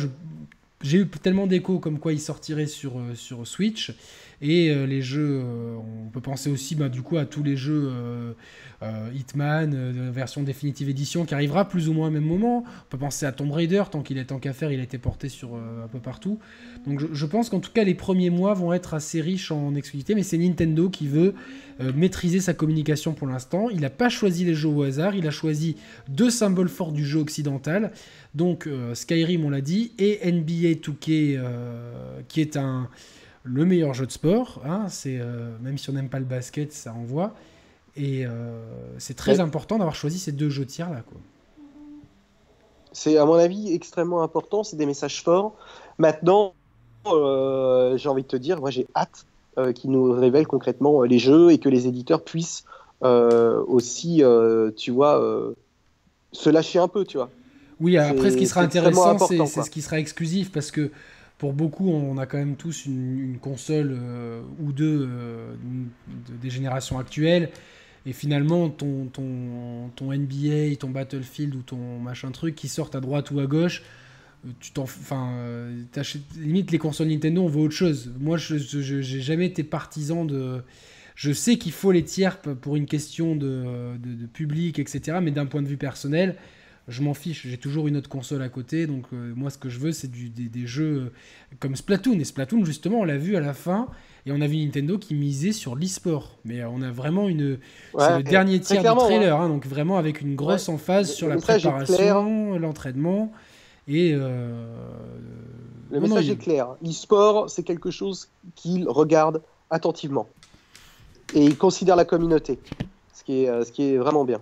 [0.82, 3.94] j'ai eu tellement d'échos comme quoi il sortirait sur, sur Switch.
[4.42, 5.42] Et les jeux,
[5.78, 8.34] on peut penser aussi bah, du coup à tous les jeux
[8.82, 12.64] euh, Hitman, euh, version définitive édition, qui arrivera plus ou moins au même moment.
[12.66, 14.98] On peut penser à Tomb Raider, tant qu'il est tant qu'à faire, il a été
[14.98, 16.38] porté sur euh, un peu partout.
[16.86, 20.14] Donc je, pense qu'en tout cas, les premiers mois vont être assez riches en exclusivité,
[20.14, 21.34] mais c'est Nintendo qui veut
[21.94, 23.68] maîtriser sa communication pour l'instant.
[23.70, 25.76] Il n'a pas choisi les jeux au hasard, il a choisi
[26.08, 27.92] deux symboles forts du jeu occidental.
[28.34, 31.38] Donc Skyrim, on l'a dit, et NBA 2K,
[32.28, 32.88] qui est un
[33.46, 34.60] le meilleur jeu de sport.
[34.66, 35.20] Hein, c'est
[35.62, 37.32] même si on n'aime pas le basket, ça envoie.
[37.96, 38.58] Et euh,
[38.98, 41.02] c'est très important d'avoir choisi ces deux jeux tiers là.
[41.08, 41.18] Quoi.
[42.92, 45.54] C'est à mon avis extrêmement important, c'est des messages forts.
[45.98, 46.54] Maintenant,
[47.06, 49.26] euh, j'ai envie de te dire, moi j'ai hâte
[49.58, 52.64] euh, qu'ils nous révèlent concrètement les jeux et que les éditeurs puissent
[53.02, 54.22] aussi,
[54.76, 55.22] tu vois,
[56.32, 57.30] se lâcher un peu, tu vois.
[57.78, 60.90] Oui, après ce qui sera intéressant, c'est ce qui sera exclusif parce que
[61.38, 63.98] pour beaucoup, on a quand même tous une, console
[64.58, 65.08] ou deux
[66.40, 67.50] des générations actuelles.
[68.06, 73.00] Et finalement, ton, ton, ton NBA, ton Battlefield ou ton machin truc qui sortent à
[73.00, 73.82] droite ou à gauche,
[74.46, 74.84] euh, tu t'en.
[74.84, 75.82] Enfin, euh,
[76.36, 78.12] limite, les consoles Nintendo, on veut autre chose.
[78.20, 80.62] Moi, je n'ai jamais été partisan de.
[81.16, 85.18] Je sais qu'il faut les tiers pour une question de, de, public, etc.
[85.22, 86.36] Mais d'un point de vue personnel,
[86.88, 87.46] je m'en fiche.
[87.46, 88.86] J'ai toujours une autre console à côté.
[88.86, 91.12] Donc, euh, moi, ce que je veux, c'est des, des, jeux
[91.58, 92.18] comme Splatoon.
[92.18, 93.88] Et Splatoon, justement, on l'a vu à la fin.
[94.26, 96.38] Et on a vu Nintendo qui misait sur l'e-sport.
[96.44, 97.58] Mais on a vraiment une.
[97.98, 101.36] c'est le dernier tiers du trailer, hein, donc vraiment avec une grosse emphase sur la
[101.36, 103.32] préparation, l'entraînement.
[103.88, 104.12] Et.
[104.14, 104.64] Euh,
[105.90, 106.74] le message est clair.
[106.82, 110.26] L'e-sport, c'est quelque chose qu'il regarde attentivement.
[111.34, 112.58] Et il considère la communauté.
[113.14, 114.40] Ce qui est, euh, ce qui est vraiment bien.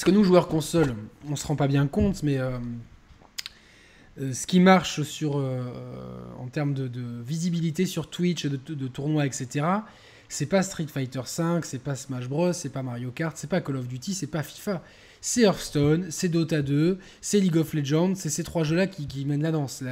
[0.00, 0.94] Parce que nous, joueurs console,
[1.28, 2.38] on se rend pas bien compte, mais.
[2.38, 2.52] Euh,
[4.18, 5.60] euh, ce qui marche sur, euh,
[6.38, 6.90] en termes de,
[7.22, 9.66] visibilité sur Twitch, de, de tournois, etc.,
[10.30, 13.60] c'est pas Street Fighter V, c'est pas Smash Bros, c'est pas Mario Kart, c'est pas
[13.60, 14.82] Call of Duty, c'est pas FIFA.
[15.20, 19.42] C'est Hearthstone, c'est Dota 2, c'est League of Legends, c'est ces trois jeux-là qui, mènent
[19.42, 19.84] la danse.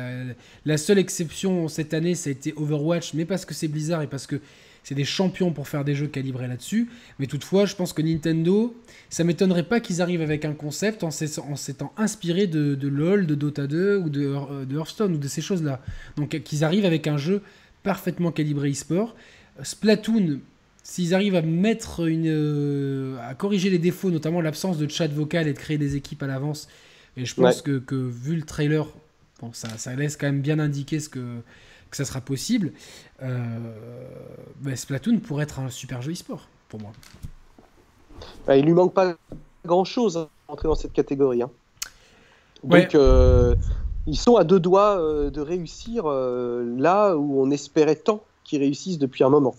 [0.65, 4.07] la, seule exception cette année, ça a été Overwatch, mais parce que c'est Blizzard et
[4.07, 4.41] parce que
[4.89, 6.89] c'est des champions pour faire des jeux calibrés là-dessus.
[7.19, 8.75] Mais toutefois, je pense que Nintendo,
[9.11, 13.67] ça m'étonnerait pas qu'ils arrivent avec un concept en s'étant inspiré de, LoL, de Dota
[13.67, 15.83] 2 ou de, de Hearthstone ou de ces choses-là.
[16.17, 17.43] Donc qu'ils arrivent avec un jeu
[17.83, 19.15] parfaitement calibré e-sport.
[19.63, 20.41] Splatoon,
[20.83, 25.49] s'ils arrivent à mettre une, euh, à corriger les défauts, notamment l'absence de chat vocal
[25.49, 26.67] et de créer des équipes à l'avance,
[27.19, 28.87] et je pense que, vu le trailer,
[29.39, 31.43] bon, ça, ça laisse quand même bien indiquer ce que
[31.91, 32.73] que ça sera possible,
[33.21, 36.93] bah, Splatoon pourrait être un super jeu e-sport pour moi.
[38.47, 39.15] Bah, il lui manque pas
[39.65, 41.43] grand chose à entrer dans cette catégorie.
[41.43, 41.51] Hein.
[42.65, 43.55] Donc euh,
[44.07, 48.99] ils sont à deux doigts euh, de réussir là où on espérait tant qu'ils réussissent
[48.99, 49.55] depuis un moment.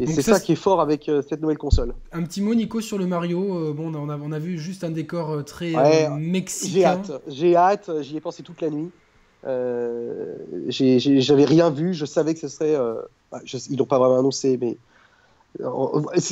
[0.00, 1.94] Et c'est ça, qui est fort avec cette nouvelle console.
[2.12, 3.72] Un petit mot, Nico, sur le Mario.
[3.72, 6.72] bon, on a, on a, vu juste un décor très mexicain.
[6.72, 8.90] J'ai hâte, j'ai hâte, j'y ai pensé toute la nuit.
[9.44, 10.36] Euh,
[10.68, 12.74] j'avais rien vu, je savais que ce serait.
[12.74, 12.94] Euh,
[13.30, 13.40] bah,
[13.70, 14.76] ils l'ont pas vraiment annoncé, mais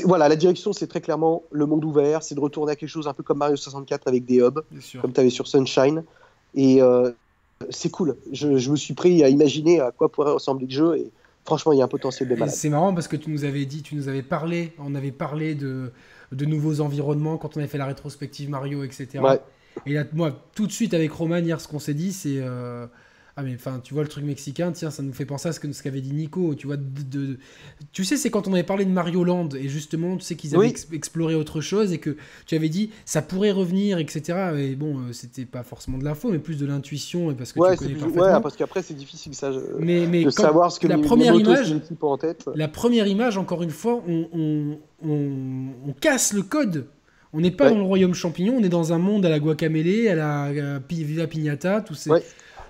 [0.04, 3.08] voilà, la direction, c'est très clairement le monde ouvert, c'est de retourner à quelque chose
[3.08, 4.60] un peu comme Mario 64 avec des hubs,
[5.00, 6.04] comme tu avais sur Sunshine.
[6.54, 7.10] Et euh,
[7.68, 8.16] c'est cool.
[8.32, 10.96] Je, me suis pris à imaginer à quoi pourrait ressembler le jeu.
[10.96, 11.10] Et
[11.44, 12.54] franchement, il y a un potentiel de malade.
[12.54, 15.54] C'est marrant parce que tu nous avais dit, tu nous avais parlé, on avait parlé
[15.54, 15.92] de,
[16.32, 19.18] de nouveaux environnements quand on avait fait la rétrospective Mario, etc.
[19.18, 19.40] Ouais.
[19.86, 22.40] Et là, moi, tout de suite avec Roman hier, ce qu'on s'est dit, c'est
[23.36, 25.60] Ah mais enfin, tu vois le truc mexicain, tiens, ça nous fait penser à ce
[25.60, 26.54] que ce qu'avait dit Nico.
[26.54, 27.38] Tu vois, de,
[27.92, 30.54] tu sais, c'est quand on avait parlé de Mario Land et justement, tu sais qu'ils
[30.56, 32.16] avaient exploré autre chose et que
[32.46, 34.52] tu avais dit ça pourrait revenir, etc.
[34.58, 37.60] Et bon, euh, c'était pas forcément de l'info, mais plus de l'intuition et parce que
[37.60, 38.22] ouais, tu connais parfaitement.
[38.22, 39.50] Ouais, parce qu'après c'est difficile ça.
[39.78, 42.44] Mais, mais de savoir ce que la première image, en tête.
[42.54, 44.78] La première image, encore une fois, on, on,
[45.08, 46.86] on, casse le code.
[47.32, 50.08] On n'est pas dans le royaume champignon, on est dans un monde à la guacamele,
[50.08, 52.10] à la, à Villa Pignata, tous ces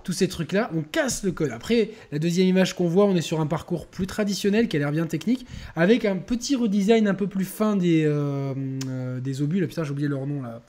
[0.02, 1.50] tous ces trucs-là, on casse le code.
[1.50, 4.80] Après, la deuxième image qu'on voit, on est sur un parcours plus traditionnel qui a
[4.80, 5.46] l'air bien technique,
[5.76, 8.54] avec un petit redesign un peu plus fin des, euh,
[8.88, 9.60] euh, des obus.
[9.60, 10.62] Là, putain, j'ai oublié leur nom là.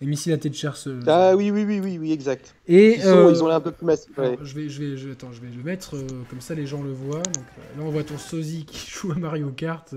[0.00, 0.76] Les missiles à tête chair.
[1.06, 2.54] Ah oui, oui, oui, oui, oui, exact.
[2.66, 4.10] Et ils, euh, ont l'air un peu plus massifs.
[4.42, 5.96] je, vais, je, vais, je, attends, je vais le mettre
[6.28, 7.22] comme ça, les gens le voient.
[7.22, 7.44] Donc,
[7.78, 9.94] là, on voit ton sosie qui joue à Mario Kart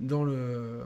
[0.00, 0.80] dans le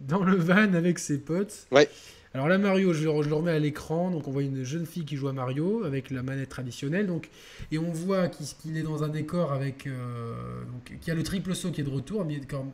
[0.00, 1.66] dans le van avec ses potes.
[1.70, 1.88] Ouais.
[2.34, 4.10] Alors là, Mario, je, le remets à l'écran.
[4.10, 7.06] Donc on voit une jeune fille qui joue à Mario avec la manette traditionnelle.
[7.06, 7.30] Donc,
[7.70, 9.86] et on voit qu'il est dans un décor avec.
[9.86, 12.66] Euh, donc, qui a le triple saut qui est de retour, un décor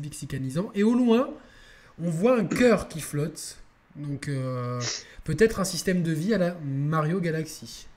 [0.00, 0.70] mexicanisant.
[0.76, 1.30] Et au loin,
[2.00, 3.58] on voit un cœur qui flotte.
[3.96, 4.80] Donc euh,
[5.24, 7.88] peut-être un système de vie à la Mario Galaxy.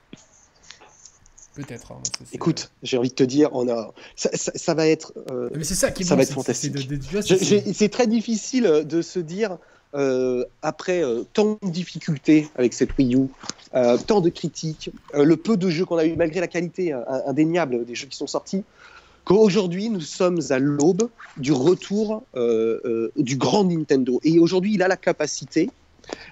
[1.54, 1.92] Peut-être.
[1.92, 2.00] Hein,
[2.32, 5.12] Écoute, j'ai envie de te dire, on a, ça, va être.
[5.30, 6.76] Euh, mais c'est ça qui ça va être fantastique.
[7.74, 9.58] C'est très difficile de se dire
[9.94, 13.26] euh, après euh, tant de difficultés avec cette Wii U,
[13.74, 16.94] euh, tant de critiques, le peu de jeux qu'on a eu malgré la qualité
[17.26, 18.64] indéniable des jeux qui sont sortis,
[19.24, 22.22] qu'aujourd'hui nous sommes à l'aube du retour
[23.16, 24.18] du grand Nintendo.
[24.24, 25.70] Et aujourd'hui, il a la capacité,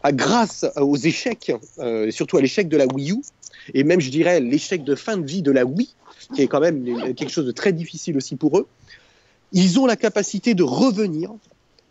[0.03, 1.53] à, grâce aux échecs,
[2.11, 3.23] surtout à l'échec de la Wii U,
[3.75, 5.95] et même je dirais l'échec de fin de vie de la Wii,
[6.35, 8.67] qui est quand même quelque chose de très difficile aussi pour eux,
[9.53, 11.31] ils ont la capacité de revenir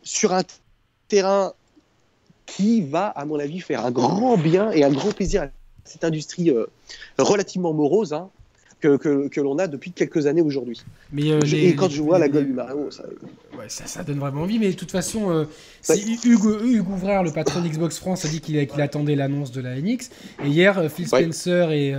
[0.04, 0.44] sur un
[1.08, 1.54] terrain
[2.46, 5.48] qui va, à mon avis, faire un grand bien et un grand plaisir à
[5.84, 6.66] cette industrie euh,
[7.18, 8.30] relativement morose hein,
[8.80, 10.82] que, que, l'on a depuis quelques années aujourd'hui.
[11.12, 13.04] Mais euh, et quand je vois la gueule du Mario, ça...
[13.58, 14.58] Ouais, ça, donne vraiment envie.
[14.58, 15.46] Mais de toute façon, euh,
[16.24, 20.10] Hugues, Hugues Ouvrard, le patron d'Xbox France, a dit qu'il attendait l'annonce de la NX.
[20.46, 21.94] Et hier, Phil Spencer et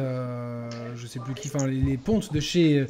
[0.97, 2.86] je sais plus qui, enfin les, pontes de chez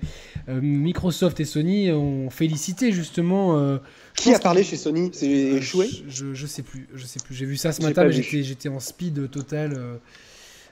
[0.49, 3.79] Microsoft et Sony ont félicité justement
[4.15, 5.11] qui a parlé chez Sony?
[5.12, 7.35] C'est échoué je, je, sais plus, je sais plus.
[7.35, 9.99] J'ai vu ça ce matin, mais j'étais en speed total.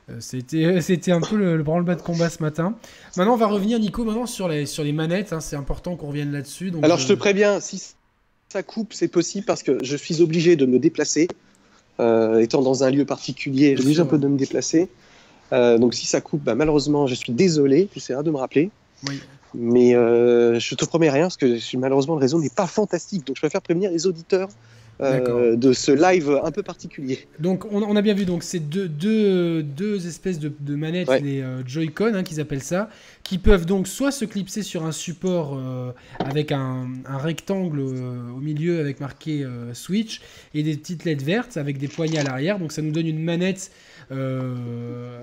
[0.09, 2.75] Euh, euh, c'était, c'était un peu le, branle-bas de combat ce matin.
[3.17, 5.33] Maintenant, on va revenir, Nico, maintenant sur les, sur les manettes.
[5.33, 5.41] Hein.
[5.41, 6.71] c'est important qu'on revienne là-dessus.
[6.71, 7.83] Donc, Alors, je te euh, préviens, si
[8.49, 11.29] ça coupe, c'est possible parce que je suis obligé de me déplacer.
[11.99, 14.89] étant dans un lieu particulier, j'ai un peu de me déplacer.
[15.53, 17.89] donc, si ça coupe, bah, malheureusement, je suis désolé.
[17.93, 18.71] Tu essaieras de me rappeler.
[19.07, 19.21] Oui.
[19.55, 23.27] Mais euh, je te promets rien, parce que malheureusement le réseau n'est pas fantastique.
[23.27, 24.49] Donc je préfère prévenir les auditeurs
[25.01, 27.27] euh, de ce live un peu particulier.
[27.39, 31.63] Donc on, a bien vu donc ces deux, deux, deux espèces de, manettes, les euh,
[31.67, 32.89] Joy-Con hein, qu'ils appellent ça,
[33.23, 35.59] qui peuvent donc soit se clipser sur un support
[36.19, 40.21] avec un, un rectangle au milieu avec marqué Switch
[40.55, 42.59] et des petites LED vertes avec des poignées à l'arrière.
[42.59, 43.71] Donc ça nous donne une manette
[44.11, 45.21] euh,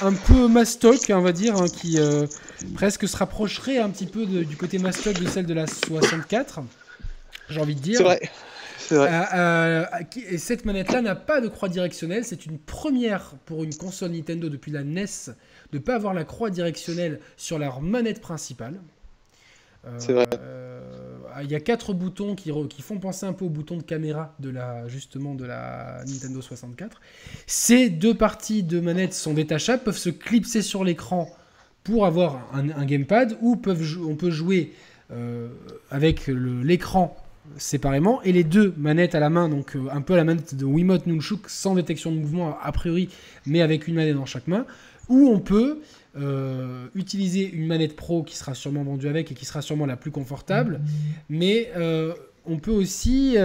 [0.00, 2.26] un peu mastoc, on va dire, hein, qui euh,
[2.74, 6.60] presque se rapprocherait un petit peu du côté mastoc de celle de la 64.
[7.48, 7.98] J'ai envie de dire.
[7.98, 8.20] C'est vrai.
[8.92, 9.84] Euh,
[10.28, 12.24] et cette manette-là n'a pas de croix directionnelle.
[12.24, 15.04] C'est une première pour une console Nintendo depuis la NES
[15.72, 18.80] de ne pas avoir la croix directionnelle sur leur manette principale.
[19.98, 20.26] C'est vrai.
[21.42, 24.34] Il y a quatre boutons qui, qui, font penser un peu aux boutons de caméra
[24.40, 27.00] de la, justement de la Nintendo 64.
[27.46, 31.30] Ces deux parties de manette sont détachables, peuvent se clipser sur l'écran
[31.82, 34.74] pour avoir un, gamepad ou peuvent, on peut jouer
[35.12, 35.48] euh,
[35.90, 37.16] avec l'écran
[37.56, 38.22] séparément.
[38.22, 40.64] Et les deux manettes à la main, donc euh, un peu à la manette de
[40.64, 43.08] Wiimote Nunchuk sans détection de mouvement a priori,
[43.46, 44.66] mais avec une manette dans chaque main,
[45.08, 45.80] ou on peut
[46.16, 49.96] euh, utiliser une manette pro qui sera sûrement vendue avec et qui sera sûrement la
[49.96, 50.80] plus confortable,
[51.28, 52.14] mais euh,
[52.46, 53.36] on peut aussi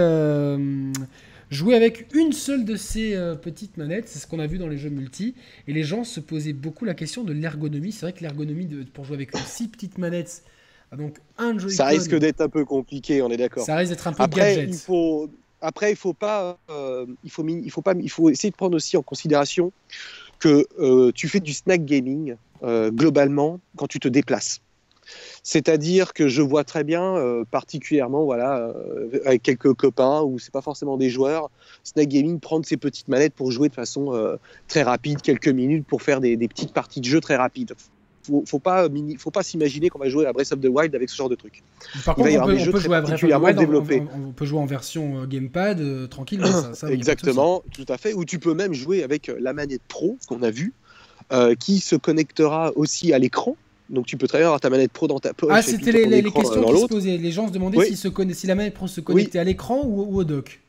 [1.51, 4.77] jouer avec une seule de ces petites manettes, c'est ce qu'on a vu dans les
[4.77, 5.35] jeux multi,
[5.67, 7.91] et les gens se posaient beaucoup la question de l'ergonomie.
[7.91, 10.43] C'est vrai que l'ergonomie pour jouer avec six petites manettes,
[10.95, 13.65] donc un Ça risque d'être un peu compliqué, on est d'accord.
[13.65, 14.69] Ça risque d'être un peu Après, gadget.
[14.69, 15.29] Il faut...
[15.61, 16.59] Après, il faut pas,
[17.23, 19.71] il faut, il faut pas, il faut essayer de prendre aussi en considération
[20.37, 24.61] que tu fais du snack gaming euh, globalement quand tu te déplaces.
[25.43, 30.53] C'est-à-dire que je vois très bien, euh, particulièrement voilà, euh, avec quelques copains où c'est
[30.53, 31.51] pas forcément des joueurs,
[31.83, 36.01] Snake Gaming prendre ses petites manettes pour jouer de façon très rapide, quelques minutes pour
[36.01, 37.73] faire des, petites parties de jeu très rapides.
[38.25, 38.87] Faut, faut pas,
[39.17, 41.35] faut pas s'imaginer qu'on va jouer à Breath of the Wild avec ce genre de
[41.35, 41.63] truc.
[42.03, 45.25] Par contre, on peut, jouer à Breath of the Wild, on, peut jouer en version
[45.25, 46.47] gamepad tranquillement.
[46.89, 48.13] Exactement, tout à fait.
[48.13, 50.73] Ou tu peux même jouer avec la manette pro qu'on a vue
[51.31, 53.55] euh, qui se connectera aussi à l'écran.
[53.89, 55.51] Donc tu peux très bien avoir ta manette pro dans ta poche.
[55.53, 57.17] Ah, c'était les, les- euh, questions qui se posaient.
[57.17, 57.87] Les gens se demandaient Oui.
[57.87, 60.61] s'ils se conna- si la manette pro se connectait à l'écran ou, ou au dock.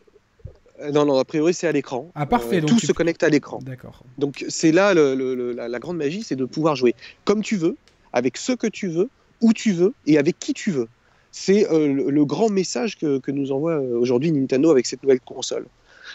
[0.80, 2.10] Euh, Non, non, a priori c'est à l'écran.
[2.14, 3.60] Ah, parfait, Euh, donc tout tu- se connecte à l'écran.
[3.62, 4.02] D'accord.
[4.18, 6.94] Donc c'est là le- le- le- la, la grande magie, c'est de pouvoir jouer
[7.24, 7.76] comme tu veux,
[8.12, 9.08] avec ce que tu veux,
[9.40, 10.88] où tu veux et avec qui tu veux.
[11.32, 15.20] C'est euh, le, le grand message que, que nous envoie aujourd'hui Nintendo avec cette nouvelle
[15.20, 15.66] console.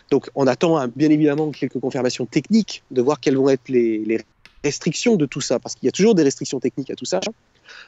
[0.10, 4.00] Donc on attend hein, bien évidemment quelques confirmations techniques de voir quelles vont être les,
[4.00, 4.20] les
[4.64, 7.20] restrictions de tout ça, parce qu'il y a toujours des restrictions techniques à tout ça.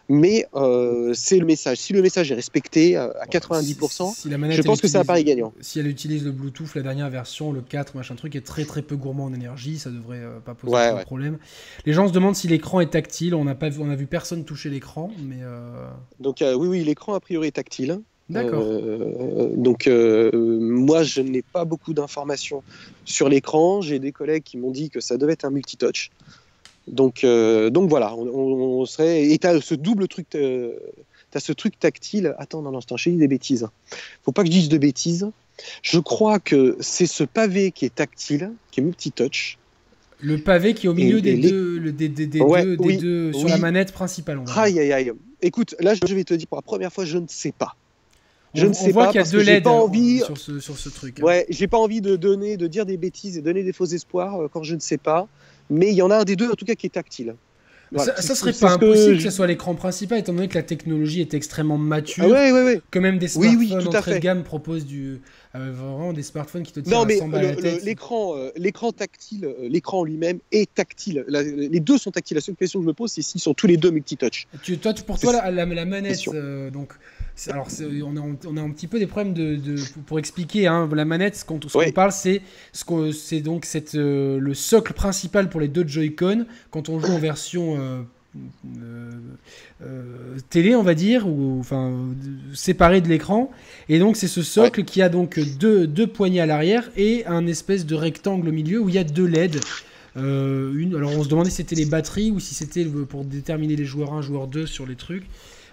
[0.09, 1.77] Mais euh, c'est le message.
[1.77, 4.97] Si le message est respecté euh, à 90%, Si- la manette, je pense que c'est
[4.97, 5.53] un pari gagnant.
[5.61, 8.81] Si elle utilise le Bluetooth, la dernière version, le 4, machin truc, est très très
[8.81, 11.01] peu gourmand en énergie, ça devrait euh, pas poser Ouais, de ouais.
[11.03, 11.37] problème.
[11.85, 13.33] Les gens se demandent si l'écran est tactile.
[13.35, 15.87] On n'a pas vu, on a vu personne toucher l'écran, mais euh,
[16.19, 17.99] donc oui, oui, l'écran a priori est tactile.
[18.29, 18.61] d'accord.
[18.63, 22.63] Euh, donc euh, moi, je n'ai pas beaucoup d'informations
[23.05, 23.81] sur l'écran.
[23.81, 26.09] J'ai des collègues qui m'ont dit que ça devait être un multitouch.
[26.87, 29.23] Donc, euh, donc voilà, on, on- on serait.
[29.31, 30.73] Et t'as ce double truc, euh,
[31.31, 32.35] t'as ce truc tactile.
[32.37, 33.67] Attends, non, non, je dis des bêtises.
[34.23, 35.29] Faut pas que je dise de bêtises.
[35.81, 39.57] Je crois que c'est ce pavé qui est tactile, qui est multitouch.
[40.19, 42.77] Le pavé qui est au milieu et des, deux, le- des, des- des Ouais, deux,
[42.77, 44.39] des oui, deux- sur la manette principale.
[44.39, 44.45] on.
[44.57, 45.11] Aïe, aïe, aïe.
[45.41, 47.75] Écoute, là, je vais te dire pour la première fois, je ne sais pas.
[48.53, 50.37] Je on, ne on sais voit pas qu'il y a deux LED pas envie- sur
[50.37, 51.19] ce, sur ce truc.
[51.19, 51.23] hein.
[51.23, 54.43] Ouais, j'ai pas envie de donner, de dire des bêtises et donner des faux espoirs
[54.43, 55.27] euh, quand je ne sais pas.
[55.69, 57.35] Mais il y en a un des deux, en tout cas, qui est tactile.
[57.91, 60.55] Voilà, ça, ça serait pas que impossible que, ce soit l'écran principal, étant donné que
[60.55, 62.81] la technologie est extrêmement mature, Ah ouais, ouais, ouais.
[62.89, 65.21] que même des smartphones oui, tout à entrée de gamme proposent du,
[65.55, 67.79] euh, vraiment des smartphones qui te tirent Non, mais 100 balles à la le- tête.
[67.81, 71.23] le- l'écran, euh, l'écran tactile, euh, l'écran lui-même est tactile.
[71.27, 72.35] La- les deux sont tactiles.
[72.35, 74.47] La seule question que je me pose, c'est s'ils sont tous les deux multitouch.
[74.63, 76.93] Tu, toi, tu- pour toi, la, la- la manette, euh, donc,
[77.51, 77.67] alors,
[78.03, 79.75] on a, on a un petit peu des problèmes de, de-
[80.05, 80.67] pour- expliquer.
[80.67, 81.59] hein, la manette, ce qu'on
[81.91, 82.83] parle, c'est ce
[83.41, 87.75] donc cette, euh, le socle principal pour les deux Joy-Con quand on joue en version
[87.79, 88.01] euh,
[88.35, 89.11] euh,
[89.83, 91.93] euh, télé, on va dire, ou enfin
[92.53, 93.51] séparé de l'écran.
[93.89, 97.45] Et donc, c'est ce socle qui a donc deux, deux poignées à l'arrière et un
[97.47, 99.59] espèce de rectangle au milieu où il y a deux LED.
[100.15, 103.75] Euh, une, alors on se demandait si c'était les batteries ou si c'était pour déterminer
[103.75, 105.25] les joueurs 1, joueur 2 sur les trucs.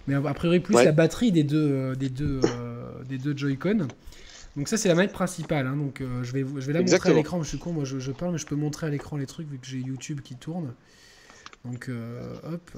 [0.06, 0.84] Mais a priori plus Ouais.
[0.84, 3.86] la batterie des deux, des deux, euh, des deux Joy-Con.
[4.56, 5.66] Donc ça c'est la manette principale.
[5.66, 5.76] hein.
[5.76, 7.42] donc je vais, je vais la montrer à l'écran.
[7.42, 9.48] Je suis con, moi je, je parle, mais je peux montrer à l'écran les trucs
[9.48, 10.72] vu que j'ai YouTube qui tourne.
[11.64, 12.70] Donc euh, hop.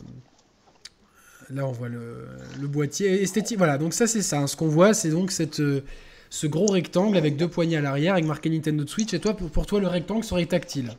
[1.51, 2.27] Là on voit le,
[2.61, 3.59] le boîtier esthétique.
[3.59, 4.39] Voilà, donc ça c'est ça.
[4.41, 4.47] hein.
[4.47, 5.83] Ce qu'on voit c'est donc cette, euh,
[6.31, 9.13] ce gros rectangle avec deux poignées à l'arrière avec marqué Nintendo Switch.
[9.15, 10.93] Et toi pour, pour toi le rectangle serait tactile?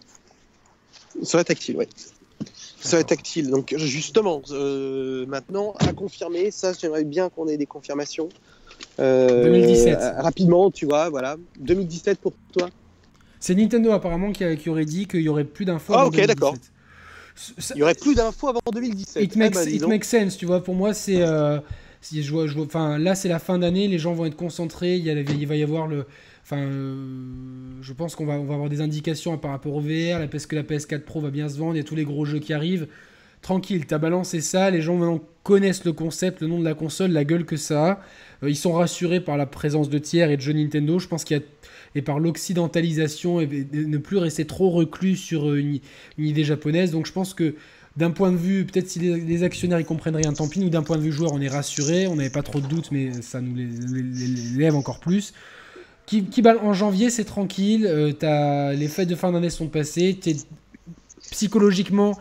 [1.24, 1.78] Serait tactile.
[2.80, 3.50] Ça serait tactile.
[3.50, 8.28] Donc justement, euh, maintenant, à confirmer, ça, j'aimerais bien qu'on ait des confirmations.
[9.00, 9.98] Euh, 2017.
[10.00, 11.38] euh, rapidement, tu vois, voilà.
[11.60, 12.70] 2017 pour toi.
[13.40, 15.94] C'est Nintendo apparemment qui, a- qui aurait dit qu'il y aurait plus d'infos.
[15.96, 16.28] Ah, ok, 2017.
[16.28, 16.56] d'accord.
[17.36, 19.24] Ça- Il y aurait plus d'infos avant 2017.
[19.24, 20.64] It makes, Eh ben, it makes sense, tu vois.
[20.64, 21.22] Pour moi, c'est.
[21.22, 21.60] euh,
[22.02, 24.36] si je vois, je vois- enfin, là, c'est la fin d'année, les gens vont être
[24.36, 24.98] concentrés.
[24.98, 26.06] Il, y a, il va y avoir le.
[26.44, 26.96] Enfin, euh,
[27.82, 30.46] je pense qu'on va, on va avoir des indications par rapport au VR, la- parce
[30.46, 32.40] que la PS4 Pro va bien se vendre, il y a tous les gros jeux
[32.40, 32.88] qui arrivent.
[33.42, 37.12] Tranquille, t'as balancé ça, les gens maintenant connaissent le concept, le nom de la console,
[37.12, 38.02] la gueule que ça a.
[38.44, 40.98] Euh, ils sont rassurés par la présence de tiers et de jeux Nintendo.
[41.00, 41.44] Je pense qu'il y a
[41.96, 45.80] et par l'occidentalisation et ne plus rester trop reclus sur euh, une,
[46.18, 46.92] idée japonaise.
[46.92, 47.56] Donc je pense que
[47.98, 50.60] d'un point de vue, peut-être si les, actionnaires y comprennent rien, tant pis.
[50.60, 52.92] Nous, d'un point de vue joueur, on est rassuré, on n'avait pas trop de doutes,
[52.92, 53.68] mais ça nous les,
[54.58, 55.34] lève encore plus.
[56.08, 57.86] Qui, balle- en janvier, c'est tranquille.
[57.86, 60.18] euh, les fêtes de fin d'année sont passées.
[60.20, 60.36] T'es,
[61.32, 62.18] psychologiquement,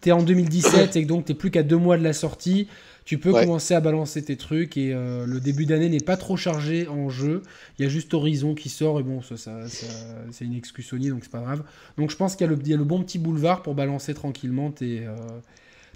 [0.00, 2.68] t'es en 2017 et donc t'es plus qu'à deux mois de la sortie.
[3.06, 3.44] Tu peux Ouais.
[3.44, 7.08] commencer à balancer tes trucs et euh, le début d'année n'est pas trop chargé en
[7.08, 7.42] jeu.
[7.78, 9.86] Il y a juste Horizon qui sort et bon, ça, ça- ça-
[10.32, 11.62] c'est une excuse Sony donc c'est pas grave.
[11.98, 13.74] Donc je pense qu'il y, a le- il y a le bon petit boulevard pour
[13.76, 15.14] balancer tranquillement tes, euh,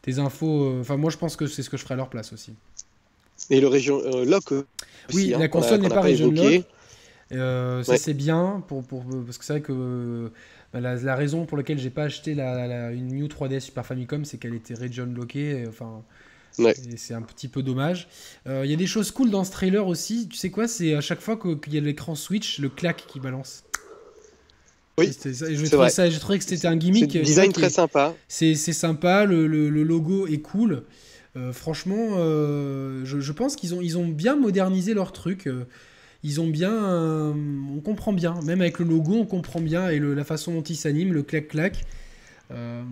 [0.03, 0.65] tes infos.
[0.65, 2.55] euh, Enfin, moi je pense que c'est ce que je ferai à leur place aussi.
[3.51, 4.67] Et le région euh, lock aussi,
[5.15, 6.59] Oui, hein, la console n'est pas region évoqué.
[6.59, 6.67] lock.
[7.33, 7.99] Euh, ça Ouais.
[7.99, 10.33] c'est bien pour, pour, parce que c'est vrai que
[10.73, 13.87] bah, la, la raison pour laquelle j'ai pas acheté la, la- une New 3DS Super
[13.87, 15.65] Famicom c'est qu'elle était region lockée.
[15.69, 16.03] Enfin,
[16.59, 16.75] Ouais.
[16.97, 18.09] c'est un petit peu dommage.
[18.47, 20.29] Euh, Il y a des choses cool dans ce trailer aussi.
[20.29, 23.21] Tu sais quoi C'est à chaque fois qu'il y a l'écran Switch, le clac qui
[23.21, 23.65] balance.
[24.99, 27.17] Oui, ça, je c'est trouvais que c'était un gimmick.
[27.17, 28.15] un design très sympa.
[28.29, 30.83] c'est sympa, le, le- le logo est cool.
[31.37, 35.49] Euh, franchement, euh, je, je pense qu'ils ont, ils ont bien modernisé leur truc.
[36.23, 37.33] ils ont bien.
[37.35, 38.35] on comprend bien.
[38.45, 39.89] Même avec le logo, on comprend bien.
[39.89, 41.85] Et le- la façon dont il s'anime, le clac-clac.
[42.53, 42.83] Euh,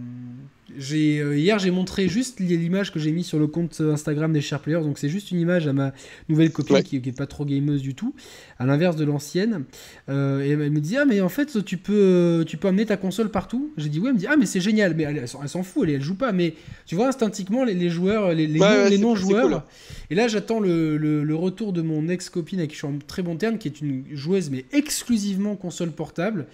[0.70, 4.60] euh, hier, j'ai montré juste l'image que j'ai mis sur le compte Instagram des Share
[4.60, 4.82] Players.
[4.82, 5.93] Donc, c'est juste une image à ma
[6.28, 8.14] nouvelle copine qui, qui est pas trop gameuse du tout,
[8.59, 9.64] à l'inverse de l'ancienne.
[10.09, 12.97] Euh, et elle me dit Ah, mais en fait, tu peux, tu peux amener ta
[12.97, 13.72] console partout?
[13.76, 14.94] J'ai dit Ouais, elle me dit Ah, mais c'est génial.
[14.94, 16.32] Mais elle, s'en fout, elle, elle, joue pas.
[16.32, 16.55] Mais
[16.86, 19.64] tu vois, instinctivement, les, joueurs, les, les non-joueurs.
[20.10, 23.22] Et là, j'attends le, le, retour de mon ex-copine avec qui je suis en très
[23.22, 26.47] bon terme, qui est une joueuse, mais exclusivement console portable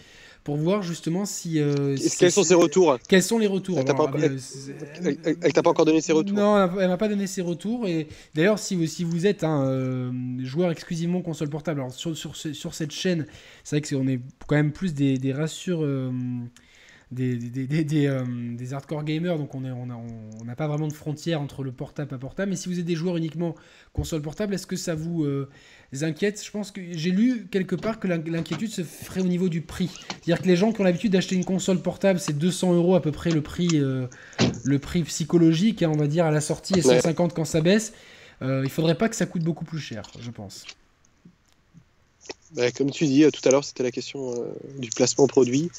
[0.45, 1.59] pour voir justement si.
[1.59, 2.99] Euh, quels sont ses retours?
[3.09, 3.79] Quels sont les retours?
[3.79, 6.37] Elle t'a pas, pas, encore donné ses retours?
[6.37, 7.89] Non, elle m'a pas donné ses retours.
[7.89, 12.15] Et d'ailleurs, si vous, si vous êtes un euh, joueur exclusivement console portable, alors sur,
[12.15, 13.27] sur, sur cette chaîne,
[13.65, 15.83] c'est vrai que on est quand même plus des, des rassures.
[15.83, 16.12] Euh,
[17.11, 21.41] des, des, des, des, hardcore gamers, donc on n'a on on pas vraiment de frontière
[21.41, 22.51] entre le portable et portable.
[22.51, 23.55] Mais si vous êtes des joueurs uniquement
[23.93, 25.25] console portable, est-ce que ça vous,
[26.03, 26.43] inquiète.
[26.45, 29.91] Je pense que j'ai lu quelque part que l'inquiétude se ferait au niveau du prix.
[30.09, 33.03] C'est-à-dire que les gens qui ont l'habitude d'acheter une console portable, c'est 200 euros à
[33.03, 34.07] peu près le prix, euh,
[34.65, 37.93] le prix psychologique, hein, on va dire, à la sortie et 150 quand ça baisse.
[38.43, 40.65] Euh, il faudrait pas que ça coûte beaucoup plus cher, je pense.
[42.53, 45.71] Bah, comme tu dis euh, tout à l'heure, c'était la question euh, du placement produit.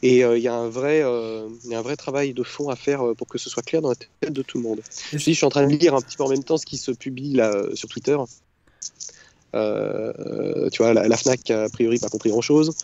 [0.00, 3.02] Et il y, a un vrai, y a un vrai travail de fond à faire
[3.16, 4.80] pour que ce soit clair dans la tête de tout le monde.
[5.10, 6.76] Je, je suis en train de lire un petit peu en même temps ce qui
[6.76, 8.16] se publie là sur Twitter.
[9.54, 12.74] Euh, tu vois, la, FNAC a, priori pas compris grand-chose.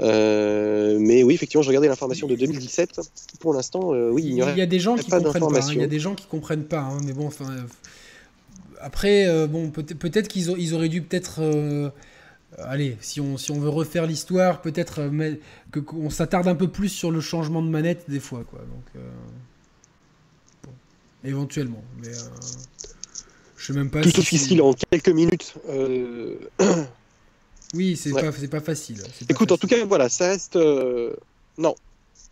[0.00, 3.00] Euh, mais oui, effectivement, je regardais l'information de 2017.
[3.40, 5.58] Pour l'instant, euh, oui, il y, a des gens qui pas comprennent pas.
[5.58, 5.70] Hein.
[5.72, 6.80] il y a des gens qui comprennent pas.
[6.80, 6.98] Hein.
[7.04, 7.54] mais bon, enfin,
[8.80, 11.92] après, bon, peut-être qu'ils ils auraient dû peut-être
[12.58, 15.10] allez, si on, si on veut refaire l'histoire, peut-être
[15.84, 18.60] qu'on s'attarde un peu plus sur le changement de manette des fois, quoi.
[18.60, 19.02] Donc,
[21.24, 21.82] éventuellement.
[22.02, 22.08] Mais,
[23.62, 24.00] je sais même pas.
[24.00, 25.54] Tout si en quelques minutes.
[25.68, 26.34] Euh,
[27.74, 29.00] oui, c'est pas, pas facile.
[29.28, 30.56] Écoute, en tout cas, voilà, ça reste.
[30.56, 31.14] Euh,
[31.58, 31.76] non.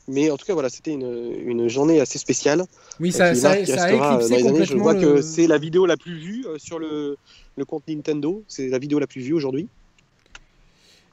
[0.09, 2.65] Mais en tout cas, voilà, c'était une, une, journée assez spéciale.
[2.99, 4.65] Oui, ça, ça, a éclipsé complètement.
[4.65, 7.17] Je vois que c'est la vidéo la plus vue euh, sur le,
[7.57, 8.43] le compte Nintendo.
[8.49, 9.69] C'est la vidéo la plus vue aujourd'hui.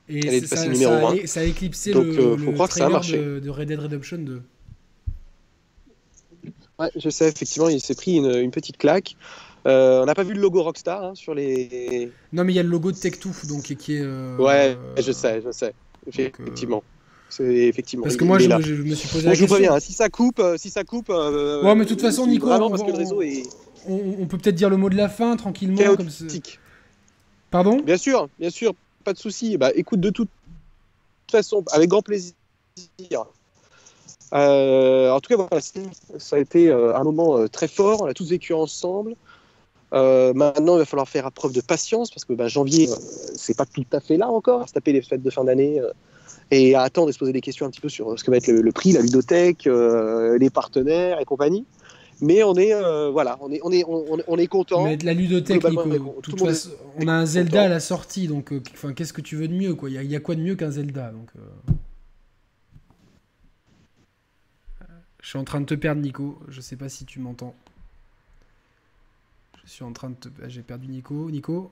[0.10, 2.70] Et Elle est ça, numéro ça, a, ça a éclipsé Donc, le, faut le croire
[2.70, 3.18] que ça a marché.
[3.18, 4.42] De, de, Red Dead Redemption 2.
[6.80, 9.16] Ouais, je sais, effectivement, il s'est pris une, une petite claque.
[9.68, 12.10] Euh, on n'a pas vu le logo Rockstar hein, sur les.
[12.32, 14.02] Non, mais il y a le logo de Tech2 donc qui est.
[14.02, 15.74] Euh, ouais, je sais, je sais,
[16.08, 16.84] effectivement.
[17.30, 18.04] C'est effectivement.
[18.04, 19.48] Parce que moi, je, me suis posé la question.
[19.48, 21.10] Je préviens, hein, si ça coupe, euh, si ça coupe.
[21.10, 23.44] ouais, mais de toute façon, Nico, on, parce que le réseau est...
[23.90, 25.96] on, peut peut-être dire le mot de la fin tranquillement.
[25.98, 26.08] Comme
[27.52, 27.82] Pardon?
[27.82, 28.74] Bien sûr, bien sûr,
[29.04, 29.58] pas de souci.
[29.58, 30.30] Bah, écoute, de toute
[31.30, 32.34] façon, avec grand plaisir.
[34.32, 35.60] en tout cas, voilà,
[36.18, 38.04] ça a été un moment très fort.
[38.04, 39.16] On a tous vécu ensemble.
[39.94, 42.96] Euh, maintenant, il va falloir faire preuve de patience parce que ben, janvier, euh,
[43.36, 45.80] c'est pas tout à fait là encore, à se taper les fêtes de fin d'année
[45.80, 45.92] euh,
[46.52, 48.38] et à attendre de se poser des questions un petit peu sur ce que va
[48.38, 51.66] être le, prix, la ludothèque, les partenaires et compagnie.
[52.20, 52.74] Mais on est,
[53.12, 54.86] voilà, on est, on est, on, est content.
[54.86, 56.16] Mais la ludothèque, Nico,
[57.00, 59.76] on a un Zelda à la sortie, donc enfin, qu'est-ce que tu veux de mieux
[59.76, 59.90] quoi?
[59.90, 61.30] Il y, a quoi de mieux qu'un Zelda donc,
[65.22, 66.40] Je suis en train de te perdre, Nico.
[66.48, 67.54] Je sais pas si tu m'entends.
[69.68, 70.30] Je suis en train de te...
[70.42, 71.30] Ah, j'ai perdu Nico.
[71.30, 71.70] Nico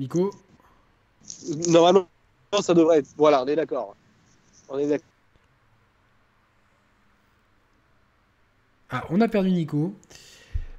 [0.00, 0.32] Nico
[1.68, 2.08] Normalement,
[2.60, 3.14] ça devrait être.
[3.16, 3.94] Voilà, on est d'accord.
[4.68, 5.06] On est d'accord.
[8.90, 9.94] Ah, on a perdu Nico.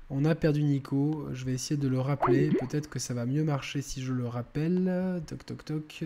[0.10, 1.26] On a perdu Nico.
[1.32, 2.50] Je vais essayer de le rappeler.
[2.50, 5.24] Peut-être que ça va mieux marcher si je le rappelle.
[5.26, 6.04] Toc, toc, toc.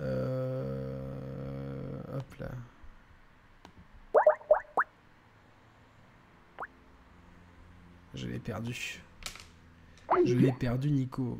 [0.00, 1.00] Euh...
[2.14, 2.50] Hop là.
[8.18, 9.00] Je l'ai perdu.
[10.24, 11.38] Je l'ai perdu, Nico.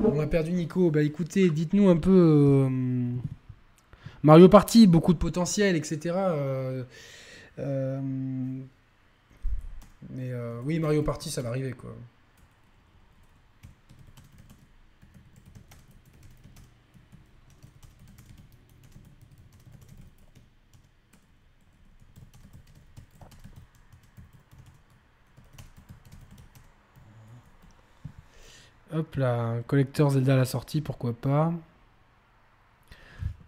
[0.00, 0.90] On a perdu Nico.
[0.90, 2.66] Bah écoutez, dites-nous un peu.
[2.66, 3.10] Euh,
[4.22, 6.14] Mario Party, beaucoup de potentiel, etc.
[6.16, 6.84] Euh,
[7.58, 8.00] euh,
[10.10, 10.32] mais
[10.64, 11.94] oui, Mario Party, ça va arriver quoi.
[28.92, 31.52] Hop là, collecteur Zelda à la sortie, pourquoi pas.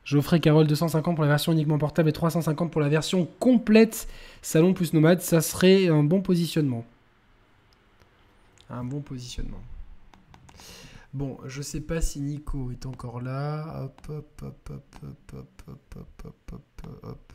[0.04, 4.08] Geoffrey Carole 250 pour la version uniquement portable et 350 pour la version complète
[4.42, 6.84] salon plus nomade, ça serait un bon positionnement.
[8.68, 9.60] Un bon positionnement.
[11.12, 13.84] Bon, je sais pas si Nico est encore là.
[13.84, 16.52] Hop, hop, hop, hop, hop, hop, hop, hop, hop,
[16.84, 17.32] hop, hop.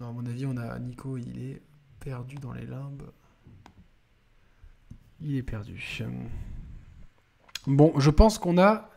[0.00, 1.62] Non, à mon avis, on a Nico, il est
[1.98, 3.10] perdu dans les limbes.
[5.20, 6.04] Il est perdu.
[7.66, 8.88] Bon, je pense qu'on a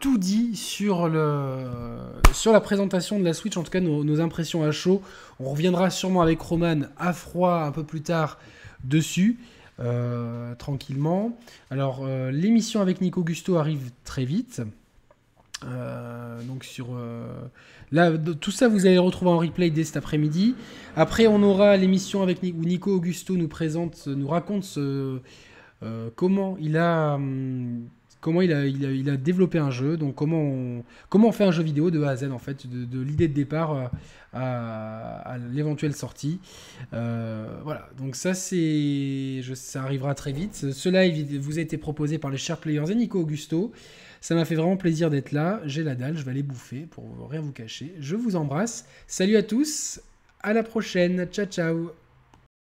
[0.00, 5.02] tout dit sur, la présentation de la Switch, en tout cas nos, impressions à chaud.
[5.40, 8.38] On reviendra sûrement avec Roman à froid un peu plus tard
[8.84, 9.38] dessus,
[9.80, 11.38] euh, tranquillement.
[11.70, 14.62] Alors, euh, l'émission avec Nico Gusto arrive très vite.
[15.64, 16.88] Euh, donc sur
[17.90, 20.54] là tout ça vous allez retrouver en replay dès cet après-midi.
[20.96, 25.18] Après on aura l'émission avec où Nico Augusto nous présente, nous raconte ce,
[26.16, 27.88] comment il a hum,
[28.26, 31.52] comment il a, il, a, développé un jeu, donc comment on, comment on fait un
[31.52, 33.86] jeu vidéo de A à Z en fait, de, l'idée de départ euh,
[34.32, 36.40] à, l'éventuelle sortie.
[36.92, 40.72] Euh, voilà, donc ça c'est, ça arrivera très vite.
[40.72, 43.70] Ce live vous a été proposé par les chers players et Nico Augusto.
[44.20, 45.60] Ça m'a fait vraiment plaisir d'être là.
[45.64, 47.94] J'ai la dalle, je vais aller bouffer pour rien vous cacher.
[48.00, 48.86] Je vous embrasse.
[49.06, 50.00] Salut à tous,
[50.42, 51.26] à la prochaine.
[51.26, 52.05] Ciao ciao.